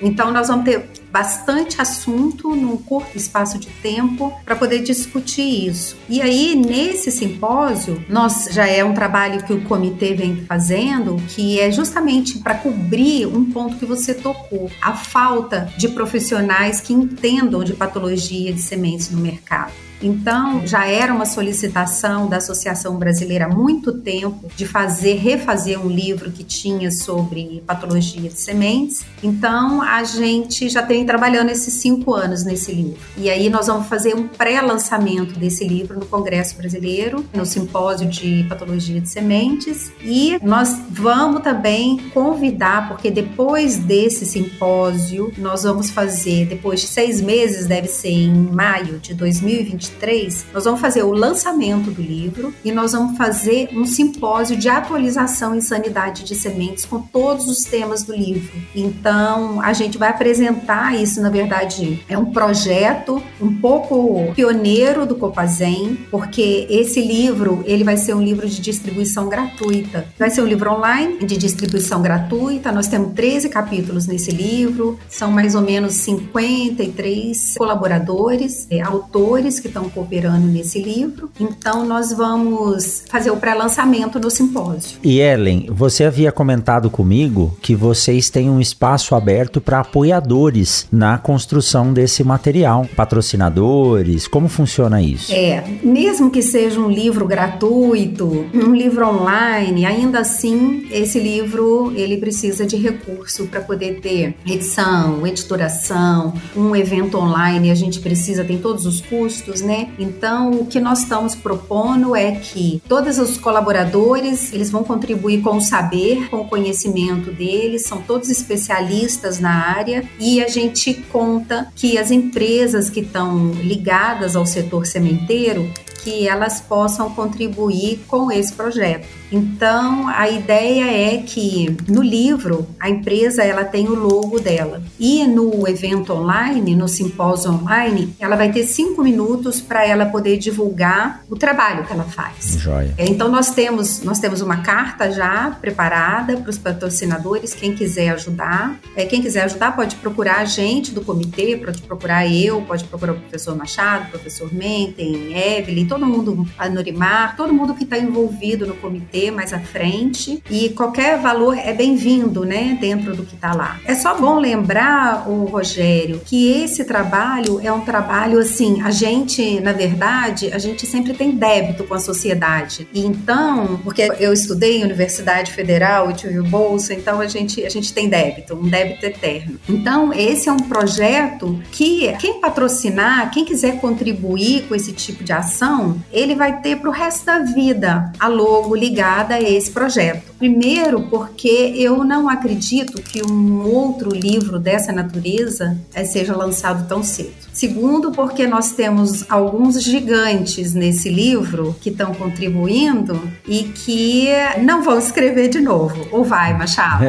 então 0.00 0.30
nós 0.32 0.48
vamos 0.48 0.64
ter 0.64 0.88
bastante 1.16 1.80
assunto 1.80 2.54
num 2.54 2.76
curto 2.76 3.16
espaço 3.16 3.58
de 3.58 3.68
tempo 3.68 4.32
para 4.44 4.54
poder 4.54 4.82
discutir 4.82 5.66
isso. 5.66 5.96
E 6.10 6.20
aí, 6.20 6.54
nesse 6.54 7.10
simpósio, 7.10 8.04
nós 8.06 8.48
já 8.50 8.66
é 8.66 8.84
um 8.84 8.92
trabalho 8.92 9.42
que 9.42 9.52
o 9.52 9.62
comitê 9.62 10.12
vem 10.12 10.44
fazendo, 10.44 11.16
que 11.28 11.58
é 11.58 11.70
justamente 11.70 12.38
para 12.40 12.56
cobrir 12.56 13.26
um 13.26 13.50
ponto 13.50 13.76
que 13.76 13.86
você 13.86 14.12
tocou, 14.12 14.70
a 14.82 14.92
falta 14.92 15.72
de 15.78 15.88
profissionais 15.88 16.82
que 16.82 16.92
entendam 16.92 17.64
de 17.64 17.72
patologia 17.72 18.52
de 18.52 18.60
sementes 18.60 19.10
no 19.10 19.18
mercado. 19.18 19.72
Então, 20.02 20.66
já 20.66 20.86
era 20.86 21.12
uma 21.12 21.24
solicitação 21.24 22.28
da 22.28 22.36
Associação 22.36 22.96
Brasileira 22.96 23.46
há 23.46 23.48
muito 23.48 23.92
tempo 23.92 24.50
de 24.54 24.66
fazer, 24.66 25.14
refazer 25.14 25.80
um 25.80 25.88
livro 25.88 26.30
que 26.30 26.44
tinha 26.44 26.90
sobre 26.90 27.62
patologia 27.66 28.28
de 28.28 28.38
sementes. 28.38 29.04
Então, 29.22 29.80
a 29.80 30.04
gente 30.04 30.68
já 30.68 30.82
tem 30.82 31.04
trabalhando 31.06 31.50
esses 31.50 31.74
cinco 31.74 32.14
anos 32.14 32.44
nesse 32.44 32.72
livro. 32.72 32.98
E 33.16 33.30
aí, 33.30 33.48
nós 33.48 33.66
vamos 33.66 33.86
fazer 33.86 34.14
um 34.14 34.28
pré-lançamento 34.28 35.38
desse 35.38 35.66
livro 35.66 35.98
no 35.98 36.06
Congresso 36.06 36.56
Brasileiro, 36.56 37.24
no 37.34 37.46
Simpósio 37.46 38.08
de 38.08 38.44
Patologia 38.48 39.00
de 39.00 39.08
Sementes. 39.08 39.90
E 40.02 40.38
nós 40.42 40.76
vamos 40.90 41.42
também 41.42 41.98
convidar, 42.12 42.88
porque 42.88 43.10
depois 43.10 43.76
desse 43.76 44.26
simpósio, 44.26 45.32
nós 45.38 45.62
vamos 45.62 45.90
fazer, 45.90 46.46
depois 46.46 46.80
de 46.80 46.88
seis 46.88 47.20
meses, 47.20 47.66
deve 47.66 47.88
ser 47.88 48.10
em 48.10 48.32
maio 48.32 48.98
de 48.98 49.14
2021 49.14 49.85
2023, 49.90 50.46
nós 50.52 50.64
vamos 50.64 50.80
fazer 50.80 51.02
o 51.02 51.12
lançamento 51.12 51.90
do 51.90 52.02
livro 52.02 52.52
e 52.64 52.72
nós 52.72 52.92
vamos 52.92 53.16
fazer 53.16 53.68
um 53.72 53.84
simpósio 53.84 54.56
de 54.56 54.68
atualização 54.68 55.54
em 55.54 55.60
sanidade 55.60 56.24
de 56.24 56.34
sementes 56.34 56.84
com 56.84 57.00
todos 57.00 57.48
os 57.48 57.64
temas 57.64 58.02
do 58.02 58.14
livro. 58.14 58.52
Então, 58.74 59.60
a 59.60 59.72
gente 59.72 59.98
vai 59.98 60.10
apresentar 60.10 60.94
isso, 60.96 61.20
na 61.20 61.30
verdade, 61.30 62.04
é 62.08 62.18
um 62.18 62.26
projeto 62.26 63.22
um 63.40 63.54
pouco 63.54 64.32
pioneiro 64.34 65.06
do 65.06 65.16
Copazem, 65.16 65.98
porque 66.10 66.66
esse 66.68 67.00
livro, 67.00 67.62
ele 67.66 67.84
vai 67.84 67.96
ser 67.96 68.14
um 68.14 68.22
livro 68.22 68.48
de 68.48 68.60
distribuição 68.60 69.28
gratuita. 69.28 70.06
Vai 70.18 70.30
ser 70.30 70.42
um 70.42 70.46
livro 70.46 70.70
online 70.70 71.18
de 71.24 71.36
distribuição 71.36 72.02
gratuita. 72.02 72.72
Nós 72.72 72.88
temos 72.88 73.14
13 73.14 73.48
capítulos 73.48 74.06
nesse 74.06 74.30
livro, 74.30 74.98
são 75.08 75.30
mais 75.30 75.54
ou 75.54 75.62
menos 75.62 75.94
53 75.94 77.54
colaboradores, 77.56 78.66
é, 78.70 78.80
autores 78.80 79.60
que 79.60 79.68
estão 79.76 79.90
cooperando 79.90 80.46
nesse 80.46 80.82
livro. 80.82 81.30
Então, 81.38 81.84
nós 81.84 82.12
vamos 82.12 83.04
fazer 83.08 83.30
o 83.30 83.36
pré-lançamento 83.36 84.18
no 84.18 84.30
simpósio. 84.30 84.98
E 85.04 85.20
Ellen, 85.20 85.66
você 85.70 86.04
havia 86.04 86.32
comentado 86.32 86.88
comigo 86.88 87.56
que 87.60 87.74
vocês 87.74 88.30
têm 88.30 88.48
um 88.48 88.60
espaço 88.60 89.14
aberto 89.14 89.60
para 89.60 89.80
apoiadores 89.80 90.86
na 90.90 91.18
construção 91.18 91.92
desse 91.92 92.24
material, 92.24 92.86
patrocinadores, 92.96 94.26
como 94.26 94.48
funciona 94.48 95.02
isso? 95.02 95.32
É, 95.32 95.62
mesmo 95.82 96.30
que 96.30 96.40
seja 96.40 96.80
um 96.80 96.90
livro 96.90 97.26
gratuito, 97.26 98.46
um 98.54 98.74
livro 98.74 99.06
online, 99.06 99.84
ainda 99.84 100.20
assim 100.20 100.86
esse 100.90 101.18
livro 101.18 101.92
ele 101.94 102.16
precisa 102.16 102.64
de 102.64 102.76
recurso 102.76 103.46
para 103.46 103.60
poder 103.60 104.00
ter 104.00 104.36
edição, 104.46 105.26
editoração, 105.26 106.32
um 106.56 106.74
evento 106.74 107.18
online, 107.18 107.70
a 107.70 107.74
gente 107.74 108.00
precisa 108.00 108.44
tem 108.46 108.58
todos 108.58 108.86
os 108.86 109.00
custos, 109.00 109.60
né? 109.66 109.90
Então, 109.98 110.52
o 110.52 110.66
que 110.66 110.80
nós 110.80 111.00
estamos 111.00 111.34
propondo 111.34 112.14
é 112.14 112.32
que 112.32 112.80
todos 112.88 113.18
os 113.18 113.36
colaboradores, 113.36 114.52
eles 114.52 114.70
vão 114.70 114.84
contribuir 114.84 115.42
com 115.42 115.56
o 115.56 115.60
saber, 115.60 116.30
com 116.30 116.38
o 116.38 116.48
conhecimento 116.48 117.30
deles, 117.30 117.84
são 117.84 118.00
todos 118.00 118.30
especialistas 118.30 119.40
na 119.40 119.50
área 119.50 120.08
e 120.18 120.42
a 120.42 120.48
gente 120.48 120.94
conta 121.12 121.68
que 121.74 121.98
as 121.98 122.10
empresas 122.10 122.88
que 122.88 123.00
estão 123.00 123.50
ligadas 123.52 124.36
ao 124.36 124.46
setor 124.46 124.86
sementeiro, 124.86 125.70
que 126.06 126.28
elas 126.28 126.60
possam 126.60 127.10
contribuir 127.10 128.04
com 128.06 128.30
esse 128.30 128.52
projeto. 128.52 129.08
Então, 129.32 130.06
a 130.06 130.30
ideia 130.30 131.14
é 131.14 131.18
que 131.18 131.76
no 131.88 132.00
livro 132.00 132.64
a 132.78 132.88
empresa 132.88 133.42
ela 133.42 133.64
tem 133.64 133.88
o 133.88 133.94
logo 133.96 134.38
dela 134.38 134.80
e 135.00 135.26
no 135.26 135.66
evento 135.66 136.12
online, 136.12 136.76
no 136.76 136.86
simpósio 136.86 137.50
online, 137.50 138.14
ela 138.20 138.36
vai 138.36 138.52
ter 138.52 138.62
cinco 138.62 139.02
minutos 139.02 139.60
para 139.60 139.84
ela 139.84 140.06
poder 140.06 140.38
divulgar 140.38 141.24
o 141.28 141.34
trabalho 141.34 141.84
que 141.84 141.92
ela 141.92 142.04
faz. 142.04 142.56
Joia. 142.56 142.94
É, 142.96 143.06
então 143.06 143.28
nós 143.28 143.50
temos 143.50 144.00
nós 144.04 144.20
temos 144.20 144.40
uma 144.40 144.58
carta 144.58 145.10
já 145.10 145.50
preparada 145.60 146.36
para 146.36 146.50
os 146.50 146.58
patrocinadores, 146.58 147.52
quem 147.52 147.74
quiser 147.74 148.10
ajudar, 148.10 148.78
é, 148.94 149.04
quem 149.04 149.20
quiser 149.20 149.42
ajudar 149.42 149.74
pode 149.74 149.96
procurar 149.96 150.36
a 150.36 150.44
gente 150.44 150.92
do 150.92 151.00
comitê, 151.00 151.56
pode 151.56 151.82
procurar 151.82 152.28
eu, 152.28 152.62
pode 152.62 152.84
procurar 152.84 153.12
o 153.14 153.16
professor 153.16 153.56
Machado, 153.56 154.06
o 154.06 154.10
professor 154.10 154.54
Menten, 154.54 155.36
Evelyn, 155.36 155.88
todo 155.96 156.06
mundo, 156.06 156.46
a 156.58 156.68
Norimar, 156.68 157.36
todo 157.36 157.54
mundo 157.54 157.74
que 157.74 157.84
está 157.84 157.98
envolvido 157.98 158.66
no 158.66 158.74
comitê 158.74 159.30
mais 159.30 159.54
à 159.54 159.58
frente 159.58 160.42
e 160.50 160.68
qualquer 160.70 161.18
valor 161.18 161.56
é 161.56 161.72
bem-vindo, 161.72 162.44
né, 162.44 162.76
dentro 162.78 163.16
do 163.16 163.24
que 163.24 163.34
está 163.34 163.54
lá. 163.54 163.80
É 163.86 163.94
só 163.94 164.14
bom 164.14 164.38
lembrar, 164.38 165.26
o 165.26 165.46
Rogério, 165.46 166.20
que 166.24 166.52
esse 166.52 166.84
trabalho 166.84 167.60
é 167.62 167.72
um 167.72 167.80
trabalho 167.80 168.38
assim, 168.38 168.82
a 168.82 168.90
gente 168.90 169.58
na 169.60 169.72
verdade, 169.72 170.52
a 170.52 170.58
gente 170.58 170.86
sempre 170.86 171.14
tem 171.14 171.30
débito 171.30 171.84
com 171.84 171.94
a 171.94 171.98
sociedade. 171.98 172.86
E 172.92 173.00
então, 173.00 173.80
porque 173.82 174.02
eu 174.20 174.32
estudei 174.32 174.80
em 174.80 174.84
Universidade 174.84 175.50
Federal 175.52 176.10
e 176.10 176.14
tive 176.14 176.42
bolsa, 176.42 176.92
então 176.92 177.20
a 177.20 177.26
gente, 177.26 177.64
a 177.64 177.70
gente 177.70 177.92
tem 177.92 178.08
débito, 178.08 178.54
um 178.54 178.68
débito 178.68 179.06
eterno. 179.06 179.58
Então, 179.66 180.12
esse 180.12 180.48
é 180.48 180.52
um 180.52 180.58
projeto 180.58 181.58
que 181.72 182.12
quem 182.18 182.40
patrocinar, 182.40 183.30
quem 183.30 183.44
quiser 183.44 183.80
contribuir 183.80 184.64
com 184.68 184.74
esse 184.74 184.92
tipo 184.92 185.24
de 185.24 185.32
ação, 185.32 185.85
ele 186.12 186.34
vai 186.34 186.60
ter 186.60 186.76
para 186.76 186.88
o 186.88 186.92
resto 186.92 187.26
da 187.26 187.40
vida 187.40 188.12
a 188.18 188.28
logo 188.28 188.74
ligada 188.74 189.34
a 189.34 189.40
esse 189.40 189.70
projeto. 189.70 190.32
Primeiro, 190.38 191.02
porque 191.08 191.72
eu 191.76 192.04
não 192.04 192.28
acredito 192.28 193.00
que 193.02 193.22
um 193.22 193.66
outro 193.66 194.10
livro 194.10 194.58
dessa 194.58 194.92
natureza 194.92 195.76
eh, 195.94 196.04
seja 196.04 196.36
lançado 196.36 196.88
tão 196.88 197.02
cedo. 197.02 197.45
Segundo, 197.56 198.12
porque 198.12 198.46
nós 198.46 198.72
temos 198.72 199.24
alguns 199.30 199.82
gigantes 199.82 200.74
nesse 200.74 201.08
livro 201.08 201.74
que 201.80 201.88
estão 201.88 202.12
contribuindo 202.12 203.18
e 203.48 203.62
que 203.62 204.28
não 204.60 204.82
vão 204.82 204.98
escrever 204.98 205.48
de 205.48 205.58
novo. 205.58 206.06
Ou 206.12 206.22
vai, 206.22 206.52
Machado? 206.52 207.02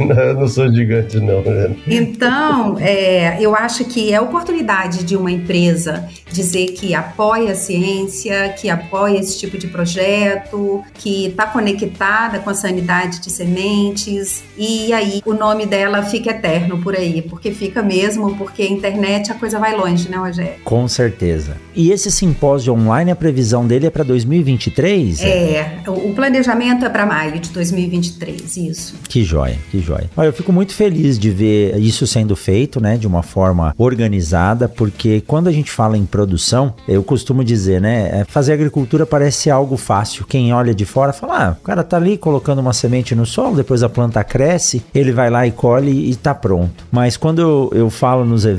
não, 0.00 0.16
eu 0.18 0.34
não 0.34 0.48
sou 0.48 0.68
gigante, 0.74 1.20
não. 1.20 1.44
Então, 1.86 2.76
é, 2.80 3.40
eu 3.40 3.54
acho 3.54 3.84
que 3.84 4.12
é 4.12 4.16
a 4.16 4.22
oportunidade 4.22 5.04
de 5.04 5.16
uma 5.16 5.30
empresa 5.30 6.08
dizer 6.32 6.72
que 6.72 6.96
apoia 6.96 7.52
a 7.52 7.54
ciência, 7.54 8.48
que 8.58 8.68
apoia 8.68 9.20
esse 9.20 9.38
tipo 9.38 9.56
de 9.56 9.68
projeto, 9.68 10.82
que 10.94 11.26
está 11.26 11.46
conectada 11.46 12.40
com 12.40 12.50
a 12.50 12.54
sanidade 12.54 13.20
de 13.20 13.30
sementes, 13.30 14.42
e 14.58 14.92
aí 14.92 15.22
o 15.24 15.32
nome 15.32 15.64
dela 15.64 16.02
fica 16.02 16.30
eterno 16.30 16.82
por 16.82 16.96
aí, 16.96 17.22
porque 17.22 17.52
fica 17.52 17.80
mesmo, 17.80 18.36
porque 18.36 18.63
a 18.64 18.70
internet 18.70 19.30
a 19.30 19.34
coisa 19.34 19.58
vai 19.58 19.76
longe, 19.76 20.08
né, 20.08 20.16
Rogério? 20.16 20.54
Com 20.64 20.86
certeza. 20.88 21.56
E 21.74 21.90
esse 21.90 22.10
simpósio 22.10 22.72
online, 22.72 23.10
a 23.10 23.16
previsão 23.16 23.66
dele 23.66 23.86
é 23.86 23.90
para 23.90 24.04
2023? 24.04 25.20
É, 25.22 25.82
o 25.88 26.14
planejamento 26.14 26.84
é 26.84 26.88
para 26.88 27.04
maio 27.04 27.40
de 27.40 27.50
2023, 27.50 28.56
isso. 28.56 28.94
Que 29.08 29.24
joia, 29.24 29.58
que 29.70 29.80
joia. 29.80 30.08
Olha, 30.16 30.28
eu 30.28 30.32
fico 30.32 30.52
muito 30.52 30.72
feliz 30.72 31.18
de 31.18 31.30
ver 31.30 31.76
isso 31.78 32.06
sendo 32.06 32.36
feito, 32.36 32.80
né, 32.80 32.96
de 32.96 33.06
uma 33.06 33.22
forma 33.22 33.74
organizada, 33.76 34.68
porque 34.68 35.20
quando 35.26 35.48
a 35.48 35.52
gente 35.52 35.70
fala 35.70 35.98
em 35.98 36.06
produção, 36.06 36.74
eu 36.86 37.02
costumo 37.02 37.42
dizer, 37.42 37.80
né, 37.80 38.20
é, 38.20 38.24
fazer 38.24 38.52
agricultura 38.52 39.04
parece 39.04 39.50
algo 39.50 39.76
fácil. 39.76 40.24
Quem 40.26 40.52
olha 40.52 40.74
de 40.74 40.84
fora 40.84 41.12
fala, 41.12 41.48
ah, 41.48 41.56
o 41.60 41.64
cara 41.64 41.82
tá 41.82 41.96
ali 41.96 42.16
colocando 42.16 42.60
uma 42.60 42.72
semente 42.72 43.14
no 43.14 43.26
solo, 43.26 43.56
depois 43.56 43.82
a 43.82 43.88
planta 43.88 44.22
cresce, 44.22 44.82
ele 44.94 45.10
vai 45.10 45.28
lá 45.28 45.44
e 45.46 45.50
colhe 45.50 46.10
e 46.10 46.14
tá 46.14 46.34
pronto. 46.34 46.84
Mas 46.92 47.16
quando 47.16 47.40
eu, 47.40 47.70
eu 47.74 47.90
falo 47.90 48.24
nos 48.24 48.44
eventos 48.44 48.53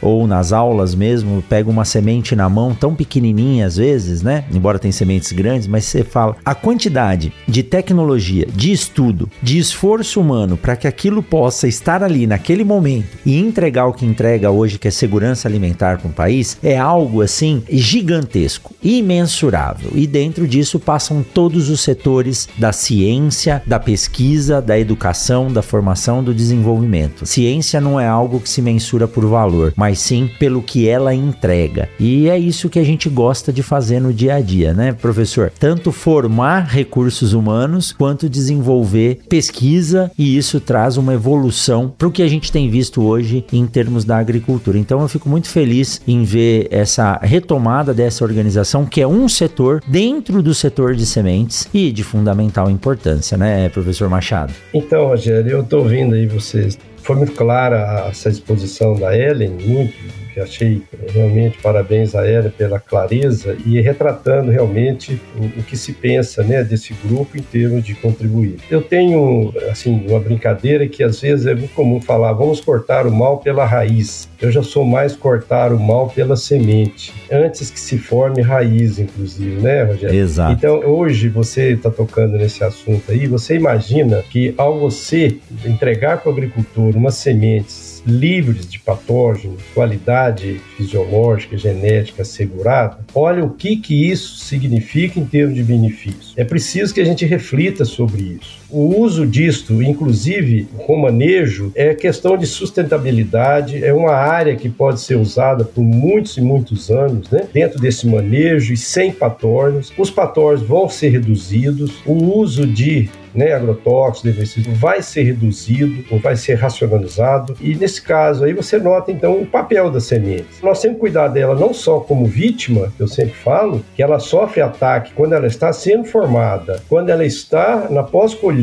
ou 0.00 0.26
nas 0.26 0.52
aulas 0.52 0.94
mesmo, 0.94 1.42
pego 1.48 1.70
uma 1.70 1.84
semente 1.84 2.36
na 2.36 2.48
mão 2.48 2.74
tão 2.74 2.94
pequenininha 2.94 3.66
às 3.66 3.76
vezes, 3.76 4.22
né? 4.22 4.44
Embora 4.52 4.78
tem 4.78 4.92
sementes 4.92 5.32
grandes, 5.32 5.66
mas 5.66 5.84
você 5.84 6.04
fala 6.04 6.36
a 6.44 6.54
quantidade 6.54 7.32
de 7.46 7.62
tecnologia, 7.62 8.46
de 8.54 8.72
estudo, 8.72 9.28
de 9.42 9.58
esforço 9.58 10.20
humano 10.20 10.56
para 10.56 10.76
que 10.76 10.86
aquilo 10.86 11.22
possa 11.22 11.68
estar 11.68 12.02
ali 12.02 12.26
naquele 12.26 12.64
momento 12.64 13.16
e 13.24 13.38
entregar 13.38 13.86
o 13.86 13.92
que 13.92 14.06
entrega 14.06 14.50
hoje, 14.50 14.78
que 14.78 14.88
é 14.88 14.90
segurança 14.90 15.48
alimentar 15.48 15.98
para 15.98 16.08
o 16.08 16.12
país, 16.12 16.58
é 16.62 16.78
algo 16.78 17.22
assim 17.22 17.62
gigantesco, 17.70 18.74
imensurável. 18.82 19.90
E 19.94 20.06
dentro 20.06 20.46
disso 20.46 20.78
passam 20.78 21.22
todos 21.22 21.68
os 21.70 21.80
setores 21.80 22.48
da 22.56 22.72
ciência, 22.72 23.62
da 23.66 23.78
pesquisa, 23.78 24.60
da 24.60 24.78
educação, 24.78 25.52
da 25.52 25.62
formação, 25.62 26.22
do 26.22 26.34
desenvolvimento. 26.34 27.26
Ciência 27.26 27.80
não 27.80 27.98
é 27.98 28.06
algo 28.06 28.40
que 28.40 28.48
se 28.48 28.62
mensura 28.62 29.06
por 29.06 29.24
valor, 29.26 29.37
mas 29.76 29.98
sim 29.98 30.28
pelo 30.38 30.62
que 30.62 30.88
ela 30.88 31.14
entrega. 31.14 31.88
E 31.98 32.28
é 32.28 32.38
isso 32.38 32.68
que 32.68 32.78
a 32.78 32.84
gente 32.84 33.08
gosta 33.08 33.52
de 33.52 33.62
fazer 33.62 34.00
no 34.00 34.12
dia 34.12 34.34
a 34.34 34.40
dia, 34.40 34.72
né, 34.72 34.92
professor? 34.92 35.52
Tanto 35.58 35.92
formar 35.92 36.66
recursos 36.68 37.32
humanos 37.32 37.92
quanto 37.92 38.28
desenvolver 38.28 39.20
pesquisa 39.28 40.10
e 40.18 40.36
isso 40.36 40.60
traz 40.60 40.96
uma 40.96 41.14
evolução 41.14 41.92
para 41.96 42.08
o 42.08 42.12
que 42.12 42.22
a 42.22 42.28
gente 42.28 42.50
tem 42.50 42.70
visto 42.70 43.02
hoje 43.02 43.44
em 43.52 43.66
termos 43.66 44.04
da 44.04 44.18
agricultura. 44.18 44.78
Então 44.78 45.00
eu 45.00 45.08
fico 45.08 45.28
muito 45.28 45.48
feliz 45.48 46.00
em 46.06 46.24
ver 46.24 46.68
essa 46.70 47.18
retomada 47.22 47.92
dessa 47.94 48.24
organização 48.24 48.84
que 48.84 49.00
é 49.00 49.06
um 49.06 49.28
setor 49.28 49.82
dentro 49.86 50.42
do 50.42 50.54
setor 50.54 50.94
de 50.94 51.06
sementes 51.06 51.68
e 51.72 51.90
de 51.92 52.02
fundamental 52.02 52.70
importância, 52.70 53.36
né, 53.36 53.68
professor 53.68 54.08
Machado? 54.08 54.52
Então, 54.72 55.06
Rogério, 55.06 55.50
eu 55.50 55.60
estou 55.62 55.80
ouvindo 55.80 56.14
aí 56.14 56.26
vocês. 56.26 56.78
Foi 57.08 57.16
muito 57.16 57.32
clara 57.32 58.06
essa 58.10 58.28
exposição 58.28 58.92
da 58.92 59.16
Ellen, 59.16 59.48
muito 59.64 59.96
que 60.38 60.40
achei 60.40 60.82
realmente 61.12 61.58
parabéns 61.58 62.14
a 62.14 62.26
ela 62.26 62.52
pela 62.56 62.78
clareza 62.78 63.56
e 63.66 63.80
retratando 63.80 64.50
realmente 64.50 65.20
o, 65.36 65.60
o, 65.60 65.62
que 65.64 65.76
se 65.76 65.92
pensa 65.92 66.42
né, 66.42 66.62
desse 66.62 66.94
grupo 67.04 67.36
em 67.36 67.42
termos 67.42 67.84
de 67.84 67.94
contribuir. 67.94 68.56
Eu 68.70 68.80
tenho 68.80 69.52
assim 69.70 70.06
uma 70.08 70.20
brincadeira 70.20 70.86
que 70.86 71.02
às 71.02 71.20
vezes 71.20 71.46
é 71.46 71.54
muito 71.54 71.74
comum 71.74 72.00
falar 72.00 72.32
vamos 72.32 72.60
cortar 72.60 73.06
o 73.06 73.12
mal 73.12 73.38
pela 73.38 73.64
raiz. 73.64 74.28
Eu 74.40 74.52
já 74.52 74.62
sou 74.62 74.84
mais 74.84 75.16
cortar 75.16 75.72
o 75.72 75.80
mal 75.80 76.08
pela 76.08 76.36
semente, 76.36 77.12
antes 77.30 77.70
que 77.70 77.80
se 77.80 77.98
forme 77.98 78.40
raiz, 78.40 78.98
inclusive, 78.98 79.60
né, 79.60 79.82
Rogério? 79.82 80.16
Exato. 80.16 80.52
Então, 80.52 80.78
hoje 80.78 81.28
você 81.28 81.72
está 81.72 81.90
tocando 81.90 82.36
nesse 82.38 82.62
assunto 82.62 83.10
aí, 83.10 83.26
você 83.26 83.56
imagina 83.56 84.22
que 84.30 84.54
ao 84.56 84.78
você 84.78 85.36
entregar 85.64 86.18
para 86.18 86.30
o 86.30 86.32
agricultor 86.32 86.96
uma 86.96 87.10
semente 87.10 87.72
livres 88.08 88.68
de 88.68 88.78
patógenos, 88.78 89.62
qualidade 89.74 90.60
fisiológica 90.76 91.56
genética 91.56 92.22
assegurada, 92.22 92.98
olha 93.14 93.44
o 93.44 93.50
que, 93.50 93.76
que 93.76 94.10
isso 94.10 94.38
significa 94.38 95.20
em 95.20 95.26
termos 95.26 95.54
de 95.54 95.62
benefício. 95.62 96.32
É 96.36 96.44
preciso 96.44 96.94
que 96.94 97.00
a 97.00 97.04
gente 97.04 97.24
reflita 97.26 97.84
sobre 97.84 98.38
isso. 98.40 98.57
O 98.70 99.00
uso 99.00 99.26
disto, 99.26 99.82
inclusive 99.82 100.68
com 100.86 100.96
manejo, 100.96 101.72
é 101.74 101.94
questão 101.94 102.36
de 102.36 102.46
sustentabilidade, 102.46 103.82
é 103.82 103.94
uma 103.94 104.12
área 104.12 104.54
que 104.56 104.68
pode 104.68 105.00
ser 105.00 105.16
usada 105.16 105.64
por 105.64 105.82
muitos 105.82 106.36
e 106.36 106.42
muitos 106.42 106.90
anos, 106.90 107.30
né? 107.30 107.48
dentro 107.52 107.80
desse 107.80 108.06
manejo 108.06 108.74
e 108.74 108.76
sem 108.76 109.10
patógenos. 109.10 109.90
Os 109.96 110.10
patógenos 110.10 110.68
vão 110.68 110.86
ser 110.86 111.08
reduzidos, 111.08 112.02
o 112.04 112.12
uso 112.12 112.66
de 112.66 113.08
né, 113.34 113.52
agrotóxicos, 113.52 114.56
vai 114.78 115.00
ser 115.00 115.22
reduzido 115.22 116.04
ou 116.10 116.18
vai 116.18 116.34
ser 116.34 116.54
racionalizado. 116.54 117.54
E 117.60 117.74
nesse 117.74 118.02
caso 118.02 118.44
aí 118.44 118.52
você 118.52 118.78
nota 118.78 119.12
então 119.12 119.40
o 119.40 119.46
papel 119.46 119.90
da 119.90 120.00
semente. 120.00 120.46
Nós 120.62 120.80
temos 120.80 120.96
que 120.96 121.00
cuidar 121.00 121.28
dela 121.28 121.54
não 121.54 121.72
só 121.72 122.00
como 122.00 122.26
vítima, 122.26 122.92
que 122.96 123.02
eu 123.02 123.08
sempre 123.08 123.34
falo, 123.34 123.84
que 123.94 124.02
ela 124.02 124.18
sofre 124.18 124.60
ataque 124.60 125.12
quando 125.14 125.34
ela 125.34 125.46
está 125.46 125.72
sendo 125.72 126.04
formada, 126.04 126.82
quando 126.88 127.10
ela 127.10 127.24
está 127.24 127.86
na 127.90 128.02
pós-colheita 128.02 128.57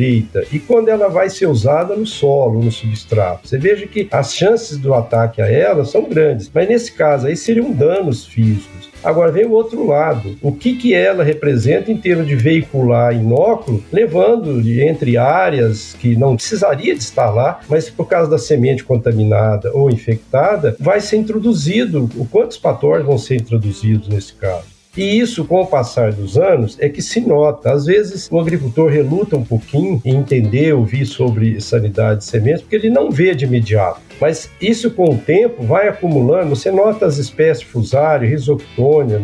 e 0.52 0.60
quando 0.60 0.90
ela 0.90 1.08
vai 1.08 1.30
ser 1.30 1.48
usada 1.48 1.96
no 1.96 2.06
solo, 2.06 2.62
no 2.62 2.72
substrato. 2.72 3.48
Você 3.48 3.58
veja 3.58 3.88
que 3.88 4.08
as 4.12 4.36
chances 4.36 4.78
do 4.78 4.94
ataque 4.94 5.42
a 5.42 5.50
ela 5.50 5.86
são 5.86 6.10
grandes, 6.10 6.50
mas 6.54 6.68
nesse 6.68 6.92
caso 6.92 7.28
aí 7.28 7.36
seriam 7.36 7.72
danos 7.72 8.26
físicos. 8.26 8.90
Agora 9.04 9.32
vem 9.32 9.46
o 9.46 9.52
outro 9.52 9.86
lado. 9.86 10.36
O 10.42 10.52
que, 10.52 10.76
que 10.76 10.94
ela 10.94 11.24
representa 11.24 11.92
em 11.92 11.98
termos 11.98 12.28
de 12.28 12.36
veicular 12.36 13.14
inóculo, 13.14 13.84
levando 13.94 14.62
de, 14.64 14.82
entre 14.82 15.16
áreas 15.16 15.96
que 16.00 16.16
não 16.16 16.36
precisaria 16.36 16.96
de 16.96 17.04
estar 17.04 17.30
lá, 17.30 17.60
mas 17.70 17.88
por 17.88 18.08
causa 18.08 18.32
da 18.32 18.40
semente 18.40 18.84
contaminada 18.84 19.72
ou 19.74 19.92
infectada, 19.92 20.76
vai 20.80 21.00
ser 21.00 21.18
introduzido. 21.18 22.10
Quantos 22.32 22.58
patógenos 22.58 23.06
vão 23.06 23.18
ser 23.20 23.36
introduzidos 23.36 24.08
nesse 24.08 24.34
caso? 24.34 24.75
E 24.98 25.20
isso, 25.20 25.46
com 25.46 25.62
o 25.62 25.68
passar 25.68 26.14
dos 26.14 26.38
anos, 26.38 26.78
é 26.80 26.88
que 26.88 27.02
se 27.02 27.20
nota. 27.20 27.74
Às 27.74 27.86
vezes, 27.86 28.28
o 28.32 28.40
agricultor 28.40 28.90
reluta 28.90 29.36
um 29.36 29.44
pouquinho 29.44 30.02
em 30.06 30.16
entender, 30.16 30.74
ouvir 30.74 31.06
sobre 31.06 31.60
sanidade 31.60 32.20
de 32.20 32.26
sementes, 32.26 32.62
porque 32.62 32.76
ele 32.76 32.90
não 32.90 33.12
vê 33.12 33.36
de 33.36 33.46
imediato. 33.46 34.06
Mas 34.20 34.50
isso 34.62 34.92
com 34.92 35.14
o 35.14 35.18
tempo 35.18 35.64
vai 35.64 35.88
acumulando. 35.88 36.56
Você 36.56 36.72
nota 36.72 37.06
as 37.06 37.18
espécies 37.18 37.64
fusário, 37.64 38.30
risoctônia, 38.30 39.22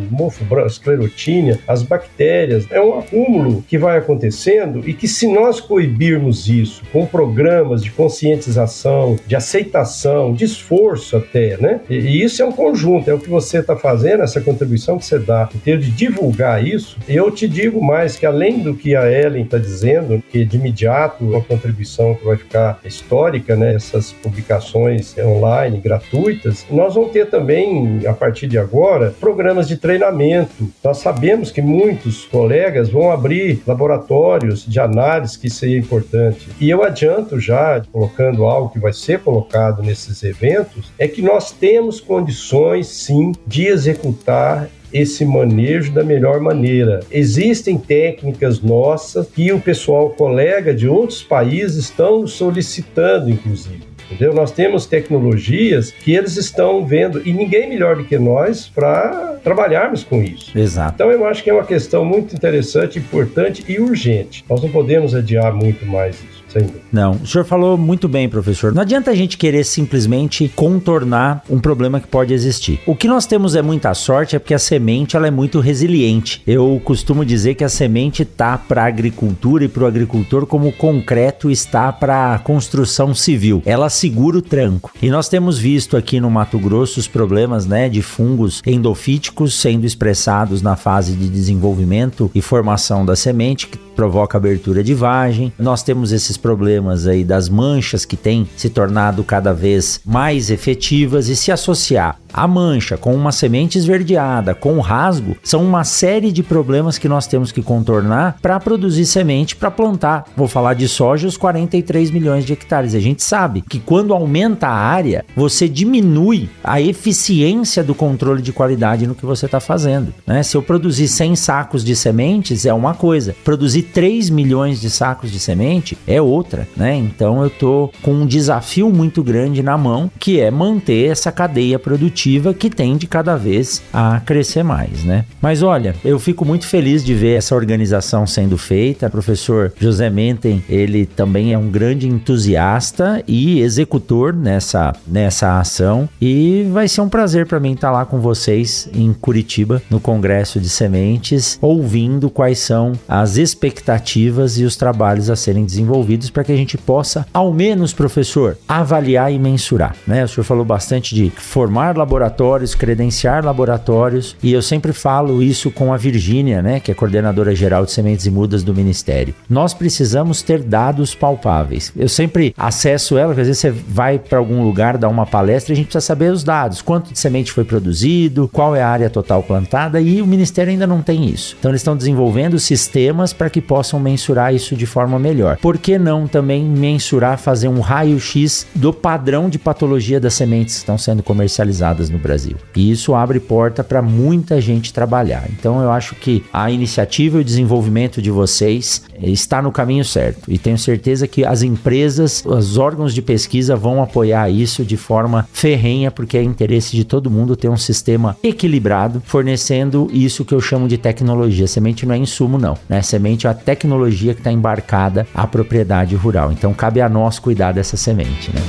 esclerotínia, 0.66 1.60
as 1.68 1.82
bactérias. 1.84 2.68
É 2.70 2.82
um 2.82 3.00
acúmulo 3.00 3.64
que 3.68 3.78
vai 3.78 3.98
acontecendo 3.98 4.88
e 4.88 4.94
que 4.94 5.08
se 5.08 5.28
nós 5.28 5.60
coibirmos 5.60 6.50
isso 6.50 6.84
com 6.92 7.06
programas 7.06 7.84
de 7.84 7.92
conscientização, 7.92 9.18
de 9.26 9.36
aceitação, 9.36 10.34
de 10.34 10.46
esforço 10.46 11.16
até, 11.16 11.58
né? 11.58 11.82
E 11.90 12.22
isso 12.22 12.42
é 12.42 12.46
um 12.46 12.52
conjunto, 12.52 13.10
é 13.10 13.14
o 13.14 13.20
que 13.20 13.30
você 13.30 13.60
está 13.60 13.76
fazendo, 13.76 14.24
essa 14.24 14.42
contribuição 14.42 14.98
que 14.98 15.06
você 15.06 15.20
dá 15.20 15.50
inteiro 15.62 15.82
de 15.82 15.92
divulgar 15.92 16.66
isso, 16.66 16.98
eu 17.08 17.30
te 17.30 17.48
digo 17.48 17.84
mais 17.84 18.18
que 18.18 18.26
além 18.26 18.60
do 18.60 18.74
que 18.74 18.96
a 18.96 19.10
Ellen 19.10 19.44
está 19.44 19.58
dizendo, 19.58 20.22
que 20.32 20.44
de 20.44 20.58
imediato 20.58 21.24
uma 21.24 21.42
contribuição 21.42 22.16
que 22.16 22.26
vai 22.26 22.36
ficar 22.36 22.80
histórica, 22.84 23.56
né, 23.56 23.76
essas 23.76 24.12
publicações 24.12 25.16
online 25.20 25.80
gratuitas, 25.80 26.66
nós 26.70 26.96
vamos 26.96 27.12
ter 27.12 27.28
também, 27.28 28.02
a 28.08 28.14
partir 28.14 28.48
de 28.48 28.58
agora, 28.58 29.14
programas 29.20 29.68
de 29.68 29.78
treinamento. 29.78 30.70
Nós 30.84 30.98
sabemos 30.98 31.52
que 31.52 31.62
muitos 31.62 32.26
colegas 32.26 32.90
vão 32.90 33.12
abrir 33.12 33.62
laboratórios 33.68 34.66
de 34.66 34.80
análise, 34.80 35.38
que 35.38 35.48
isso 35.48 35.66
é 35.66 35.78
importante. 35.78 36.50
E 36.60 36.70
eu 36.70 36.84
adianto 36.84 37.40
já, 37.40 37.82
colocando 37.92 38.46
algo 38.46 38.70
que 38.70 38.80
vai 38.80 38.94
ser 38.94 39.20
colocado 39.20 39.84
nesses 39.84 40.24
eventos, 40.24 40.92
é 40.98 41.08
que 41.08 41.22
nós 41.22 41.52
temos 41.52 42.00
condições, 42.00 42.88
sim, 42.88 43.32
de 43.46 43.68
executar 43.68 44.68
esse 44.94 45.26
manejo 45.26 45.92
da 45.92 46.04
melhor 46.04 46.40
maneira. 46.40 47.02
Existem 47.12 47.78
técnicas 47.78 48.62
nossas 48.62 49.28
que 49.28 49.52
o 49.52 49.60
pessoal 49.60 50.10
colega 50.12 50.74
de 50.74 50.88
outros 50.88 51.24
países 51.24 51.86
estão 51.86 52.26
solicitando, 52.28 53.30
inclusive. 53.30 53.92
Entendeu? 54.12 54.34
Nós 54.34 54.52
temos 54.52 54.86
tecnologias 54.86 55.92
que 55.92 56.14
eles 56.14 56.36
estão 56.36 56.86
vendo 56.86 57.26
e 57.26 57.32
ninguém 57.32 57.70
melhor 57.70 57.96
do 57.96 58.04
que 58.04 58.18
nós 58.20 58.68
para 58.68 59.40
trabalharmos 59.42 60.04
com 60.04 60.22
isso. 60.22 60.58
Exato. 60.58 60.96
Então 60.96 61.12
eu 61.12 61.26
acho 61.26 61.42
que 61.42 61.50
é 61.50 61.54
uma 61.54 61.66
questão 61.66 62.04
muito 62.04 62.36
interessante, 62.36 63.00
importante 63.00 63.64
e 63.70 63.80
urgente. 63.80 64.44
Nós 64.50 64.62
não 64.62 64.70
podemos 64.70 65.16
adiar 65.16 65.54
muito 65.54 65.86
mais 65.86 66.16
isso. 66.16 66.70
Não, 66.92 67.14
o 67.14 67.28
senhor 67.28 67.46
falou 67.46 67.78
muito 67.78 68.08
bem, 68.08 68.28
professor. 68.28 68.74
Não 68.74 68.82
adianta 68.82 69.12
a 69.12 69.16
gente 69.16 69.38
querer 69.38 69.64
simplesmente 69.64 70.52
contornar 70.56 71.44
um 71.50 71.60
problema 71.60 72.00
que 72.00 72.08
pode 72.08 72.34
existir. 72.34 72.82
O 72.86 72.96
que 72.96 73.08
nós 73.08 73.26
temos 73.26 73.56
é 73.56 73.62
muita 73.62 73.94
sorte, 73.94 74.36
é 74.36 74.40
porque 74.40 74.54
a 74.54 74.60
semente 74.60 75.16
ela 75.16 75.28
é 75.28 75.32
muito 75.32 75.60
resiliente. 75.60 76.42
Eu 76.46 76.82
costumo 76.84 77.24
dizer 77.24 77.56
que 77.56 77.64
a 77.64 77.70
semente 77.70 78.26
tá 78.26 78.58
para 78.58 78.84
a 78.84 78.88
agricultura 78.88 79.64
e 79.64 79.68
para 79.68 79.84
o 79.84 79.88
agricultor 79.88 80.46
como 80.46 80.68
o 80.68 80.74
concreto 80.74 81.50
está 81.50 81.92
para 81.92 82.34
a 82.34 82.40
construção 82.40 83.16
civil. 83.16 83.62
Ela 83.66 83.90
segura 83.90 84.38
o 84.38 84.42
tranco. 84.42 84.92
E 85.02 85.10
nós 85.10 85.30
temos 85.30 85.58
visto 85.58 85.96
aqui 85.96 86.20
no 86.20 86.30
Mato 86.30 86.60
Grosso 86.60 87.00
os 87.00 87.08
problemas, 87.08 87.66
né, 87.66 87.88
de 87.88 88.02
fungos 88.02 88.62
endofíticos 88.66 89.54
sendo 89.54 89.86
expressados 89.86 90.62
na 90.62 90.76
fase 90.76 91.14
de 91.14 91.30
desenvolvimento 91.30 92.30
e 92.36 92.42
formação 92.42 93.06
da 93.06 93.16
semente, 93.16 93.68
que 93.68 93.78
provoca 93.78 94.38
abertura 94.38 94.84
de 94.84 94.94
vagem. 94.94 95.54
Nós 95.60 95.84
temos 95.84 96.12
esses 96.12 96.38
problemas 96.38 96.81
aí 97.08 97.24
das 97.24 97.50
manchas 97.50 98.06
que 98.06 98.18
têm 98.18 98.48
se 98.56 98.70
tornado 98.70 99.24
cada 99.24 99.54
vez 99.54 100.02
mais 100.06 100.50
efetivas 100.50 101.28
e 101.28 101.36
se 101.36 101.52
associar 101.52 102.18
a 102.34 102.48
mancha 102.48 102.98
com 102.98 103.14
uma 103.14 103.32
semente 103.32 103.78
esverdeada, 103.78 104.56
com 104.56 104.80
rasgo, 104.80 105.36
são 105.44 105.64
uma 105.64 105.84
série 105.84 106.32
de 106.32 106.42
problemas 106.42 106.98
que 106.98 107.10
nós 107.10 107.28
temos 107.28 107.52
que 107.52 107.62
contornar 107.62 108.38
para 108.42 108.60
produzir 108.60 109.06
semente 109.06 109.56
para 109.56 109.72
plantar. 109.72 110.26
Vou 110.36 110.48
falar 110.48 110.74
de 110.74 110.88
soja 110.88 111.28
os 111.28 111.38
43 111.38 112.12
milhões 112.12 112.46
de 112.46 112.54
hectares. 112.54 112.96
A 112.96 113.00
gente 113.00 113.24
sabe 113.24 113.62
que 113.62 113.80
quando 113.80 114.14
aumenta 114.14 114.68
a 114.68 114.76
área, 114.76 115.26
você 115.36 115.68
diminui 115.68 116.50
a 116.64 116.82
eficiência 116.82 117.84
do 117.84 117.94
controle 117.94 118.42
de 118.42 118.54
qualidade 118.54 119.08
no 119.08 119.16
que 119.16 119.26
você 119.26 119.46
está 119.46 119.60
fazendo. 119.60 120.14
Né? 120.26 120.44
Se 120.44 120.56
eu 120.56 120.62
produzir 120.62 121.08
100 121.08 121.36
sacos 121.36 121.84
de 121.84 121.96
sementes 121.96 122.66
é 122.66 122.74
uma 122.74 122.94
coisa, 122.94 123.36
produzir 123.44 123.84
3 123.84 124.30
milhões 124.30 124.80
de 124.80 124.90
sacos 124.90 125.32
de 125.32 125.40
semente 125.40 125.98
é 126.08 126.22
outra. 126.22 126.68
Né? 126.76 126.96
Então 126.96 127.42
eu 127.42 127.48
estou 127.48 127.92
com 128.02 128.14
um 128.14 128.26
desafio 128.26 128.90
muito 128.90 129.24
grande 129.24 129.62
na 129.62 129.78
mão 129.78 130.10
que 130.20 130.40
é 130.40 130.50
manter 130.50 131.12
essa 131.12 131.32
cadeia 131.32 131.78
produtiva 131.78 132.54
que 132.54 132.70
tende 132.70 133.08
cada 133.08 133.36
vez 133.36 133.82
a 133.94 134.22
crescer 134.22 134.64
mais, 134.64 135.04
né? 135.04 135.26
Mas 135.42 135.62
olha, 135.64 135.96
eu 136.04 136.20
fico 136.20 136.46
muito 136.46 136.66
feliz 136.68 137.04
de 137.04 137.14
ver 137.14 137.38
essa 137.38 137.56
organização 137.56 138.26
sendo 138.26 138.58
feita. 138.58 139.08
O 139.08 139.12
professor 139.12 139.74
José 139.80 140.10
Menten, 140.10 140.64
ele 140.70 141.06
também 141.06 141.54
é 141.54 141.58
um 141.58 141.70
grande 141.70 142.08
entusiasta 142.08 143.24
e 143.28 143.60
executor 143.60 144.34
nessa, 144.34 144.94
nessa 145.08 145.60
ação 145.60 146.08
e 146.22 146.68
vai 146.72 146.88
ser 146.88 147.02
um 147.02 147.10
prazer 147.10 147.46
para 147.46 147.60
mim 147.60 147.74
estar 147.74 147.92
lá 147.92 148.06
com 148.06 148.20
vocês 148.20 148.90
em 148.94 149.14
Curitiba, 149.14 149.82
no 149.90 150.00
Congresso 150.00 150.60
de 150.60 150.70
Sementes, 150.70 151.58
ouvindo 151.62 152.30
quais 152.30 152.60
são 152.60 152.94
as 153.08 153.38
expectativas 153.38 154.58
e 154.58 154.64
os 154.64 154.76
trabalhos 154.76 155.30
a 155.30 155.36
serem 155.36 155.66
desenvolvidos 155.66 156.30
para 156.30 156.44
que 156.44 156.52
a 156.52 156.56
gente 156.62 156.78
possa, 156.78 157.26
ao 157.34 157.54
menos, 157.54 157.94
professor, 157.94 158.58
avaliar 158.68 159.32
e 159.32 159.40
mensurar, 159.40 159.96
né? 160.06 160.24
O 160.24 160.28
senhor 160.28 160.44
falou 160.44 160.66
bastante 160.66 161.16
de 161.16 161.30
formar 161.30 161.98
laboratórios 161.98 162.76
credenciar 162.76 163.46
laboratórios, 163.46 164.36
e 164.42 164.52
eu 164.52 164.62
sempre 164.62 164.92
falo 164.92 165.42
isso 165.42 165.72
com 165.72 165.94
a 165.94 165.98
Virgínia, 165.98 166.62
né, 166.62 166.80
que 166.80 166.92
é 166.92 166.94
coordenadora 166.94 167.54
geral 167.56 167.86
de 167.86 167.92
sementes 167.92 168.26
e 168.26 168.32
mudas 168.32 168.64
do 168.64 168.74
Ministério. 168.74 169.34
Nós 169.50 169.74
precisamos 169.74 170.42
ter 170.42 170.62
dados 170.62 171.14
palpáveis. 171.14 171.94
Eu 171.96 172.10
sempre 172.10 172.54
acesso 172.58 173.18
ela, 173.18 173.32
às 173.32 173.38
vezes 173.38 173.58
você 173.58 173.70
vai 173.70 174.18
para 174.18 174.40
algum 174.40 174.64
lugar 174.64 174.98
dar 174.98 175.10
uma 175.10 175.26
palestra 175.26 175.72
e 175.72 175.74
a 175.74 175.76
gente 175.76 175.86
precisa 175.86 176.06
saber 176.06 176.32
os 176.32 176.44
dados, 176.44 176.82
quanto 176.82 177.14
de 177.14 177.20
semente 177.20 177.52
foi 177.52 177.64
produzido, 177.64 178.50
qual 178.52 178.76
é 178.76 178.82
a 178.82 178.90
área 178.90 179.10
total 179.10 179.44
plantada 179.44 180.02
e 180.02 180.22
o 180.22 180.28
Ministério 180.28 180.72
ainda 180.72 180.88
não 180.88 181.02
tem 181.02 181.26
isso. 181.26 181.56
Então 181.60 181.72
eles 181.72 181.82
estão 181.82 181.96
desenvolvendo 181.96 182.60
sistemas 182.60 183.32
para 183.32 183.50
que 183.50 183.62
possam 183.62 184.00
mensurar 184.00 184.54
isso 184.54 184.76
de 184.76 184.86
forma 184.86 185.20
melhor. 185.20 185.58
Por 185.58 185.78
que 185.78 185.98
não 185.98 186.28
também 186.28 186.51
mensurar, 186.60 187.38
fazer 187.38 187.68
um 187.68 187.80
raio-x 187.80 188.68
do 188.76 188.92
padrão 188.92 189.50
de 189.50 189.60
patologia 189.60 190.20
das 190.20 190.34
sementes 190.34 190.76
que 190.76 190.80
estão 190.82 190.98
sendo 190.98 191.22
comercializadas 191.22 192.10
no 192.10 192.18
Brasil. 192.18 192.58
E 192.76 192.92
isso 192.92 193.14
abre 193.14 193.40
porta 193.40 193.84
para 193.84 194.02
muita 194.02 194.60
gente 194.60 194.94
trabalhar. 194.94 195.46
Então 195.50 195.82
eu 195.82 195.92
acho 195.92 196.16
que 196.16 196.44
a 196.52 196.72
iniciativa 196.72 197.38
e 197.38 197.42
o 197.42 197.46
desenvolvimento 197.46 198.22
de 198.22 198.32
vocês 198.32 199.04
está 199.22 199.62
no 199.62 199.72
caminho 199.72 200.04
certo. 200.04 200.52
E 200.52 200.58
tenho 200.58 200.78
certeza 200.78 201.28
que 201.28 201.46
as 201.46 201.62
empresas, 201.62 202.44
os 202.46 202.78
órgãos 202.78 203.14
de 203.14 203.22
pesquisa 203.22 203.76
vão 203.76 204.02
apoiar 204.02 204.50
isso 204.50 204.84
de 204.84 204.98
forma 204.98 205.48
ferrenha, 205.54 206.12
porque 206.12 206.38
é 206.38 206.44
interesse 206.44 206.96
de 206.96 207.06
todo 207.06 207.30
mundo 207.30 207.56
ter 207.56 207.70
um 207.70 207.78
sistema 207.78 208.36
equilibrado, 208.44 209.22
fornecendo 209.26 210.10
isso 210.12 210.46
que 210.46 210.54
eu 210.54 210.62
chamo 210.62 210.88
de 210.88 210.98
tecnologia. 210.98 211.68
Semente 211.68 212.06
não 212.06 212.16
é 212.16 212.18
insumo, 212.18 212.58
não. 212.58 212.78
Né? 212.90 213.02
Semente 213.02 213.48
é 213.48 213.50
a 213.50 213.54
tecnologia 213.54 214.34
que 214.34 214.40
está 214.40 214.52
embarcada 214.52 215.28
à 215.34 215.46
propriedade 215.46 216.16
rural. 216.16 216.41
Então 216.50 216.74
cabe 216.74 217.02
a 217.02 217.10
nós 217.10 217.40
cuidar 217.40 217.74
dessa 217.74 217.98
semente. 217.98 218.50
Né? 218.54 218.62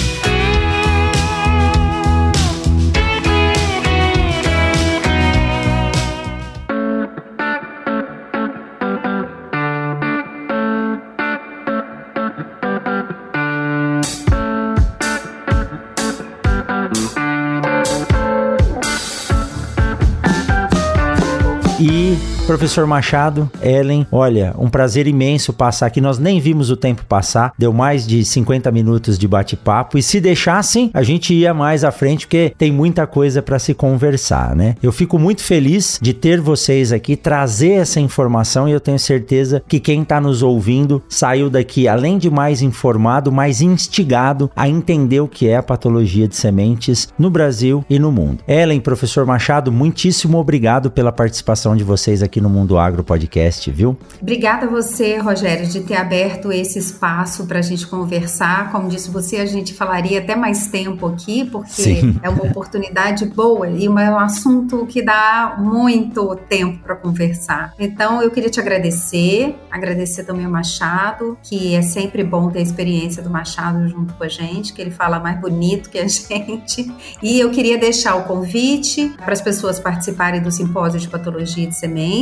Professor 22.49 22.87
Machado, 22.87 23.51
Ellen, 23.61 24.07
olha, 24.11 24.55
um 24.59 24.71
prazer 24.71 25.07
imenso 25.07 25.53
passar 25.53 25.85
aqui. 25.85 26.01
Nós 26.01 26.19
nem 26.19 26.41
vimos 26.41 26.71
o 26.71 26.77
tempo 26.79 27.05
passar, 27.05 27.53
deu 27.59 27.75
mais 27.75 28.07
de 28.07 28.25
50 28.25 28.73
minutos 28.73 29.19
de 29.19 29.29
bate-papo. 29.29 29.99
E 29.99 30.03
se 30.03 30.19
deixassem, 30.19 30.91
a 30.95 31.03
gente 31.03 31.35
ia 31.35 31.53
mais 31.53 31.85
à 31.85 31.91
frente, 31.91 32.27
porque 32.27 32.55
tem 32.57 32.73
muita 32.73 33.07
coisa 33.07 33.43
para 33.43 33.59
se 33.59 33.75
conversar, 33.75 34.57
né? 34.57 34.77
Eu 34.83 34.91
fico 34.93 35.19
muito 35.19 35.43
feliz 35.43 35.99
de 36.01 36.15
ter 36.15 36.41
vocês 36.41 36.91
aqui, 36.91 37.17
trazer 37.17 37.73
essa 37.73 38.01
informação 38.01 38.67
e 38.67 38.73
eu 38.73 38.81
tenho 38.81 38.99
certeza 38.99 39.63
que 39.69 39.79
quem 39.79 40.01
está 40.01 40.19
nos 40.19 40.43
ouvindo 40.43 41.03
saiu 41.07 41.51
daqui, 41.51 41.87
além 41.87 42.17
de 42.17 42.31
mais 42.31 42.63
informado, 42.63 43.31
mais 43.31 43.61
instigado 43.61 44.51
a 44.57 44.67
entender 44.67 45.21
o 45.21 45.29
que 45.29 45.49
é 45.49 45.57
a 45.59 45.63
patologia 45.63 46.27
de 46.27 46.35
sementes 46.35 47.13
no 47.19 47.29
Brasil 47.29 47.85
e 47.91 47.99
no 47.99 48.11
mundo. 48.11 48.43
Ellen, 48.49 48.81
professor 48.81 49.27
Machado, 49.27 49.71
muitíssimo 49.71 50.39
obrigado 50.39 50.91
pela 50.91 51.13
participação 51.13 51.77
de 51.77 51.85
vocês 51.85 52.23
aqui 52.23 52.38
aqui 52.39 52.41
no 52.41 52.49
Mundo 52.49 52.79
Agro 52.79 53.03
Podcast, 53.03 53.71
viu? 53.71 53.97
Obrigada 54.23 54.67
a 54.67 54.69
você, 54.69 55.19
Rogério, 55.19 55.67
de 55.67 55.81
ter 55.81 55.97
aberto 55.97 56.53
esse 56.53 56.79
espaço 56.79 57.47
para 57.47 57.59
a 57.59 57.63
gente 57.63 57.87
conversar. 57.87 58.71
Como 58.71 58.89
disse 58.89 59.11
você, 59.11 59.39
a 59.39 59.47
gente 59.47 59.75
falaria 59.75 60.21
até 60.21 60.37
mais 60.37 60.69
tempo 60.69 61.07
aqui, 61.07 61.45
porque 61.45 61.71
Sim. 61.71 62.19
é 62.23 62.29
uma 62.29 62.45
oportunidade 62.45 63.27
boa 63.27 63.69
e 63.69 63.87
é 63.87 63.91
um 63.91 64.19
assunto 64.19 64.87
que 64.87 65.03
dá 65.03 65.57
muito 65.59 66.37
tempo 66.49 66.79
para 66.83 66.95
conversar. 66.95 67.73
Então, 67.79 68.23
eu 68.23 68.31
queria 68.31 68.49
te 68.49 68.61
agradecer, 68.61 69.57
agradecer 69.71 70.25
também 70.25 70.45
ao 70.45 70.53
Machado, 70.53 71.37
que 71.43 71.75
é 71.75 71.83
sempre 71.83 72.23
bom 72.23 72.51
ter 72.51 72.61
a 72.61 72.63
experiência 72.63 73.23
do 73.23 73.31
Machado 73.31 73.89
junto 73.89 74.15
com 74.15 74.25
a 74.25 74.29
gente, 74.29 74.73
que 74.73 74.81
ele 74.81 74.91
fala 74.91 75.19
mais 75.19 75.41
bonito 75.41 75.91
que 75.91 75.99
a 75.99 76.07
gente. 76.07 76.91
E 77.23 77.41
eu 77.41 77.51
queria 77.51 77.79
deixar 77.79 78.15
o 78.17 78.25
convite 78.25 79.13
para 79.17 79.33
as 79.33 79.41
pessoas 79.41 79.81
participarem 79.81 80.41
do 80.41 80.51
simpósio 80.51 81.01
de 81.01 81.09
patologia 81.09 81.67
de 81.67 81.75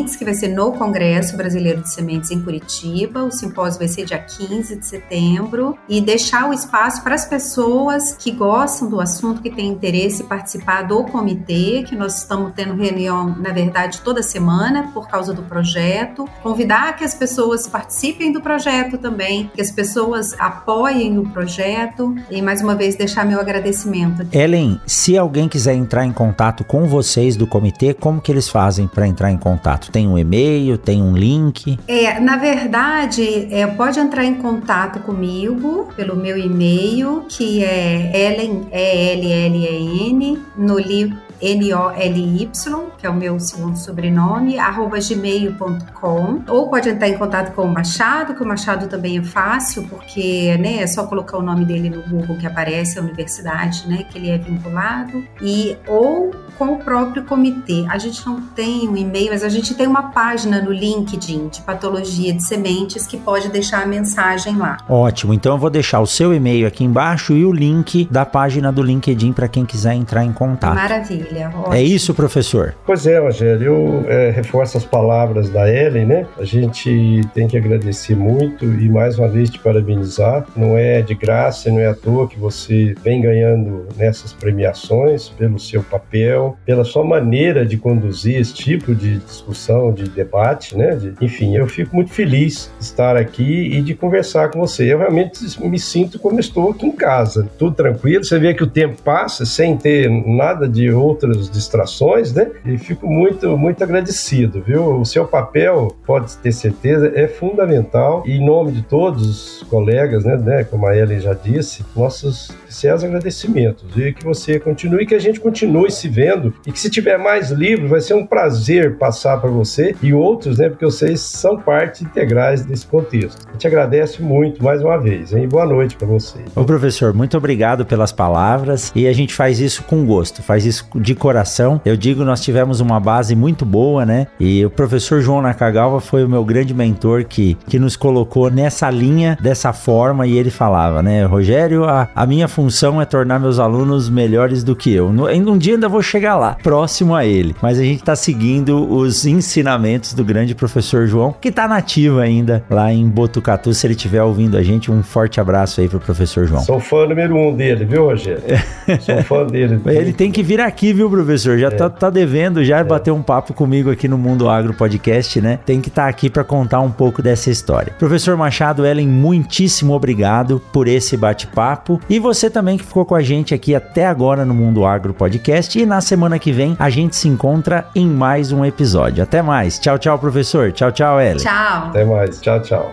sementes, 0.07 0.17
que 0.17 0.25
vai 0.25 0.35
ser 0.35 0.49
no 0.49 0.73
Congresso 0.73 1.37
Brasileiro 1.37 1.83
de 1.83 1.93
Sementes 1.93 2.31
em 2.31 2.41
Curitiba. 2.41 3.25
O 3.25 3.31
simpósio 3.31 3.79
vai 3.79 3.89
ser 3.89 4.05
dia 4.05 4.19
15 4.19 4.77
de 4.77 4.87
setembro 4.87 5.77
e 5.89 6.01
deixar 6.01 6.49
o 6.49 6.53
espaço 6.53 7.03
para 7.03 7.15
as 7.15 7.25
pessoas 7.25 8.15
que 8.19 8.31
gostam 8.31 8.89
do 8.89 9.01
assunto, 9.01 9.43
que 9.43 9.51
têm 9.51 9.69
interesse 9.69 10.23
em 10.23 10.27
participar 10.27 10.83
do 10.83 11.05
comitê, 11.05 11.85
que 11.87 11.97
nós 11.97 12.19
estamos 12.19 12.53
tendo 12.55 12.75
reunião, 12.75 13.35
na 13.39 13.53
verdade, 13.53 14.01
toda 14.03 14.23
semana 14.23 14.91
por 14.95 15.09
causa 15.09 15.35
do 15.35 15.43
projeto. 15.43 16.29
Convidar 16.43 16.97
que 16.97 17.05
as 17.05 17.15
pessoas 17.15 17.67
participem 17.67 18.33
do 18.33 18.41
projeto 18.41 18.99
também, 18.99 19.51
que 19.55 19.61
as 19.61 19.71
pessoas 19.71 20.35
apoiem 20.39 21.19
o 21.19 21.29
projeto 21.29 22.15
e 22.31 22.41
mais 22.41 22.63
uma 22.63 22.75
vez 22.75 22.95
deixar 22.97 23.25
meu 23.25 23.41
agradecimento. 23.41 24.27
Ellen, 24.33 24.81
se 24.87 25.19
alguém 25.19 25.49
quiser 25.49 25.75
entrar 25.75 26.05
em 26.05 26.13
contato 26.13 26.65
com 26.65 26.87
vocês 26.87 27.37
do 27.37 27.47
comitê, 27.47 27.95
como 27.95 28.21
que 28.21 28.31
eles 28.31 28.49
fazem 28.49 28.87
para 28.87 29.09
entrar 29.09 29.31
em 29.31 29.39
contato? 29.39 29.91
Tem 29.97 30.07
um 30.07 30.19
e-mail, 30.19 30.77
tem 30.77 31.03
um 31.03 31.17
link? 31.17 31.79
É, 31.89 32.21
na 32.21 32.37
verdade, 32.37 33.49
é, 33.51 33.67
pode 33.67 33.99
entrar 33.99 34.27
em 34.27 34.35
contato 34.35 35.01
comigo 35.01 35.89
pelo 35.97 36.15
meu 36.15 36.37
e-mail, 36.37 37.25
que 37.27 37.65
é 37.65 38.13
Ellen, 38.15 38.69
E-L-L-E-N, 38.71 40.39
no 40.55 40.79
livro 40.79 41.17
N-O-L-Y, 41.41 42.51
que 42.99 43.07
é 43.07 43.11
o 43.11 43.15
meu 43.15 43.39
segundo 43.39 43.77
sobrenome, 43.77 44.59
arroba 44.59 44.99
gmail.com. 44.99 46.43
Ou 46.49 46.69
pode 46.69 46.89
entrar 46.89 47.09
em 47.09 47.19
contato 47.19 47.55
com 47.55 47.63
o 47.63 47.73
Machado, 47.73 48.35
que 48.35 48.43
o 48.43 48.47
Machado 48.47 48.87
também 48.89 49.19
é 49.19 49.23
fácil, 49.23 49.85
porque 49.89 50.57
né, 50.59 50.83
é 50.83 50.87
só 50.87 51.07
colocar 51.07 51.39
o 51.39 51.43
nome 51.43 51.65
dele 51.65 51.91
no 51.91 52.03
Google 52.03 52.37
que 52.37 52.47
aparece 52.47 52.99
a 52.99 53.03
universidade 53.03 53.89
né, 53.89 54.05
que 54.05 54.19
ele 54.19 54.31
é 54.31 54.39
vinculado. 54.39 55.25
E, 55.41 55.77
ou 55.87 56.31
com 56.59 56.73
o 56.73 56.79
próprio 56.79 57.25
comitê. 57.25 57.85
A 57.89 57.99
gente 57.99 58.25
não 58.27 58.41
tem 58.41 58.89
um 58.89 58.97
e-mail, 58.97 59.31
mas 59.31 59.43
a 59.43 59.49
gente 59.49 59.75
tem 59.75 59.87
uma 59.87 60.05
página 60.05 60.61
no 60.61 60.73
LinkedIn 60.73 61.49
de 61.49 61.61
patologia 61.61 62.33
de 62.33 62.43
sementes 62.43 63.07
que 63.07 63.17
pode 63.17 63.49
deixar 63.49 63.83
a 63.83 63.87
mensagem 63.87 64.57
lá. 64.57 64.79
Ótimo, 64.89 65.35
então 65.35 65.53
eu 65.53 65.59
vou 65.59 65.71
deixar 65.71 66.01
o 66.01 66.07
seu 66.07 66.35
e-mail 66.35 66.67
aqui 66.67 66.85
embaixo 66.85 67.35
e 67.35 67.45
o 67.45 67.53
link 67.53 68.09
da 68.11 68.25
página 68.25 68.73
do 68.73 68.83
LinkedIn 68.83 69.33
para 69.33 69.49
quem 69.49 69.65
quiser 69.65 69.95
entrar 69.95 70.25
em 70.25 70.33
contato. 70.33 70.75
Maravilha. 70.75 71.26
Ótimo. 71.35 71.75
É 71.75 71.83
isso, 71.83 72.15
professor? 72.15 72.75
Pois 72.85 73.07
é, 73.07 73.19
Rogério, 73.19 73.67
eu 73.67 74.05
é, 74.09 74.31
reforço 74.31 74.77
as 74.77 74.85
palavras 74.85 75.51
da 75.51 75.69
Ellen, 75.73 76.07
né? 76.07 76.27
A 76.39 76.45
gente 76.45 77.21
tem 77.35 77.49
que 77.49 77.57
agradecer 77.57 78.17
muito 78.17 78.65
e 78.65 78.89
mais 78.89 79.19
uma 79.19 79.29
vez 79.29 79.51
te 79.51 79.59
parabenizar. 79.59 80.47
Não 80.57 80.77
é 80.77 81.03
de 81.03 81.15
graça, 81.15 81.71
não 81.71 81.79
é 81.79 81.87
à 81.87 81.95
toa 81.95 82.29
que 82.29 82.39
você 82.39 82.95
vem 83.03 83.21
ganhando 83.21 83.87
nessas 83.97 84.33
premiações 84.33 85.29
pelo 85.29 85.59
seu 85.59 85.83
papel 85.83 86.57
pela 86.65 86.85
sua 86.85 87.05
maneira 87.05 87.65
de 87.65 87.77
conduzir 87.77 88.41
esse 88.41 88.55
tipo 88.55 88.95
de 88.95 89.19
discussão, 89.19 89.93
de 89.93 90.05
debate, 90.09 90.77
né? 90.77 90.95
De, 90.97 91.15
enfim, 91.21 91.57
eu 91.57 91.67
fico 91.67 91.95
muito 91.95 92.13
feliz 92.13 92.71
de 92.79 92.85
estar 92.85 93.17
aqui 93.17 93.77
e 93.77 93.81
de 93.81 93.95
conversar 93.95 94.51
com 94.51 94.61
você. 94.61 94.93
Eu 94.93 94.99
realmente 94.99 95.41
me 95.61 95.79
sinto 95.79 96.19
como 96.19 96.41
estou 96.41 96.71
aqui 96.71 96.87
em 96.87 96.93
casa, 96.93 97.49
tudo 97.59 97.75
tranquilo. 97.75 98.25
Você 98.25 98.39
vê 98.39 98.55
que 98.55 98.63
o 98.63 98.67
tempo 98.67 99.01
passa 99.03 99.45
sem 99.45 99.77
ter 99.77 100.11
nada 100.11 100.69
de 100.69 100.91
outras 101.17 101.51
distrações, 101.51 102.33
né? 102.33 102.51
E 102.65 102.77
fico 102.77 103.07
muito, 103.07 103.57
muito 103.57 103.83
agradecido, 103.83 104.63
viu? 104.63 105.01
O 105.01 105.05
seu 105.05 105.27
papel, 105.27 105.97
pode 106.07 106.37
ter 106.39 106.53
certeza, 106.53 107.11
é 107.15 107.27
fundamental. 107.27 108.23
E 108.27 108.33
em 108.33 108.45
nome 108.45 108.73
de 108.73 108.83
todos 108.83 109.27
os 109.27 109.63
colegas, 109.65 110.25
né, 110.25 110.37
né 110.37 110.65
como 110.65 110.87
a 110.87 110.97
Ellen 110.97 111.21
já 111.21 111.33
disse, 111.33 111.85
nossos 111.95 112.51
sinceros 112.67 113.05
agradecimentos 113.05 113.85
e 113.97 114.13
que 114.13 114.25
você 114.25 114.61
continue, 114.61 115.07
que 115.07 115.15
a 115.15 115.19
gente 115.19 115.41
continue 115.41 115.91
se 115.91 116.09
vendo 116.09 116.53
e 116.67 116.73
que 116.73 116.79
se 116.79 116.91
tiver 116.91 117.17
mais 117.17 117.51
livros 117.51 117.89
vai 117.89 118.01
ser 118.01 118.15
um 118.15 118.27
prazer 118.27 118.99
passar 118.99 119.41
para 119.41 119.51
você 119.51 119.95
e 120.03 120.13
outros, 120.13 120.59
né, 120.59 120.69
porque 120.69 120.85
vocês 120.85 121.21
são 121.21 121.59
parte 121.59 122.05
integrais 122.05 122.65
desse 122.65 122.87
contexto. 122.87 123.47
Eu 123.51 123.59
te 123.59 123.67
agradeço 123.67 124.23
muito 124.23 124.63
mais 124.63 124.83
uma 124.83 124.99
vez, 124.99 125.33
hein? 125.33 125.49
Boa 125.49 125.65
noite 125.65 125.97
para 125.97 126.07
você. 126.07 126.39
Ô 126.55 126.65
professor, 126.65 127.15
muito 127.15 127.37
obrigado 127.37 127.87
pelas 127.87 128.13
palavras 128.13 128.93
e 128.95 129.07
a 129.07 129.13
gente 129.13 129.35
faz 129.35 129.59
isso 129.59 129.83
com 129.85 130.05
gosto, 130.05 130.43
faz 130.43 130.67
isso 130.67 130.87
de 131.07 131.15
coração. 131.15 131.81
Eu 131.85 131.97
digo, 131.97 132.25
nós 132.25 132.41
tivemos 132.41 132.81
uma 132.81 132.99
base 132.99 133.37
muito 133.37 133.65
boa, 133.65 134.05
né? 134.05 134.27
E 134.41 134.65
o 134.67 134.71
professor 134.71 135.21
João 135.21 135.41
Nakagawa 135.41 136.01
foi 136.01 136.25
o 136.25 136.29
meu 136.29 136.45
grande 136.45 136.75
mentor 136.75 137.25
que, 137.25 137.57
que 137.69 137.79
nos 137.79 137.95
colocou 137.97 138.51
nessa 138.51 138.91
linha, 138.91 139.39
dessa 139.41 139.73
forma 139.73 140.27
e 140.27 140.37
ele 140.37 140.51
falava, 140.51 141.03
né, 141.03 141.25
Rogério, 141.25 141.85
a, 141.85 142.09
a 142.15 142.27
minha 142.27 142.49
função 142.49 143.01
é 143.01 143.05
tornar 143.05 143.39
meus 143.39 143.61
alunos 143.61 144.09
melhores 144.09 144.65
do 144.65 144.75
que 144.75 144.93
eu. 144.93 145.07
Um 145.07 145.57
dia 145.57 145.75
ainda 145.75 145.89
vou 145.89 146.03
chegar 146.03 146.35
lá, 146.37 146.57
próximo 146.61 147.15
a 147.15 147.25
ele. 147.25 147.55
Mas 147.63 147.79
a 147.79 147.85
gente 147.85 148.01
está 148.01 148.17
seguindo 148.17 148.91
os 148.93 149.25
ensinamentos 149.27 150.13
do 150.13 150.25
grande 150.25 150.55
professor 150.55 151.07
João, 151.07 151.35
que 151.41 151.49
está 151.49 151.69
nativo 151.69 152.19
ainda 152.19 152.65
lá 152.69 152.93
em 152.93 153.09
Botucatu. 153.09 153.73
Se 153.73 153.87
ele 153.87 153.95
estiver 153.95 154.23
ouvindo 154.23 154.57
a 154.57 154.63
gente, 154.63 154.91
um 154.91 155.05
forte 155.05 155.41
abraço 155.41 155.81
aí 155.81 155.89
pro 155.89 156.01
professor 156.01 156.47
João. 156.47 156.63
Sou 156.63 156.81
fã 156.81 157.07
número 157.07 157.37
um 157.37 157.55
dele, 157.55 157.85
viu, 157.85 158.07
Rogério? 158.07 158.43
Sou 159.01 159.23
fã 159.23 159.47
dele. 159.47 159.81
ele 159.87 160.13
tem 160.13 160.33
que 160.33 160.43
vir 160.43 160.61
aqui, 160.61 160.96
viu, 160.97 161.11
professor? 161.11 161.59
Já 161.59 161.69
é. 161.69 161.71
tá, 161.71 161.89
tá, 161.89 162.11
devendo 162.11 162.65
já 162.65 162.79
é. 162.79 162.85
bater 162.85 163.13
um 163.13 163.23
papo 163.23 163.55
comigo 163.55 163.91
aqui 163.91 164.09
no 164.09 164.19
Mundo 164.19 164.49
Agro 164.49 164.75
Podcast, 164.75 165.41
né? 165.41 165.61
Tem 165.65 165.81
que 165.81 165.89
estar 165.89 166.05
tá 166.05 166.09
aqui 166.09 166.29
para 166.29 166.43
contar 166.43 166.81
um 166.81 166.91
pouco 166.91 167.23
dessa 167.23 167.51
história. 167.51 167.95
Professor 167.99 168.37
Machado, 168.37 168.85
Ellen, 168.85 169.09
muitíssimo 169.09 169.93
obrigado 169.93 170.61
por 170.73 170.89
esse 170.89 171.17
bate-papo. 171.17 172.01
E 172.09 172.19
você 172.19 172.51
também 172.51 172.79
que 172.79 172.85
ficou 172.85 173.05
com 173.05 173.15
a 173.15 173.23
gente 173.23 173.55
aqui 173.55 173.75
até 173.75 174.07
agora 174.07 174.45
no 174.45 174.55
Mundo 174.55 174.85
Agro 174.85 175.15
Podcast. 175.15 175.79
E 175.79 175.87
na 175.87 176.01
semana 176.01 176.39
que 176.39 176.51
vem 176.51 176.77
a 176.79 176.91
gente 176.91 177.15
se 177.15 177.29
encontra 177.29 177.87
em 177.95 178.07
mais 178.07 178.51
um 178.51 178.65
episódio. 178.65 179.23
Até 179.23 179.43
mais. 179.43 179.79
Tchau, 179.79 179.99
tchau, 179.99 180.19
professor. 180.19 180.73
Tchau, 180.73 180.91
tchau, 180.91 181.21
Ellen. 181.21 181.37
Tchau. 181.37 181.89
Até 181.89 182.05
mais. 182.05 182.41
Tchau, 182.41 182.61
tchau. 182.63 182.93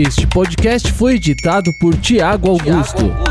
Este 0.00 0.26
podcast 0.26 0.90
foi 0.94 1.16
editado 1.16 1.74
por 1.74 1.94
Tiago 1.94 2.48
Augusto. 2.48 3.29